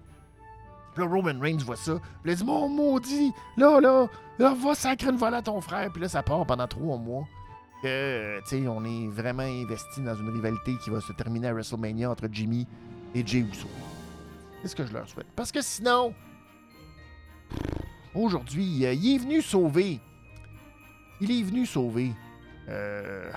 Là, 0.97 1.05
Roman 1.05 1.39
Reigns 1.41 1.57
voit 1.65 1.75
ça. 1.75 1.93
Puis 2.21 2.31
là, 2.31 2.33
il 2.33 2.35
dit 2.35 2.45
Mon 2.45 2.69
maudit, 2.69 3.33
là, 3.57 3.81
là, 3.81 4.07
là, 4.37 4.53
va 4.53 4.75
sacrer 4.75 5.09
une 5.09 5.17
volée 5.17 5.37
à 5.37 5.41
ton 5.41 5.59
frère. 5.61 5.89
Puis 5.91 6.03
là, 6.03 6.07
ça 6.09 6.21
part 6.21 6.45
pendant 6.45 6.67
trois 6.67 6.97
mois. 6.97 7.25
Que, 7.85 8.39
euh, 8.55 8.67
on 8.67 8.83
est 8.83 9.07
vraiment 9.09 9.43
investi 9.43 10.01
dans 10.01 10.15
une 10.15 10.29
rivalité 10.29 10.75
qui 10.77 10.89
va 10.89 10.99
se 11.01 11.13
terminer 11.13 11.49
à 11.49 11.53
WrestleMania 11.53 12.09
entre 12.09 12.27
Jimmy 12.31 12.65
et 13.13 13.23
Jey 13.23 13.41
Uso. 13.41 13.67
C'est 14.63 14.69
ce 14.69 14.75
que 14.75 14.87
je 14.87 14.91
leur 14.91 15.07
souhaite. 15.07 15.27
Parce 15.35 15.51
que 15.51 15.61
sinon, 15.61 16.15
aujourd'hui, 18.15 18.87
euh, 18.87 18.93
il 18.93 19.13
est 19.13 19.17
venu 19.19 19.39
sauver. 19.43 19.99
Il 21.21 21.29
est 21.29 21.43
venu 21.43 21.67
sauver. 21.67 22.11
euh, 22.69 23.31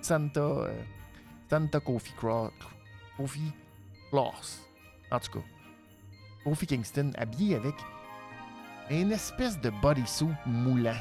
Santa. 0.00 0.68
Santa 1.48 1.78
Kofi 1.78 2.12
Cross. 2.14 2.50
Kofi 3.16 3.52
Kloss. 4.10 4.60
En 5.12 5.20
tout 5.20 5.38
cas. 5.38 5.44
Kofi 6.42 6.66
Kingston 6.66 7.12
habillé 7.16 7.54
avec 7.54 7.76
une 8.90 9.12
espèce 9.12 9.60
de 9.60 9.70
bodysuit 9.70 10.34
moulant. 10.46 10.98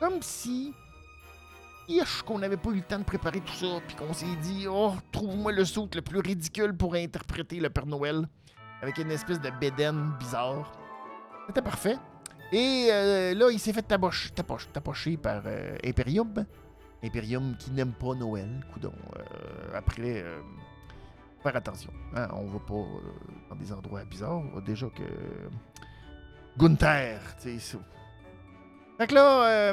Comme 0.00 0.20
si 0.20 0.74
qu'on 2.26 2.38
n'avait 2.38 2.56
pas 2.56 2.70
eu 2.70 2.76
le 2.76 2.82
temps 2.82 2.98
de 2.98 3.04
préparer 3.04 3.40
tout 3.40 3.54
ça, 3.54 3.80
puis 3.86 3.96
qu'on 3.96 4.12
s'est 4.12 4.36
dit, 4.42 4.66
oh, 4.68 4.94
trouve-moi 5.12 5.52
le 5.52 5.64
saut 5.64 5.88
le 5.94 6.02
plus 6.02 6.20
ridicule 6.20 6.76
pour 6.76 6.94
interpréter 6.94 7.60
le 7.60 7.70
Père 7.70 7.86
Noël, 7.86 8.28
avec 8.82 8.98
une 8.98 9.10
espèce 9.10 9.40
de 9.40 9.50
bédaine 9.60 10.12
bizarre. 10.18 10.72
C'était 11.46 11.62
parfait. 11.62 11.96
Et 12.52 12.88
euh, 12.90 13.34
là, 13.34 13.50
il 13.50 13.58
s'est 13.58 13.72
fait 13.72 13.82
tapocher, 13.82 14.30
tapocher 14.72 15.16
par 15.16 15.42
euh, 15.46 15.76
Imperium. 15.84 16.44
Imperium 17.02 17.56
qui 17.58 17.70
n'aime 17.70 17.92
pas 17.92 18.14
Noël, 18.14 18.48
coudon. 18.72 18.92
Euh, 19.16 19.22
après, 19.74 20.24
faire 21.42 21.56
attention. 21.56 21.92
Hein, 22.14 22.28
on 22.32 22.46
va 22.46 22.58
pas 22.58 22.84
dans 23.50 23.56
des 23.56 23.72
endroits 23.72 24.04
bizarres. 24.04 24.42
Déjà 24.64 24.86
que 24.88 25.02
Gunther, 26.58 27.20
tu 27.40 27.60
sais. 27.60 27.78
Fait 28.98 29.06
que 29.06 29.14
là, 29.14 29.72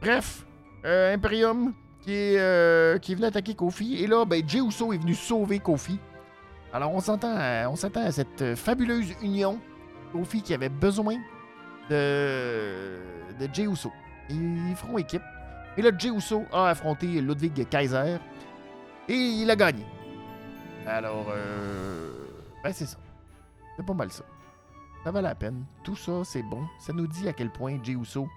bref, 0.00 0.46
Imperium 0.84 1.74
qui 2.00 2.12
est, 2.12 3.00
qui 3.02 3.12
est 3.12 3.14
venu 3.14 3.26
attaquer 3.26 3.54
Kofi. 3.54 4.02
Et 4.02 4.06
là, 4.06 4.24
ben, 4.24 4.42
Jey 4.46 4.60
Uso 4.60 4.92
est 4.92 4.98
venu 4.98 5.14
sauver 5.14 5.58
Kofi. 5.58 5.98
Alors, 6.72 6.94
on 6.94 7.00
s'entend 7.00 7.36
on 7.68 7.76
s'attend 7.76 8.04
à 8.04 8.12
cette 8.12 8.54
fabuleuse 8.54 9.12
union. 9.22 9.58
Kofi 10.12 10.42
qui 10.42 10.54
avait 10.54 10.68
besoin 10.68 11.16
de, 11.90 12.98
de 13.38 13.48
Jey 13.52 13.64
Uso. 13.64 13.92
Ils 14.28 14.74
feront 14.76 14.98
équipe. 14.98 15.22
Et 15.76 15.82
là, 15.82 15.90
Jey 15.96 16.10
Uso 16.10 16.44
a 16.52 16.68
affronté 16.68 17.06
Ludwig 17.06 17.68
Kaiser 17.68 18.16
et 19.08 19.14
il 19.14 19.50
a 19.50 19.56
gagné. 19.56 19.84
Alors, 20.86 21.26
euh, 21.30 22.12
ben 22.62 22.72
c'est 22.72 22.86
ça. 22.86 22.96
C'est 23.76 23.84
pas 23.84 23.94
mal 23.94 24.10
ça. 24.10 24.24
Ça 25.04 25.10
va 25.10 25.22
la 25.22 25.34
peine. 25.34 25.64
Tout 25.82 25.96
ça, 25.96 26.22
c'est 26.24 26.42
bon. 26.42 26.62
Ça 26.78 26.92
nous 26.92 27.06
dit 27.06 27.28
à 27.28 27.32
quel 27.32 27.50
point 27.50 27.78
Jey 27.82 27.92
Uso, 27.92 28.28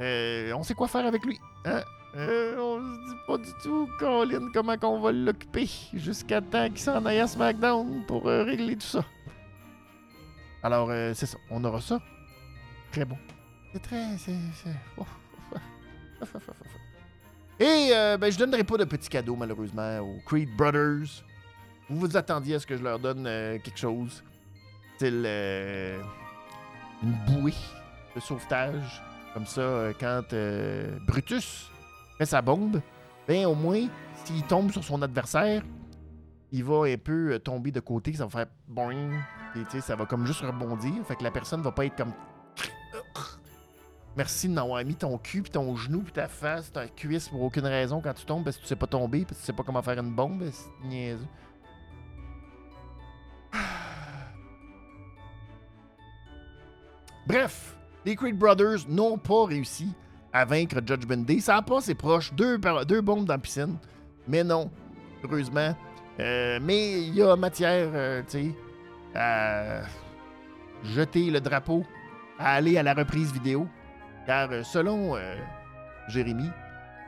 euh, 0.00 0.52
on 0.52 0.62
sait 0.62 0.74
quoi 0.74 0.88
faire 0.88 1.06
avec 1.06 1.24
lui. 1.24 1.38
Hein? 1.64 1.82
Euh, 2.16 2.56
on 2.58 2.80
se 2.80 3.10
dit 3.10 3.16
pas 3.26 3.38
du 3.38 3.52
tout, 3.62 3.88
Colin, 3.98 4.48
comment 4.52 4.76
qu'on 4.78 5.00
va 5.00 5.12
l'occuper 5.12 5.68
jusqu'à 5.92 6.40
temps 6.40 6.68
qu'il 6.68 6.78
s'en 6.78 7.04
aille 7.04 7.20
à 7.20 7.26
SmackDown 7.26 8.04
pour 8.06 8.26
euh, 8.26 8.44
régler 8.44 8.76
tout 8.76 8.86
ça. 8.86 9.04
Alors, 10.62 10.88
euh, 10.90 11.12
c'est 11.14 11.26
ça. 11.26 11.36
On 11.50 11.62
aura 11.64 11.80
ça. 11.80 12.00
Très 12.92 13.04
bon. 13.04 13.18
C'est 13.72 13.82
très. 13.82 14.16
C'est. 14.16 14.32
Oh. 14.96 15.04
Et 17.60 17.90
euh, 17.92 18.16
ben, 18.16 18.32
je 18.32 18.38
donnerai 18.38 18.64
pas 18.64 18.78
de 18.78 18.84
petits 18.84 19.08
cadeaux, 19.08 19.36
malheureusement, 19.36 19.98
aux 19.98 20.18
Creed 20.24 20.48
Brothers. 20.56 21.24
Vous 21.90 22.00
vous 22.00 22.16
attendiez 22.16 22.54
à 22.54 22.60
ce 22.60 22.66
que 22.66 22.76
je 22.76 22.82
leur 22.82 22.98
donne 22.98 23.24
quelque 23.24 23.78
chose. 23.78 24.22
Style. 24.96 25.26
une 27.02 27.12
bouée 27.26 27.54
de 28.14 28.20
sauvetage. 28.20 29.02
Comme 29.38 29.46
ça, 29.46 29.90
quand 30.00 30.34
Brutus 31.06 31.70
fait 32.18 32.26
sa 32.26 32.42
bombe, 32.42 32.82
ben 33.28 33.46
au 33.46 33.54
moins, 33.54 33.86
s'il 34.24 34.42
tombe 34.42 34.72
sur 34.72 34.82
son 34.82 35.00
adversaire, 35.00 35.62
il 36.50 36.64
va 36.64 36.86
un 36.86 36.96
peu 36.96 37.38
tomber 37.38 37.70
de 37.70 37.78
côté. 37.78 38.12
Ça 38.14 38.24
va 38.24 38.30
faire 38.30 38.46
boing, 38.66 39.12
et 39.54 39.80
ça 39.80 39.94
va 39.94 40.06
comme 40.06 40.26
juste 40.26 40.40
rebondir. 40.40 40.92
Fait 41.06 41.14
que 41.14 41.22
la 41.22 41.30
personne 41.30 41.62
va 41.62 41.70
pas 41.70 41.84
être 41.84 41.94
comme. 41.94 42.14
Merci 44.16 44.48
de 44.48 44.54
m'avoir 44.54 44.84
mis 44.84 44.96
ton 44.96 45.16
cul, 45.18 45.42
puis 45.42 45.52
ton 45.52 45.76
genou, 45.76 46.00
puis 46.00 46.10
ta 46.12 46.26
face, 46.26 46.72
ta 46.72 46.88
cuisse 46.88 47.28
pour 47.28 47.42
aucune 47.42 47.66
raison 47.66 48.00
quand 48.00 48.14
tu 48.14 48.24
tombes, 48.24 48.42
parce 48.42 48.56
que 48.56 48.62
tu 48.62 48.68
sais 48.68 48.74
pas 48.74 48.88
tomber, 48.88 49.24
parce 49.24 49.36
que 49.36 49.42
tu 49.42 49.46
sais 49.46 49.52
pas 49.52 49.62
comment 49.62 49.82
faire 49.82 50.00
une 50.00 50.10
bombe. 50.10 50.42
C'est 50.50 50.66
niaiseux. 50.84 51.28
Bref, 57.28 57.77
les 58.08 58.16
Creed 58.16 58.38
Brothers 58.38 58.88
n'ont 58.88 59.18
pas 59.18 59.44
réussi 59.44 59.92
à 60.32 60.46
vaincre 60.46 60.76
Judgment 60.76 61.24
Day. 61.26 61.40
Ça 61.40 61.56
a 61.56 61.62
pas 61.62 61.82
c'est 61.82 61.94
proche. 61.94 62.32
Deux, 62.32 62.56
bombes 62.56 63.26
dans 63.26 63.34
la 63.34 63.38
piscine. 63.38 63.76
Mais 64.26 64.42
non, 64.42 64.70
heureusement. 65.22 65.76
Euh, 66.18 66.58
mais 66.62 67.02
il 67.02 67.14
y 67.14 67.22
a 67.22 67.36
matière, 67.36 67.90
euh, 67.92 68.22
tu 68.22 68.30
sais, 68.30 68.54
à 69.14 69.82
jeter 70.84 71.30
le 71.30 71.38
drapeau, 71.42 71.84
à 72.38 72.54
aller 72.54 72.78
à 72.78 72.82
la 72.82 72.94
reprise 72.94 73.30
vidéo. 73.30 73.68
Car 74.26 74.48
euh, 74.52 74.62
selon 74.62 75.16
Jérémy, 76.08 76.48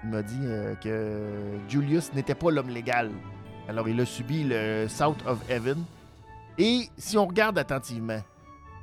il 0.04 0.10
m'a 0.10 0.22
dit 0.22 0.46
que 0.82 1.30
Julius 1.66 2.12
n'était 2.12 2.34
pas 2.34 2.50
l'homme 2.50 2.68
légal. 2.68 3.10
Alors 3.70 3.88
il 3.88 3.98
a 3.98 4.04
subi 4.04 4.44
le 4.44 4.86
South 4.86 5.24
of 5.26 5.38
Heaven. 5.48 5.82
Et 6.58 6.90
si 6.98 7.16
on 7.16 7.26
regarde 7.26 7.56
attentivement, 7.56 8.20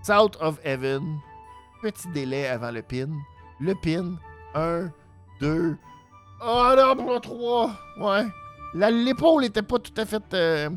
South 0.02 0.36
of 0.42 0.60
Heaven, 0.64 1.20
petit 1.82 2.08
délai 2.10 2.48
avant 2.48 2.72
le 2.72 2.82
pin. 2.82 3.10
Le 3.60 3.74
pin, 3.76 4.18
1, 4.54 4.92
2, 5.40 5.78
oh 6.46 6.74
non, 6.78 7.20
3, 7.20 7.72
ouais. 8.00 8.26
L'épaule 8.74 9.42
n'était 9.42 9.62
pas 9.62 9.80
tout 9.80 9.94
à 9.98 10.06
fait 10.06 10.70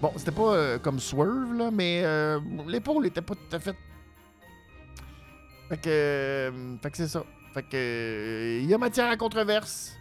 Bon, 0.00 0.12
c'était 0.16 0.30
pas 0.30 0.54
euh, 0.54 0.78
comme 0.78 1.00
Swerve, 1.00 1.54
là, 1.54 1.70
mais 1.72 2.02
euh, 2.04 2.38
l'épaule 2.68 3.06
était 3.06 3.20
pas 3.20 3.34
tout 3.34 3.56
à 3.56 3.58
fait. 3.58 3.76
Fait 5.68 5.76
que. 5.76 5.88
Euh, 5.88 6.76
fait 6.80 6.90
que 6.90 6.96
c'est 6.96 7.08
ça. 7.08 7.24
Fait 7.52 7.64
que. 7.64 8.60
Il 8.62 8.66
y 8.66 8.74
a 8.74 8.78
matière 8.78 9.10
à 9.10 9.16
controverse. 9.16 9.96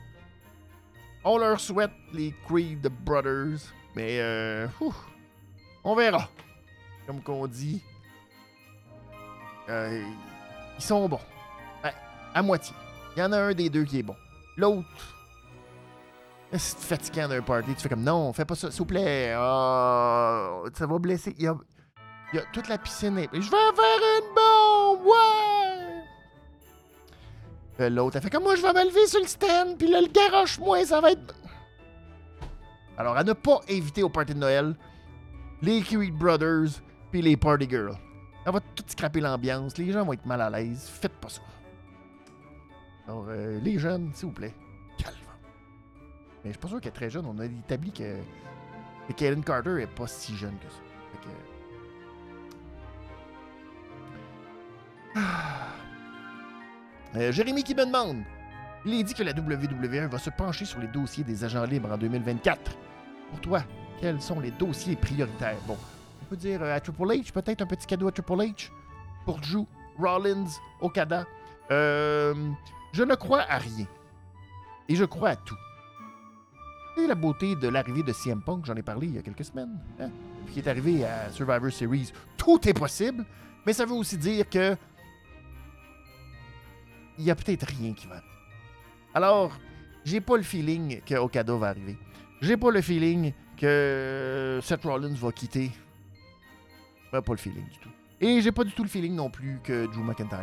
On 1.24 1.40
leur 1.40 1.60
souhaite 1.60 1.92
les 2.14 2.32
Creed 2.48 2.88
Brothers. 3.04 3.74
Mais. 3.96 4.22
on 5.84 5.96
verra. 5.96 6.30
Comme 7.08 7.22
qu'on 7.22 7.48
dit. 7.48 7.82
Ils 9.70 10.04
sont 10.84 11.08
bons. 11.08 11.20
À 12.34 12.42
moitié. 12.42 12.76
Il 13.16 13.20
y 13.20 13.24
en 13.24 13.32
a 13.32 13.38
un 13.38 13.54
des 13.54 13.70
deux 13.70 13.84
qui 13.84 14.00
est 14.00 14.04
bon. 14.04 14.16
L'autre 14.58 14.88
c'est 16.52 16.80
fatigant 16.80 17.28
d'un 17.28 17.42
party. 17.42 17.76
Tu 17.76 17.82
fais 17.82 17.90
comme 17.90 18.04
non, 18.04 18.32
fais 18.32 18.46
pas 18.46 18.56
ça, 18.56 18.72
s'il 18.72 18.80
vous 18.80 18.86
plaît. 18.86 19.36
Oh, 19.38 20.66
ça 20.74 20.86
va 20.86 20.98
blesser. 20.98 21.36
Il 21.38 21.44
y 21.44 21.48
a, 21.48 21.56
toute 22.54 22.70
la 22.70 22.78
piscine. 22.78 23.28
Je 23.34 23.40
vais 23.40 23.50
faire 23.50 24.02
une 24.20 24.34
bombe, 24.36 25.06
ouais! 27.80 27.90
L'autre, 27.90 28.16
elle 28.16 28.24
fait 28.24 28.30
comme 28.30 28.44
moi, 28.44 28.56
je 28.56 28.62
vais 28.62 28.74
me 28.74 28.86
lever 28.86 29.06
sur 29.08 29.20
le 29.20 29.28
stand, 29.28 29.78
puis 29.78 29.88
là, 29.88 30.02
le 30.02 30.08
garoche-moi, 30.08 30.86
ça 30.86 31.00
va 31.00 31.12
être. 31.12 31.36
Alors, 32.98 33.16
à 33.16 33.24
ne 33.24 33.34
pas 33.34 33.60
éviter 33.68 34.02
au 34.02 34.10
party 34.10 34.34
de 34.34 34.40
Noël 34.40 34.76
les 35.62 35.82
Kiwi 35.82 36.10
Brothers 36.12 36.82
puis 37.12 37.22
les 37.22 37.38
Party 37.38 37.68
Girls. 37.70 37.96
Ça 38.48 38.52
va 38.52 38.62
tout 38.62 38.86
scraper 38.88 39.20
l'ambiance. 39.20 39.78
Les 39.78 39.92
gens 39.92 40.06
vont 40.06 40.14
être 40.14 40.26
mal 40.26 40.42
à 40.42 40.50
l'aise. 40.50 40.88
Faites 40.88 41.12
pas 41.12 41.28
ça. 41.28 41.42
Alors, 43.06 43.26
euh, 43.28 43.60
les 43.60 43.78
jeunes, 43.78 44.10
s'il 44.14 44.28
vous 44.28 44.34
plaît. 44.34 44.54
Mais 46.46 46.46
je 46.46 46.50
suis 46.52 46.58
pas 46.58 46.70
sûr 46.70 46.80
qu'elle 46.80 46.94
est 46.94 46.96
très 46.96 47.10
jeune. 47.10 47.26
On 47.26 47.38
a 47.40 47.46
établi 47.46 47.92
que, 47.92 48.16
que 49.10 49.12
Kaden 49.12 49.44
Carter 49.44 49.82
est 49.82 49.94
pas 49.94 50.08
si 50.08 50.34
jeune 50.38 50.56
que 50.60 50.68
ça. 50.70 50.80
Euh, 57.16 57.32
Jérémy 57.34 57.64
qui 57.64 57.76
me 57.76 57.86
demande 57.86 58.24
il 58.86 58.94
est 58.94 59.04
dit 59.04 59.14
que 59.14 59.24
la 59.24 59.32
WWE 59.32 60.08
va 60.10 60.20
se 60.20 60.30
pencher 60.30 60.64
sur 60.64 60.80
les 60.80 60.88
dossiers 60.88 61.26
des 61.26 61.44
agents 61.44 61.66
libres 61.66 61.92
en 61.92 61.98
2024. 61.98 62.78
Pour 63.30 63.42
toi, 63.42 63.64
quels 64.00 64.22
sont 64.22 64.40
les 64.40 64.52
dossiers 64.52 64.96
prioritaires? 64.96 65.58
Bon, 65.68 65.76
on 65.76 65.97
peut 66.28 66.38
dire 66.38 66.62
euh, 66.62 66.76
à 66.76 66.80
Triple 66.80 67.04
H, 67.04 67.32
peut-être 67.32 67.62
un 67.62 67.66
petit 67.66 67.88
cadeau 67.88 68.08
à 68.08 68.12
Triple 68.12 68.34
H 68.34 68.70
pour 69.26 69.40
Drew, 69.40 69.66
Rollins, 69.98 70.48
Okada. 70.82 71.26
Euh, 71.72 72.34
je 72.94 73.04
ne 73.04 73.16
crois 73.16 73.42
à 73.50 73.58
rien. 73.58 73.88
Et 74.90 74.96
je 74.96 75.06
crois 75.06 75.30
à 75.30 75.36
tout 75.36 75.58
la 77.06 77.16
beauté 77.16 77.56
de 77.56 77.68
l'arrivée 77.68 78.02
de 78.02 78.12
CM 78.12 78.42
Punk, 78.42 78.66
j'en 78.66 78.76
ai 78.76 78.82
parlé 78.82 79.08
il 79.08 79.16
y 79.16 79.18
a 79.20 79.22
quelques 79.22 79.46
semaines, 79.46 79.78
hein, 80.00 80.10
qui 80.52 80.60
est 80.60 80.68
arrivé 80.68 81.06
à 81.06 81.30
Survivor 81.30 81.72
Series. 81.72 82.12
Tout 82.38 82.68
est 82.68 82.74
possible, 82.74 83.26
mais 83.66 83.74
ça 83.74 83.86
veut 83.86 83.94
aussi 83.94 84.18
dire 84.18 84.50
que 84.50 84.76
il 87.20 87.26
y 87.26 87.32
a 87.32 87.36
peut-être 87.36 87.68
rien 87.68 87.94
qui 87.94 88.08
va. 88.08 88.22
Alors, 89.14 89.52
j'ai 90.06 90.22
pas 90.22 90.38
le 90.38 90.44
feeling 90.44 91.02
que 91.02 91.16
Okada 91.16 91.56
va 91.56 91.70
arriver. 91.70 91.98
J'ai 92.42 92.58
pas 92.58 92.72
le 92.72 92.82
feeling 92.82 93.34
que 93.58 94.60
Seth 94.62 94.84
Rollins 94.84 95.16
va 95.16 95.32
quitter. 95.32 95.72
J'ai 97.14 97.22
pas 97.22 97.32
le 97.34 97.38
feeling 97.38 97.68
du 97.70 97.78
tout. 97.80 97.90
Et 98.20 98.42
j'ai 98.42 98.52
pas 98.52 98.64
du 98.64 98.72
tout 98.72 98.84
le 98.84 98.90
feeling 98.90 99.16
non 99.16 99.30
plus 99.30 99.60
que 99.64 99.86
Drew 99.88 100.04
McIntyre 100.04 100.40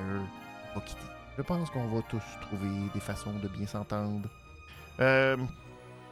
va 0.75 0.81
quitter. 0.81 1.07
Je 1.37 1.43
pense 1.43 1.71
qu'on 1.71 1.89
va 1.89 2.03
tous 2.03 2.23
trouver 2.43 2.69
des 2.93 3.01
façons 3.01 3.33
de 3.33 3.49
bien 3.49 3.67
s'entendre. 3.67 4.29
Euh, 5.01 5.37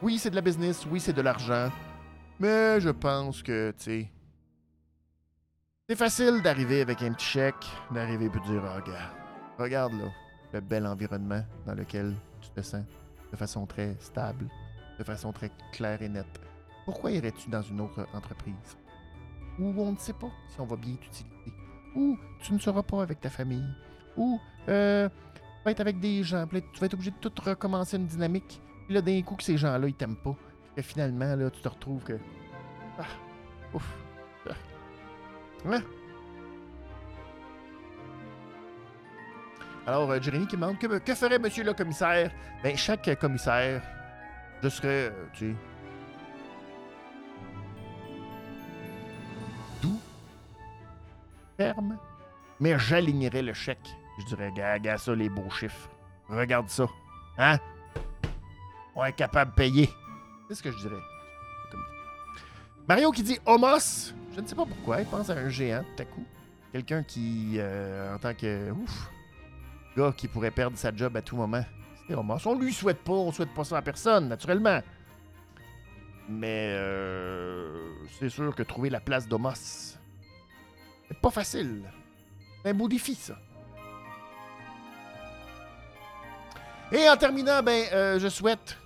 oui, 0.01 0.17
c'est 0.17 0.29
de 0.29 0.35
la 0.35 0.41
business, 0.41 0.85
oui, 0.89 0.99
c'est 0.99 1.13
de 1.13 1.21
l'argent, 1.21 1.71
mais 2.39 2.81
je 2.81 2.89
pense 2.89 3.41
que, 3.41 3.71
tu 3.77 3.83
sais, 3.83 4.11
c'est 5.87 5.95
facile 5.95 6.41
d'arriver 6.41 6.81
avec 6.81 7.01
un 7.01 7.13
petit 7.13 7.25
chèque, 7.25 7.65
d'arriver 7.91 8.25
et 8.25 8.29
de 8.29 8.39
dire, 8.39 8.61
regarde, 8.61 9.15
regarde 9.57 9.93
là, 9.93 10.11
le 10.51 10.59
bel 10.59 10.85
environnement 10.85 11.43
dans 11.65 11.73
lequel 11.73 12.15
tu 12.41 12.49
te 12.49 12.61
sens 12.61 12.83
de 13.31 13.37
façon 13.37 13.65
très 13.65 13.95
stable, 13.99 14.49
de 14.99 15.03
façon 15.03 15.31
très 15.31 15.51
claire 15.71 16.01
et 16.01 16.09
nette. 16.09 16.41
Pourquoi 16.85 17.11
irais-tu 17.11 17.49
dans 17.49 17.61
une 17.61 17.79
autre 17.79 18.05
entreprise? 18.13 18.77
Où 19.59 19.73
on 19.81 19.91
ne 19.91 19.97
sait 19.97 20.13
pas 20.13 20.31
si 20.49 20.59
on 20.59 20.65
va 20.65 20.75
bien 20.75 20.95
t'utiliser, 20.95 21.53
où 21.95 22.17
tu 22.39 22.53
ne 22.53 22.59
seras 22.59 22.83
pas 22.83 23.01
avec 23.01 23.19
ta 23.21 23.29
famille, 23.29 23.67
où 24.17 24.39
euh, 24.69 25.09
vas 25.63 25.71
être 25.71 25.79
avec 25.79 25.99
des 25.99 26.23
gens, 26.23 26.45
tu 26.47 26.79
vas 26.79 26.85
être 26.85 26.93
obligé 26.93 27.11
de 27.11 27.17
tout 27.17 27.33
recommencer 27.43 27.97
une 27.97 28.07
dynamique. 28.07 28.61
Puis 28.85 28.95
là, 28.95 29.01
d'un 29.01 29.21
coup, 29.21 29.35
que 29.35 29.43
ces 29.43 29.57
gens-là, 29.57 29.87
ils 29.87 29.93
t'aiment 29.93 30.17
pas. 30.17 30.35
Puis 30.75 30.83
finalement, 30.83 31.35
là, 31.35 31.49
tu 31.49 31.61
te 31.61 31.67
retrouves 31.67 32.03
que. 32.03 32.17
Ah, 32.99 33.05
ouf. 33.73 33.87
Ah. 34.49 34.53
Hein? 35.65 35.81
Alors, 39.85 40.09
euh, 40.11 40.21
Jérémy 40.21 40.47
qui 40.47 40.55
demande 40.55 40.77
que, 40.77 41.15
ferait 41.15 41.39
monsieur 41.39 41.63
le 41.63 41.73
commissaire? 41.73 42.31
Ben, 42.63 42.75
chaque 42.77 43.19
commissaire, 43.19 43.81
je 44.61 44.69
serais, 44.69 45.09
euh, 45.09 45.25
tu. 45.33 45.55
Mais 52.59 52.77
j'alignerais 52.79 53.41
le 53.41 53.53
chèque. 53.53 53.95
Je 54.19 54.25
dirais, 54.25 54.49
regarde 54.49 54.99
ça, 54.99 55.15
les 55.15 55.29
beaux 55.29 55.49
chiffres. 55.49 55.89
Regarde 56.29 56.69
ça. 56.69 56.87
Hein? 57.37 57.57
On 58.95 59.03
est 59.03 59.13
capable 59.13 59.51
de 59.51 59.55
payer. 59.55 59.89
C'est 60.47 60.55
ce 60.55 60.63
que 60.63 60.71
je 60.71 60.77
dirais. 60.77 61.01
Mario 62.87 63.11
qui 63.11 63.23
dit 63.23 63.39
Homos. 63.45 64.13
Je 64.35 64.41
ne 64.41 64.47
sais 64.47 64.55
pas 64.55 64.65
pourquoi. 64.65 65.01
Il 65.01 65.07
pense 65.07 65.29
à 65.29 65.33
un 65.33 65.49
géant 65.49 65.83
tout 65.95 66.03
à 66.03 66.05
coup. 66.05 66.25
Quelqu'un 66.71 67.03
qui, 67.03 67.55
euh, 67.57 68.15
en 68.15 68.19
tant 68.19 68.33
que. 68.33 68.71
Ouf. 68.71 69.09
Gars 69.95 70.13
qui 70.15 70.27
pourrait 70.27 70.51
perdre 70.51 70.77
sa 70.77 70.93
job 70.93 71.15
à 71.15 71.21
tout 71.21 71.35
moment. 71.35 71.63
C'est 72.07 72.15
Homos. 72.15 72.45
On 72.45 72.57
lui 72.57 72.73
souhaite 72.73 73.03
pas. 73.03 73.13
On 73.13 73.31
souhaite 73.31 73.53
pas 73.53 73.63
ça 73.63 73.77
à 73.77 73.81
personne, 73.81 74.27
naturellement. 74.27 74.81
Mais 76.29 76.73
euh, 76.75 77.93
c'est 78.19 78.29
sûr 78.29 78.55
que 78.55 78.63
trouver 78.63 78.89
la 78.89 78.99
place 78.99 79.27
d'Homos, 79.27 79.97
pas 81.13 81.31
facile. 81.31 81.83
C'est 82.61 82.69
un 82.69 82.73
beau 82.73 82.87
défi, 82.87 83.15
ça. 83.15 83.37
Et 86.91 87.09
en 87.09 87.17
terminant, 87.17 87.63
ben, 87.63 87.85
euh, 87.91 88.19
je 88.19 88.27
souhaite 88.27 88.77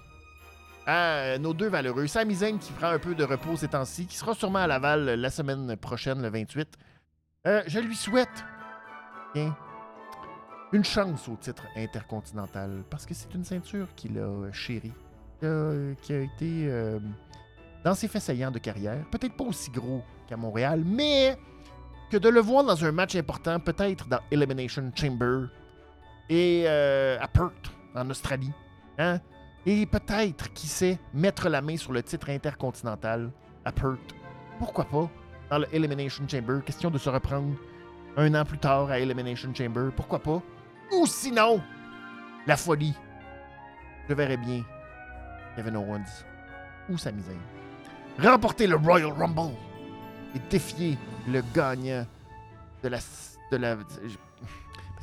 à 0.86 1.38
nos 1.38 1.54
deux 1.54 1.68
valeureux, 1.68 2.08
Sami 2.08 2.38
qui 2.60 2.72
prend 2.72 2.88
un 2.88 3.00
peu 3.00 3.14
de 3.14 3.24
repos 3.26 3.58
ces 3.58 3.68
temps-ci, 3.68 4.06
qui 4.06 4.16
sera 4.16 4.34
sûrement 4.34 4.60
à 4.60 4.68
Laval 4.68 5.04
la 5.04 5.30
semaine 5.30 5.76
prochaine, 5.76 6.22
le 6.22 6.30
28. 6.30 6.78
Euh, 7.46 7.62
je 7.68 7.80
lui 7.80 7.96
souhaite 7.96 8.46
une 10.74 10.84
chance 10.84 11.28
au 11.28 11.36
titre 11.36 11.64
intercontinental 11.76 12.84
parce 12.90 13.06
que 13.06 13.14
c'est 13.14 13.34
une 13.34 13.44
ceinture 13.44 13.88
qu'il 13.96 14.18
a 14.18 14.52
chérie, 14.52 14.94
euh, 15.44 15.94
qui 16.02 16.14
a 16.14 16.20
été 16.20 16.68
euh, 16.68 17.00
dans 17.84 17.94
ses 17.94 18.08
faits 18.08 18.22
saillants 18.22 18.52
de 18.52 18.60
carrière. 18.60 19.06
Peut-être 19.12 19.36
pas 19.36 19.44
aussi 19.44 19.70
gros 19.72 20.02
qu'à 20.28 20.38
Montréal, 20.38 20.84
mais 20.86 21.38
que 22.10 22.18
de 22.18 22.30
le 22.30 22.40
voir 22.40 22.64
dans 22.64 22.86
un 22.86 22.92
match 22.92 23.16
important, 23.16 23.60
peut-être 23.60 24.08
dans 24.08 24.20
Elimination 24.32 24.92
Chamber 24.96 25.48
et 26.30 26.68
à 26.68 27.28
Perth 27.28 27.72
en 27.96 28.10
Australie. 28.10 28.52
Hein? 28.98 29.20
Et 29.66 29.86
peut-être, 29.86 30.54
qui 30.54 30.68
sait, 30.68 30.98
mettre 31.14 31.50
la 31.50 31.62
main 31.62 31.76
sur 31.78 31.92
le 31.92 32.02
titre 32.02 32.30
intercontinental 32.30 33.32
à 33.66 33.72
Perth. 33.72 34.16
Pourquoi 34.60 34.86
pas? 34.86 35.10
Dans 35.50 35.60
le 35.60 35.68
Elimination 35.74 36.28
Chamber? 36.28 36.64
Question 36.66 36.90
de 36.90 36.98
se 36.98 37.10
reprendre 37.10 37.56
un 38.16 38.34
an 38.34 38.46
plus 38.46 38.58
tard 38.58 38.90
à 38.90 39.00
Elimination 39.00 39.54
Chamber. 39.54 39.92
Pourquoi 39.96 40.20
pas? 40.20 40.42
Ou 40.94 41.06
sinon, 41.06 41.62
la 42.46 42.56
folie. 42.56 42.96
Je 44.08 44.14
verrais 44.14 44.38
bien 44.38 44.64
Kevin 45.56 45.76
Owens 45.76 46.26
ou 46.90 46.98
Sami 46.98 47.22
Zayn 47.22 47.36
remporter 48.20 48.66
le 48.68 48.78
Royal 48.78 49.12
Rumble 49.12 49.54
et 50.36 50.40
défier 50.50 50.98
le 51.28 51.42
gagnant 51.54 52.06
de 52.84 52.90
la, 52.90 53.00
de 53.52 53.58
la 53.58 53.78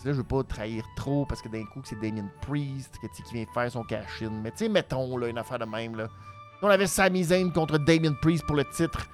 là, 0.04 0.12
je 0.12 0.18
veux 0.18 0.24
pas 0.24 0.42
trahir 0.44 0.84
trop 0.96 1.24
parce 1.24 1.40
que 1.40 1.48
d'un 1.48 1.64
coup, 1.64 1.80
c'est 1.84 1.98
Damien 2.00 2.28
Priest 2.42 2.98
qui 3.00 3.22
vient 3.32 3.46
faire 3.52 3.70
son 3.70 3.82
cash-in. 3.84 4.30
Mais 4.30 4.50
tu 4.50 4.58
sais, 4.58 4.68
mettons 4.68 5.16
là, 5.16 5.28
une 5.28 5.38
affaire 5.38 5.58
de 5.58 5.64
même. 5.64 5.96
Là. 5.96 6.08
On 6.62 6.68
avait 6.68 6.86
Sami 6.86 7.24
Zayn 7.24 7.50
contre 7.50 7.78
Damien 7.78 8.14
Priest 8.20 8.46
pour 8.46 8.56
le 8.56 8.64
titre. 8.64 9.08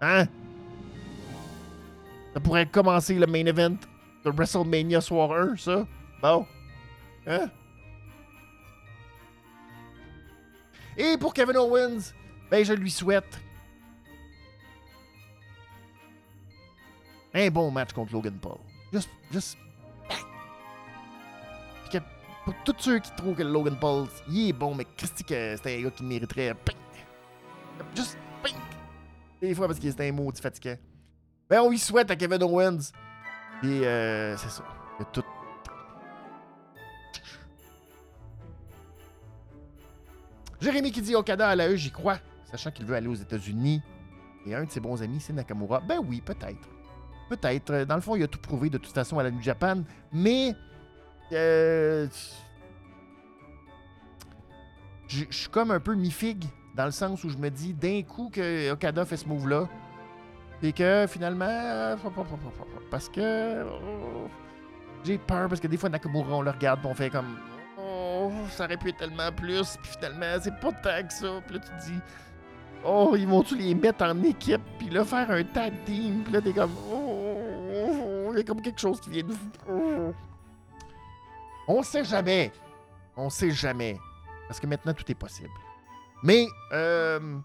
Hein? 0.00 0.26
Ça 2.34 2.40
pourrait 2.40 2.66
commencer 2.66 3.14
le 3.14 3.26
main 3.26 3.46
event 3.46 3.76
de 4.24 4.30
WrestleMania 4.30 5.00
Soir 5.00 5.32
1, 5.32 5.56
ça? 5.56 5.86
Bon. 6.20 6.46
Hein? 7.26 7.48
Et 10.96 11.16
pour 11.18 11.32
Kevin 11.32 11.56
Owens, 11.56 12.12
ben 12.50 12.64
je 12.64 12.72
lui 12.72 12.90
souhaite 12.90 13.40
un 17.34 17.50
bon 17.50 17.70
match 17.70 17.92
contre 17.92 18.12
Logan 18.12 18.38
Paul. 18.40 18.58
Juste. 18.92 19.10
Juste. 19.30 19.58
pour 22.44 22.54
tous 22.64 22.74
ceux 22.78 22.98
qui 22.98 23.10
trouvent 23.16 23.34
que 23.34 23.42
Logan 23.42 23.76
Paul, 23.80 24.06
il 24.28 24.50
est 24.50 24.52
bon, 24.52 24.74
mais 24.74 24.86
Christy, 24.96 25.24
que 25.24 25.56
c'est 25.56 25.78
un 25.78 25.82
gars 25.82 25.90
qui 25.90 26.04
mériterait. 26.04 26.54
Juste. 27.96 28.18
Des 29.40 29.54
fois, 29.54 29.66
parce 29.66 29.78
qu'il 29.78 29.88
est 29.88 30.00
un 30.00 30.12
maudit 30.12 30.40
fatigué. 30.40 30.78
Ben, 31.48 31.60
on 31.60 31.70
lui 31.70 31.78
souhaite 31.78 32.10
à 32.10 32.16
Kevin 32.16 32.42
Owens. 32.42 32.92
Et 33.62 33.86
euh, 33.86 34.36
c'est 34.36 34.50
ça. 34.50 34.64
Il 35.00 35.06
tout. 35.06 35.24
Jérémy 40.60 40.92
qui 40.92 41.02
dit 41.02 41.14
Okada 41.14 41.48
à 41.48 41.56
la 41.56 41.68
E, 41.68 41.76
j'y 41.76 41.90
crois, 41.90 42.18
sachant 42.50 42.70
qu'il 42.70 42.86
veut 42.86 42.94
aller 42.94 43.08
aux 43.08 43.14
États-Unis. 43.14 43.82
Et 44.46 44.54
un 44.54 44.64
de 44.64 44.70
ses 44.70 44.80
bons 44.80 45.02
amis, 45.02 45.20
c'est 45.20 45.32
Nakamura. 45.32 45.80
Ben 45.80 45.98
oui, 46.06 46.22
peut-être. 46.22 46.68
Peut-être. 47.28 47.70
Euh, 47.70 47.84
dans 47.84 47.94
le 47.94 48.00
fond, 48.00 48.16
il 48.16 48.22
a 48.22 48.28
tout 48.28 48.38
prouvé 48.38 48.70
de 48.70 48.78
toute 48.78 48.94
façon 48.94 49.18
à 49.18 49.22
la 49.22 49.30
New 49.30 49.42
Japan. 49.42 49.82
Mais. 50.12 50.54
Euh, 51.32 52.06
je 55.08 55.24
suis 55.30 55.48
comme 55.48 55.70
un 55.70 55.80
peu 55.80 55.94
mi-figue 55.94 56.44
dans 56.74 56.86
le 56.86 56.90
sens 56.90 57.22
où 57.24 57.28
je 57.28 57.36
me 57.36 57.50
dis 57.50 57.72
d'un 57.72 58.02
coup 58.02 58.30
que 58.32 58.70
Okada 58.72 59.04
fait 59.04 59.16
ce 59.16 59.28
move-là. 59.28 59.68
Et 60.62 60.72
que 60.72 61.06
finalement. 61.08 61.96
Parce 62.90 63.08
que. 63.08 63.64
Oh, 63.64 64.28
j'ai 65.04 65.18
peur 65.18 65.48
parce 65.48 65.60
que 65.60 65.66
des 65.66 65.76
fois, 65.76 65.88
Nakamura, 65.88 66.36
on 66.36 66.42
le 66.42 66.50
regarde 66.50 66.80
et 66.84 66.88
on 66.88 66.94
fait 66.94 67.10
comme. 67.10 67.36
Oh, 67.78 68.30
ça 68.50 68.64
aurait 68.64 68.76
pu 68.76 68.88
être 68.88 68.98
tellement 68.98 69.30
plus. 69.32 69.76
Puis 69.82 69.92
finalement, 69.92 70.40
c'est 70.40 70.58
pas 70.60 70.72
tant 70.72 71.06
que 71.06 71.12
ça. 71.12 71.42
Puis 71.46 71.56
là, 71.56 71.60
tu 71.60 71.70
te 71.70 71.92
dis. 71.92 72.00
Oh, 72.86 73.14
ils 73.16 73.26
vont-tu 73.26 73.56
les 73.56 73.74
mettre 73.74 74.04
en 74.04 74.22
équipe, 74.22 74.60
puis 74.78 74.90
là, 74.90 75.04
faire 75.04 75.30
un 75.30 75.42
tag 75.42 75.72
team, 75.86 76.22
puis 76.22 76.32
là, 76.34 76.40
t'es 76.42 76.52
comme. 76.52 76.72
Oh, 76.92 77.03
comme 78.42 78.60
quelque 78.60 78.80
chose 78.80 79.00
qui 79.00 79.10
vient 79.10 79.22
de. 79.22 79.34
On 81.68 81.82
sait 81.82 82.04
jamais. 82.04 82.52
On 83.16 83.30
sait 83.30 83.50
jamais. 83.50 83.98
Parce 84.48 84.60
que 84.60 84.66
maintenant, 84.66 84.92
tout 84.92 85.10
est 85.10 85.14
possible. 85.14 85.50
Mais, 86.22 86.46
euh, 86.72 87.38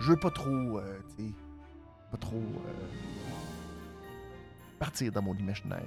je 0.00 0.10
veux 0.10 0.18
pas 0.18 0.30
trop, 0.30 0.48
euh, 0.48 0.98
tu 1.16 1.24
sais, 1.24 1.32
pas 2.10 2.16
trop 2.16 2.36
euh, 2.36 2.72
partir 4.78 5.12
dans 5.12 5.22
mon 5.22 5.34
imaginaire. 5.34 5.82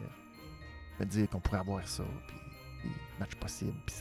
Me 0.99 1.05
dire 1.05 1.29
qu'on 1.29 1.39
pourrait 1.39 1.59
avoir 1.59 1.85
ça, 1.87 2.03
puis 2.27 2.91
match 3.19 3.35
possible, 3.35 3.73
puis 3.85 3.95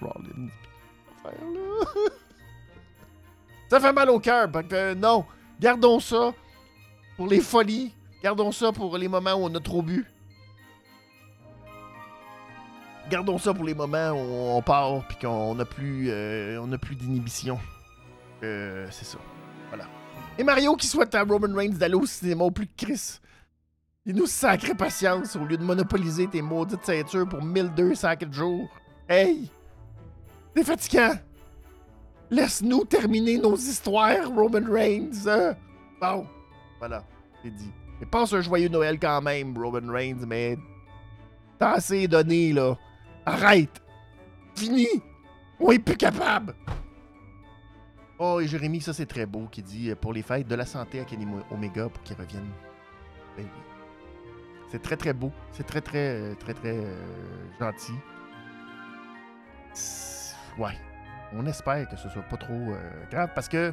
Rollins, 0.00 0.48
puis 0.48 1.32
là. 1.54 2.10
Ça 3.70 3.80
fait 3.80 3.92
mal 3.92 4.10
au 4.10 4.20
cœur. 4.20 4.50
que 4.68 4.94
non, 4.94 5.24
gardons 5.58 5.98
ça 5.98 6.32
pour 7.16 7.26
les 7.26 7.40
folies. 7.40 7.94
Gardons 8.24 8.52
ça 8.52 8.72
pour 8.72 8.96
les 8.96 9.06
moments 9.06 9.34
où 9.34 9.44
on 9.44 9.54
a 9.54 9.60
trop 9.60 9.82
bu. 9.82 10.06
Gardons 13.10 13.36
ça 13.36 13.52
pour 13.52 13.64
les 13.64 13.74
moments 13.74 14.12
où 14.12 14.56
on 14.56 14.62
part 14.62 15.06
puis 15.06 15.18
qu'on 15.20 15.54
n'a 15.54 15.66
plus, 15.66 16.06
euh, 16.08 16.78
plus 16.78 16.96
d'inhibition. 16.96 17.58
Euh, 18.42 18.86
c'est 18.90 19.04
ça. 19.04 19.18
Voilà. 19.68 19.84
Et 20.38 20.42
Mario 20.42 20.74
qui 20.74 20.86
souhaite 20.86 21.14
à 21.14 21.22
Roman 21.22 21.54
Reigns 21.54 21.74
d'aller 21.74 21.96
au 21.96 22.06
cinéma 22.06 22.50
plus 22.50 22.66
que 22.66 22.86
Chris. 22.86 23.20
Il 24.06 24.16
nous 24.16 24.26
sacré 24.26 24.74
patience 24.74 25.36
au 25.36 25.44
lieu 25.44 25.58
de 25.58 25.62
monopoliser 25.62 26.26
tes 26.26 26.40
maudites 26.40 26.86
ceintures 26.86 27.28
pour 27.28 27.42
1200 27.42 28.08
jours. 28.30 28.70
Hey! 29.06 29.50
C'est 30.56 30.64
fatigant! 30.64 31.12
Laisse-nous 32.30 32.86
terminer 32.86 33.36
nos 33.36 33.54
histoires, 33.54 34.30
Roman 34.34 34.66
Reigns. 34.66 35.26
Hein? 35.26 35.56
Bon, 36.00 36.26
voilà, 36.78 37.04
c'est 37.42 37.50
dit. 37.50 37.70
Et 38.04 38.06
passe 38.06 38.34
un 38.34 38.42
joyeux 38.42 38.68
Noël 38.68 38.98
quand 39.00 39.22
même, 39.22 39.56
Roman 39.56 39.90
Reigns, 39.90 40.26
mais 40.26 40.58
t'as 41.58 41.76
assez 41.76 42.06
donné, 42.06 42.52
là. 42.52 42.76
Arrête. 43.24 43.80
Fini. 44.54 44.86
On 45.58 45.70
est 45.70 45.78
plus 45.78 45.96
capable. 45.96 46.54
Oh, 48.18 48.40
et 48.40 48.46
Jérémy, 48.46 48.82
ça 48.82 48.92
c'est 48.92 49.06
très 49.06 49.24
beau, 49.24 49.48
qui 49.50 49.62
dit 49.62 49.90
euh, 49.90 49.94
pour 49.94 50.12
les 50.12 50.20
fêtes 50.20 50.46
de 50.46 50.54
la 50.54 50.66
santé 50.66 51.00
à 51.00 51.04
Kenny 51.04 51.26
Omega 51.50 51.88
pour 51.88 52.02
qu'il 52.02 52.14
revienne. 52.16 52.50
Ben. 53.38 53.46
C'est 54.70 54.82
très 54.82 54.98
très 54.98 55.14
beau. 55.14 55.32
C'est 55.52 55.66
très 55.66 55.80
très 55.80 56.20
euh, 56.20 56.34
très 56.34 56.52
très, 56.52 56.76
euh, 56.76 56.94
gentil. 57.58 57.94
Ouais 60.58 60.76
on 61.36 61.46
espère 61.46 61.88
que 61.88 61.96
ce 61.96 62.08
soit 62.10 62.22
pas 62.22 62.36
trop 62.36 62.76
grave 63.10 63.30
parce 63.34 63.48
que 63.48 63.72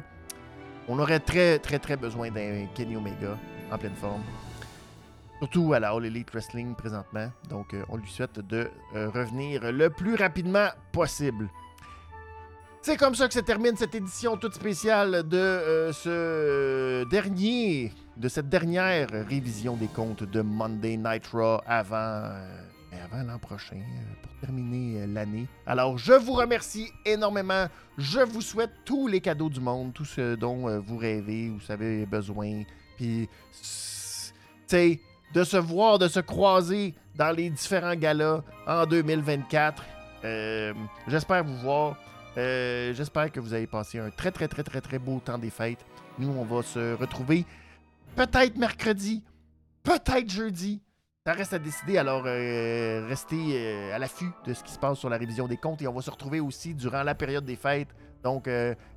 on 0.88 0.98
aurait 0.98 1.20
très, 1.20 1.60
très, 1.60 1.78
très 1.78 1.96
besoin 1.96 2.28
d'un 2.32 2.66
Kenny 2.74 2.96
Omega 2.96 3.38
en 3.72 3.78
pleine 3.78 3.94
forme. 3.94 4.22
surtout 5.38 5.72
à 5.72 5.80
la 5.80 5.90
All 5.90 6.04
Elite 6.04 6.30
Wrestling 6.30 6.74
présentement. 6.74 7.28
Donc, 7.48 7.74
euh, 7.74 7.82
on 7.88 7.96
lui 7.96 8.08
souhaite 8.08 8.38
de 8.38 8.70
euh, 8.94 9.08
revenir 9.10 9.72
le 9.72 9.90
plus 9.90 10.14
rapidement 10.14 10.68
possible. 10.92 11.48
C'est 12.82 12.96
comme 12.96 13.14
ça 13.14 13.26
que 13.26 13.34
se 13.34 13.40
termine 13.40 13.76
cette 13.76 13.94
édition 13.94 14.36
toute 14.36 14.54
spéciale 14.54 15.26
de 15.28 15.36
euh, 15.36 15.92
ce 15.92 17.04
dernier, 17.08 17.92
de 18.16 18.28
cette 18.28 18.48
dernière 18.48 19.08
révision 19.10 19.76
des 19.76 19.88
comptes 19.88 20.22
de 20.22 20.42
Monday 20.42 20.96
Night 20.96 21.26
Raw 21.28 21.60
avant, 21.66 22.28
avant 23.04 23.22
l'an 23.24 23.38
prochain, 23.38 23.80
pour 24.22 24.32
terminer 24.40 25.06
l'année. 25.08 25.46
Alors, 25.66 25.98
je 25.98 26.12
vous 26.12 26.34
remercie 26.34 26.88
énormément. 27.04 27.66
Je 27.98 28.20
vous 28.20 28.42
souhaite 28.42 28.72
tous 28.84 29.08
les 29.08 29.20
cadeaux 29.20 29.50
du 29.50 29.60
monde, 29.60 29.92
tout 29.92 30.04
ce 30.04 30.34
dont 30.36 30.78
vous 30.78 30.98
rêvez, 30.98 31.48
vous 31.48 31.72
avez 31.72 32.06
besoin. 32.06 32.62
Puis, 32.96 33.28
tu 33.52 33.58
sais, 34.66 35.00
de 35.34 35.44
se 35.44 35.56
voir, 35.56 35.98
de 35.98 36.08
se 36.08 36.20
croiser 36.20 36.94
dans 37.14 37.30
les 37.34 37.50
différents 37.50 37.94
galas 37.94 38.42
en 38.66 38.86
2024. 38.86 39.82
Euh, 40.24 40.72
J'espère 41.08 41.44
vous 41.44 41.56
voir. 41.58 41.96
Euh, 42.36 42.92
J'espère 42.94 43.30
que 43.30 43.40
vous 43.40 43.52
avez 43.52 43.66
passé 43.66 43.98
un 43.98 44.10
très, 44.10 44.30
très, 44.30 44.48
très, 44.48 44.62
très, 44.62 44.80
très 44.80 44.98
beau 44.98 45.20
temps 45.20 45.38
des 45.38 45.50
fêtes. 45.50 45.84
Nous, 46.18 46.28
on 46.28 46.44
va 46.44 46.62
se 46.62 46.94
retrouver 46.94 47.44
peut-être 48.16 48.56
mercredi, 48.56 49.22
peut-être 49.82 50.30
jeudi. 50.30 50.80
Ça 51.26 51.34
reste 51.34 51.52
à 51.52 51.58
décider, 51.58 51.98
alors 51.98 52.24
euh, 52.26 53.06
restez 53.08 53.92
à 53.92 53.98
l'affût 53.98 54.30
de 54.44 54.52
ce 54.54 54.64
qui 54.64 54.72
se 54.72 54.78
passe 54.78 54.98
sur 54.98 55.08
la 55.08 55.16
révision 55.18 55.46
des 55.46 55.56
comptes 55.56 55.80
et 55.80 55.86
on 55.86 55.92
va 55.92 56.02
se 56.02 56.10
retrouver 56.10 56.40
aussi 56.40 56.74
durant 56.74 57.04
la 57.04 57.14
période 57.14 57.44
des 57.44 57.54
fêtes, 57.54 57.94
donc 58.24 58.48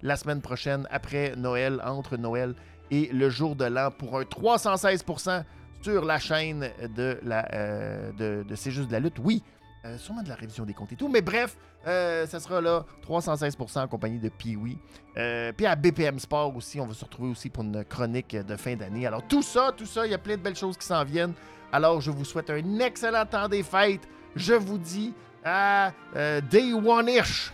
la 0.01 0.15
semaine 0.15 0.41
prochaine, 0.41 0.87
après 0.89 1.35
Noël, 1.35 1.79
entre 1.85 2.17
Noël 2.17 2.55
et 2.91 3.09
le 3.11 3.29
jour 3.29 3.55
de 3.55 3.65
l'an, 3.65 3.91
pour 3.91 4.17
un 4.17 4.23
316% 4.23 5.43
sur 5.81 6.05
la 6.05 6.19
chaîne 6.19 6.69
euh, 6.97 8.11
de, 8.17 8.43
de 8.43 8.55
C'est 8.55 8.71
juste 8.71 8.87
de 8.87 8.93
la 8.93 8.99
lutte. 8.99 9.19
Oui, 9.19 9.43
euh, 9.85 9.97
sûrement 9.97 10.23
de 10.23 10.29
la 10.29 10.35
révision 10.35 10.65
des 10.65 10.73
comptes 10.73 10.91
et 10.93 10.95
tout, 10.95 11.07
mais 11.07 11.21
bref, 11.21 11.57
euh, 11.85 12.25
ça 12.25 12.39
sera 12.39 12.59
là 12.59 12.83
316% 13.07 13.83
en 13.83 13.87
compagnie 13.87 14.17
de 14.19 14.29
Pee-Wee. 14.29 14.79
Euh, 15.17 15.51
puis 15.55 15.67
à 15.67 15.75
BPM 15.75 16.17
Sport 16.17 16.55
aussi, 16.55 16.79
on 16.79 16.87
va 16.87 16.93
se 16.95 17.05
retrouver 17.05 17.29
aussi 17.29 17.49
pour 17.49 17.63
une 17.63 17.85
chronique 17.85 18.35
de 18.35 18.55
fin 18.55 18.75
d'année. 18.75 19.05
Alors 19.05 19.21
tout 19.27 19.43
ça, 19.43 19.71
tout 19.77 19.85
ça, 19.85 20.05
il 20.07 20.11
y 20.11 20.15
a 20.15 20.17
plein 20.17 20.37
de 20.37 20.41
belles 20.41 20.55
choses 20.55 20.75
qui 20.77 20.87
s'en 20.87 21.03
viennent. 21.03 21.33
Alors 21.71 22.01
je 22.01 22.09
vous 22.09 22.25
souhaite 22.25 22.49
un 22.49 22.79
excellent 22.79 23.25
temps 23.25 23.47
des 23.47 23.61
fêtes. 23.61 24.07
Je 24.35 24.53
vous 24.53 24.79
dis 24.79 25.13
à 25.43 25.91
euh, 26.15 26.41
Day 26.41 26.73
One-ish. 26.73 27.53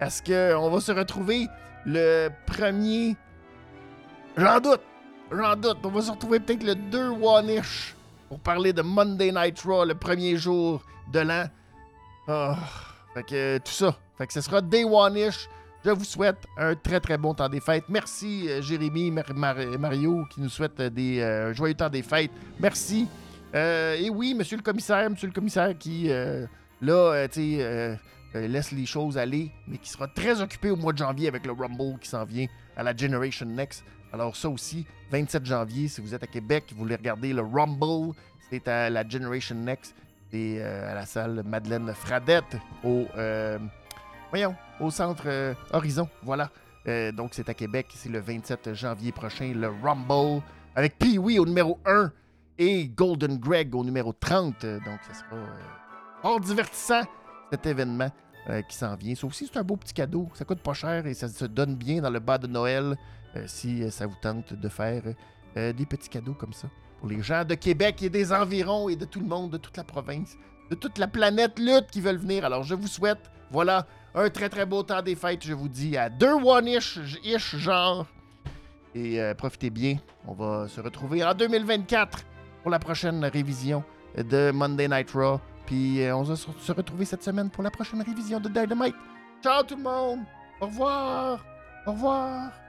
Est-ce 0.00 0.22
qu'on 0.22 0.70
va 0.70 0.80
se 0.80 0.92
retrouver 0.92 1.46
le 1.84 2.28
premier... 2.46 3.14
J'en 4.36 4.60
doute. 4.60 4.80
J'en 5.32 5.56
doute. 5.56 5.78
On 5.84 5.88
va 5.88 6.00
se 6.02 6.10
retrouver 6.10 6.40
peut-être 6.40 6.62
le 6.62 6.74
2 6.74 7.08
One-ish 7.22 7.94
pour 8.28 8.38
parler 8.40 8.72
de 8.72 8.82
Monday 8.82 9.32
Night 9.32 9.60
Raw, 9.62 9.84
le 9.84 9.94
premier 9.94 10.36
jour 10.36 10.82
de 11.12 11.20
l'an. 11.20 11.44
Ah, 12.28 12.56
fait 13.14 13.22
que 13.22 13.58
tout 13.58 13.72
ça. 13.72 13.96
Fait 14.18 14.26
que 14.26 14.32
ce 14.32 14.40
sera 14.40 14.60
Day 14.60 14.84
One-ish. 14.84 15.48
Je 15.84 15.90
vous 15.90 16.04
souhaite 16.04 16.38
un 16.58 16.74
très 16.74 16.98
très 16.98 17.16
bon 17.16 17.32
temps 17.34 17.48
des 17.48 17.60
fêtes. 17.60 17.84
Merci 17.88 18.46
euh, 18.48 18.60
Jérémy, 18.60 19.12
Mar- 19.12 19.24
Mar- 19.34 19.78
Mario 19.78 20.24
qui 20.32 20.40
nous 20.40 20.48
souhaite 20.48 20.80
euh, 20.80 20.90
des 20.90 21.20
euh, 21.20 21.54
joyeux 21.54 21.74
temps 21.74 21.88
des 21.88 22.02
fêtes. 22.02 22.32
Merci. 22.58 23.06
Et 23.54 24.10
oui, 24.12 24.34
monsieur 24.34 24.58
le 24.58 24.62
commissaire, 24.62 25.08
monsieur 25.08 25.28
le 25.28 25.32
commissaire 25.32 25.78
qui, 25.78 26.10
là, 26.82 27.26
tu 27.28 27.56
sais, 27.58 27.98
laisse 28.34 28.70
les 28.70 28.84
choses 28.84 29.16
aller, 29.16 29.50
mais 29.66 29.78
qui 29.78 29.88
sera 29.88 30.08
très 30.08 30.42
occupé 30.42 30.68
au 30.70 30.76
mois 30.76 30.92
de 30.92 30.98
janvier 30.98 31.26
avec 31.28 31.46
le 31.46 31.52
Rumble 31.52 31.98
qui 31.98 32.06
s'en 32.10 32.22
vient 32.26 32.44
à 32.76 32.82
la 32.82 32.94
Generation 32.94 33.46
Next. 33.46 33.82
Alors 34.16 34.34
ça 34.34 34.48
aussi, 34.48 34.86
27 35.10 35.44
janvier, 35.44 35.88
si 35.88 36.00
vous 36.00 36.14
êtes 36.14 36.22
à 36.22 36.26
Québec, 36.26 36.64
vous 36.72 36.78
voulez 36.78 36.96
regarder 36.96 37.34
le 37.34 37.42
Rumble, 37.42 38.14
c'est 38.50 38.66
à 38.66 38.88
la 38.88 39.06
Generation 39.06 39.54
Next 39.56 39.94
et 40.32 40.56
euh, 40.58 40.90
à 40.90 40.94
la 40.94 41.04
salle 41.04 41.42
Madeleine 41.44 41.92
Fradette 41.92 42.56
au, 42.82 43.04
euh, 43.18 43.58
au 44.80 44.90
centre 44.90 45.24
euh, 45.26 45.52
Horizon. 45.70 46.08
Voilà. 46.22 46.50
Donc 47.14 47.30
c'est 47.34 47.48
à 47.50 47.54
Québec, 47.54 47.88
c'est 47.94 48.08
le 48.08 48.20
27 48.20 48.72
janvier 48.72 49.12
prochain, 49.12 49.52
le 49.54 49.68
Rumble 49.82 50.40
avec 50.74 50.96
Pee-Wee 50.96 51.38
au 51.38 51.44
numéro 51.44 51.78
1 51.84 52.10
et 52.56 52.88
Golden 52.88 53.36
Greg 53.38 53.74
au 53.74 53.84
numéro 53.84 54.14
30. 54.14 54.64
Euh, 54.64 54.78
Donc 54.78 54.98
ça 55.06 55.12
sera 55.12 55.36
fort 56.22 56.40
divertissant 56.40 57.02
cet 57.50 57.66
événement 57.66 58.10
qui 58.68 58.76
s'en 58.76 58.94
vient. 58.94 59.14
Ça 59.14 59.26
aussi, 59.26 59.50
c'est 59.52 59.58
un 59.58 59.64
beau 59.64 59.76
petit 59.76 59.92
cadeau. 59.92 60.28
Ça 60.32 60.46
coûte 60.46 60.60
pas 60.60 60.72
cher 60.72 61.04
et 61.06 61.12
ça 61.12 61.28
se 61.28 61.44
donne 61.44 61.74
bien 61.74 62.00
dans 62.00 62.10
le 62.10 62.20
bas 62.20 62.38
de 62.38 62.46
Noël 62.46 62.96
si 63.46 63.82
euh, 63.82 63.90
ça 63.90 64.06
vous 64.06 64.16
tente 64.20 64.54
de 64.54 64.68
faire 64.68 65.02
euh, 65.56 65.72
des 65.72 65.86
petits 65.86 66.08
cadeaux 66.08 66.34
comme 66.34 66.52
ça 66.52 66.68
pour 66.98 67.08
les 67.08 67.22
gens 67.22 67.44
de 67.44 67.54
Québec 67.54 68.02
et 68.02 68.10
des 68.10 68.32
environs 68.32 68.88
et 68.88 68.96
de 68.96 69.04
tout 69.04 69.20
le 69.20 69.26
monde, 69.26 69.50
de 69.50 69.58
toute 69.58 69.76
la 69.76 69.84
province, 69.84 70.36
de 70.70 70.74
toute 70.74 70.98
la 70.98 71.08
planète 71.08 71.58
lutte 71.58 71.90
qui 71.90 72.00
veulent 72.00 72.16
venir. 72.16 72.44
Alors 72.44 72.62
je 72.62 72.74
vous 72.74 72.86
souhaite, 72.86 73.30
voilà, 73.50 73.86
un 74.14 74.30
très 74.30 74.48
très 74.48 74.66
beau 74.66 74.82
temps 74.82 75.02
des 75.02 75.14
fêtes. 75.14 75.44
Je 75.44 75.52
vous 75.52 75.68
dis 75.68 75.96
à 75.96 76.08
2 76.08 76.26
one-ish, 76.44 76.98
ish, 77.22 77.56
genre. 77.56 78.06
Et 78.94 79.20
euh, 79.20 79.34
profitez 79.34 79.70
bien. 79.70 79.98
On 80.26 80.32
va 80.32 80.68
se 80.68 80.80
retrouver 80.80 81.22
en 81.22 81.34
2024 81.34 82.24
pour 82.62 82.70
la 82.70 82.78
prochaine 82.78 83.24
révision 83.24 83.84
de 84.16 84.50
Monday 84.50 84.88
Night 84.88 85.10
Raw. 85.10 85.38
Puis 85.66 86.02
euh, 86.02 86.16
on 86.16 86.22
va 86.22 86.36
se 86.36 86.72
retrouver 86.72 87.04
cette 87.04 87.22
semaine 87.22 87.50
pour 87.50 87.62
la 87.62 87.70
prochaine 87.70 88.02
révision 88.02 88.40
de 88.40 88.48
Dynamite. 88.48 88.94
Ciao 89.42 89.62
tout 89.62 89.76
le 89.76 89.82
monde! 89.82 90.20
Au 90.60 90.66
revoir! 90.66 91.44
Au 91.86 91.92
revoir! 91.92 92.65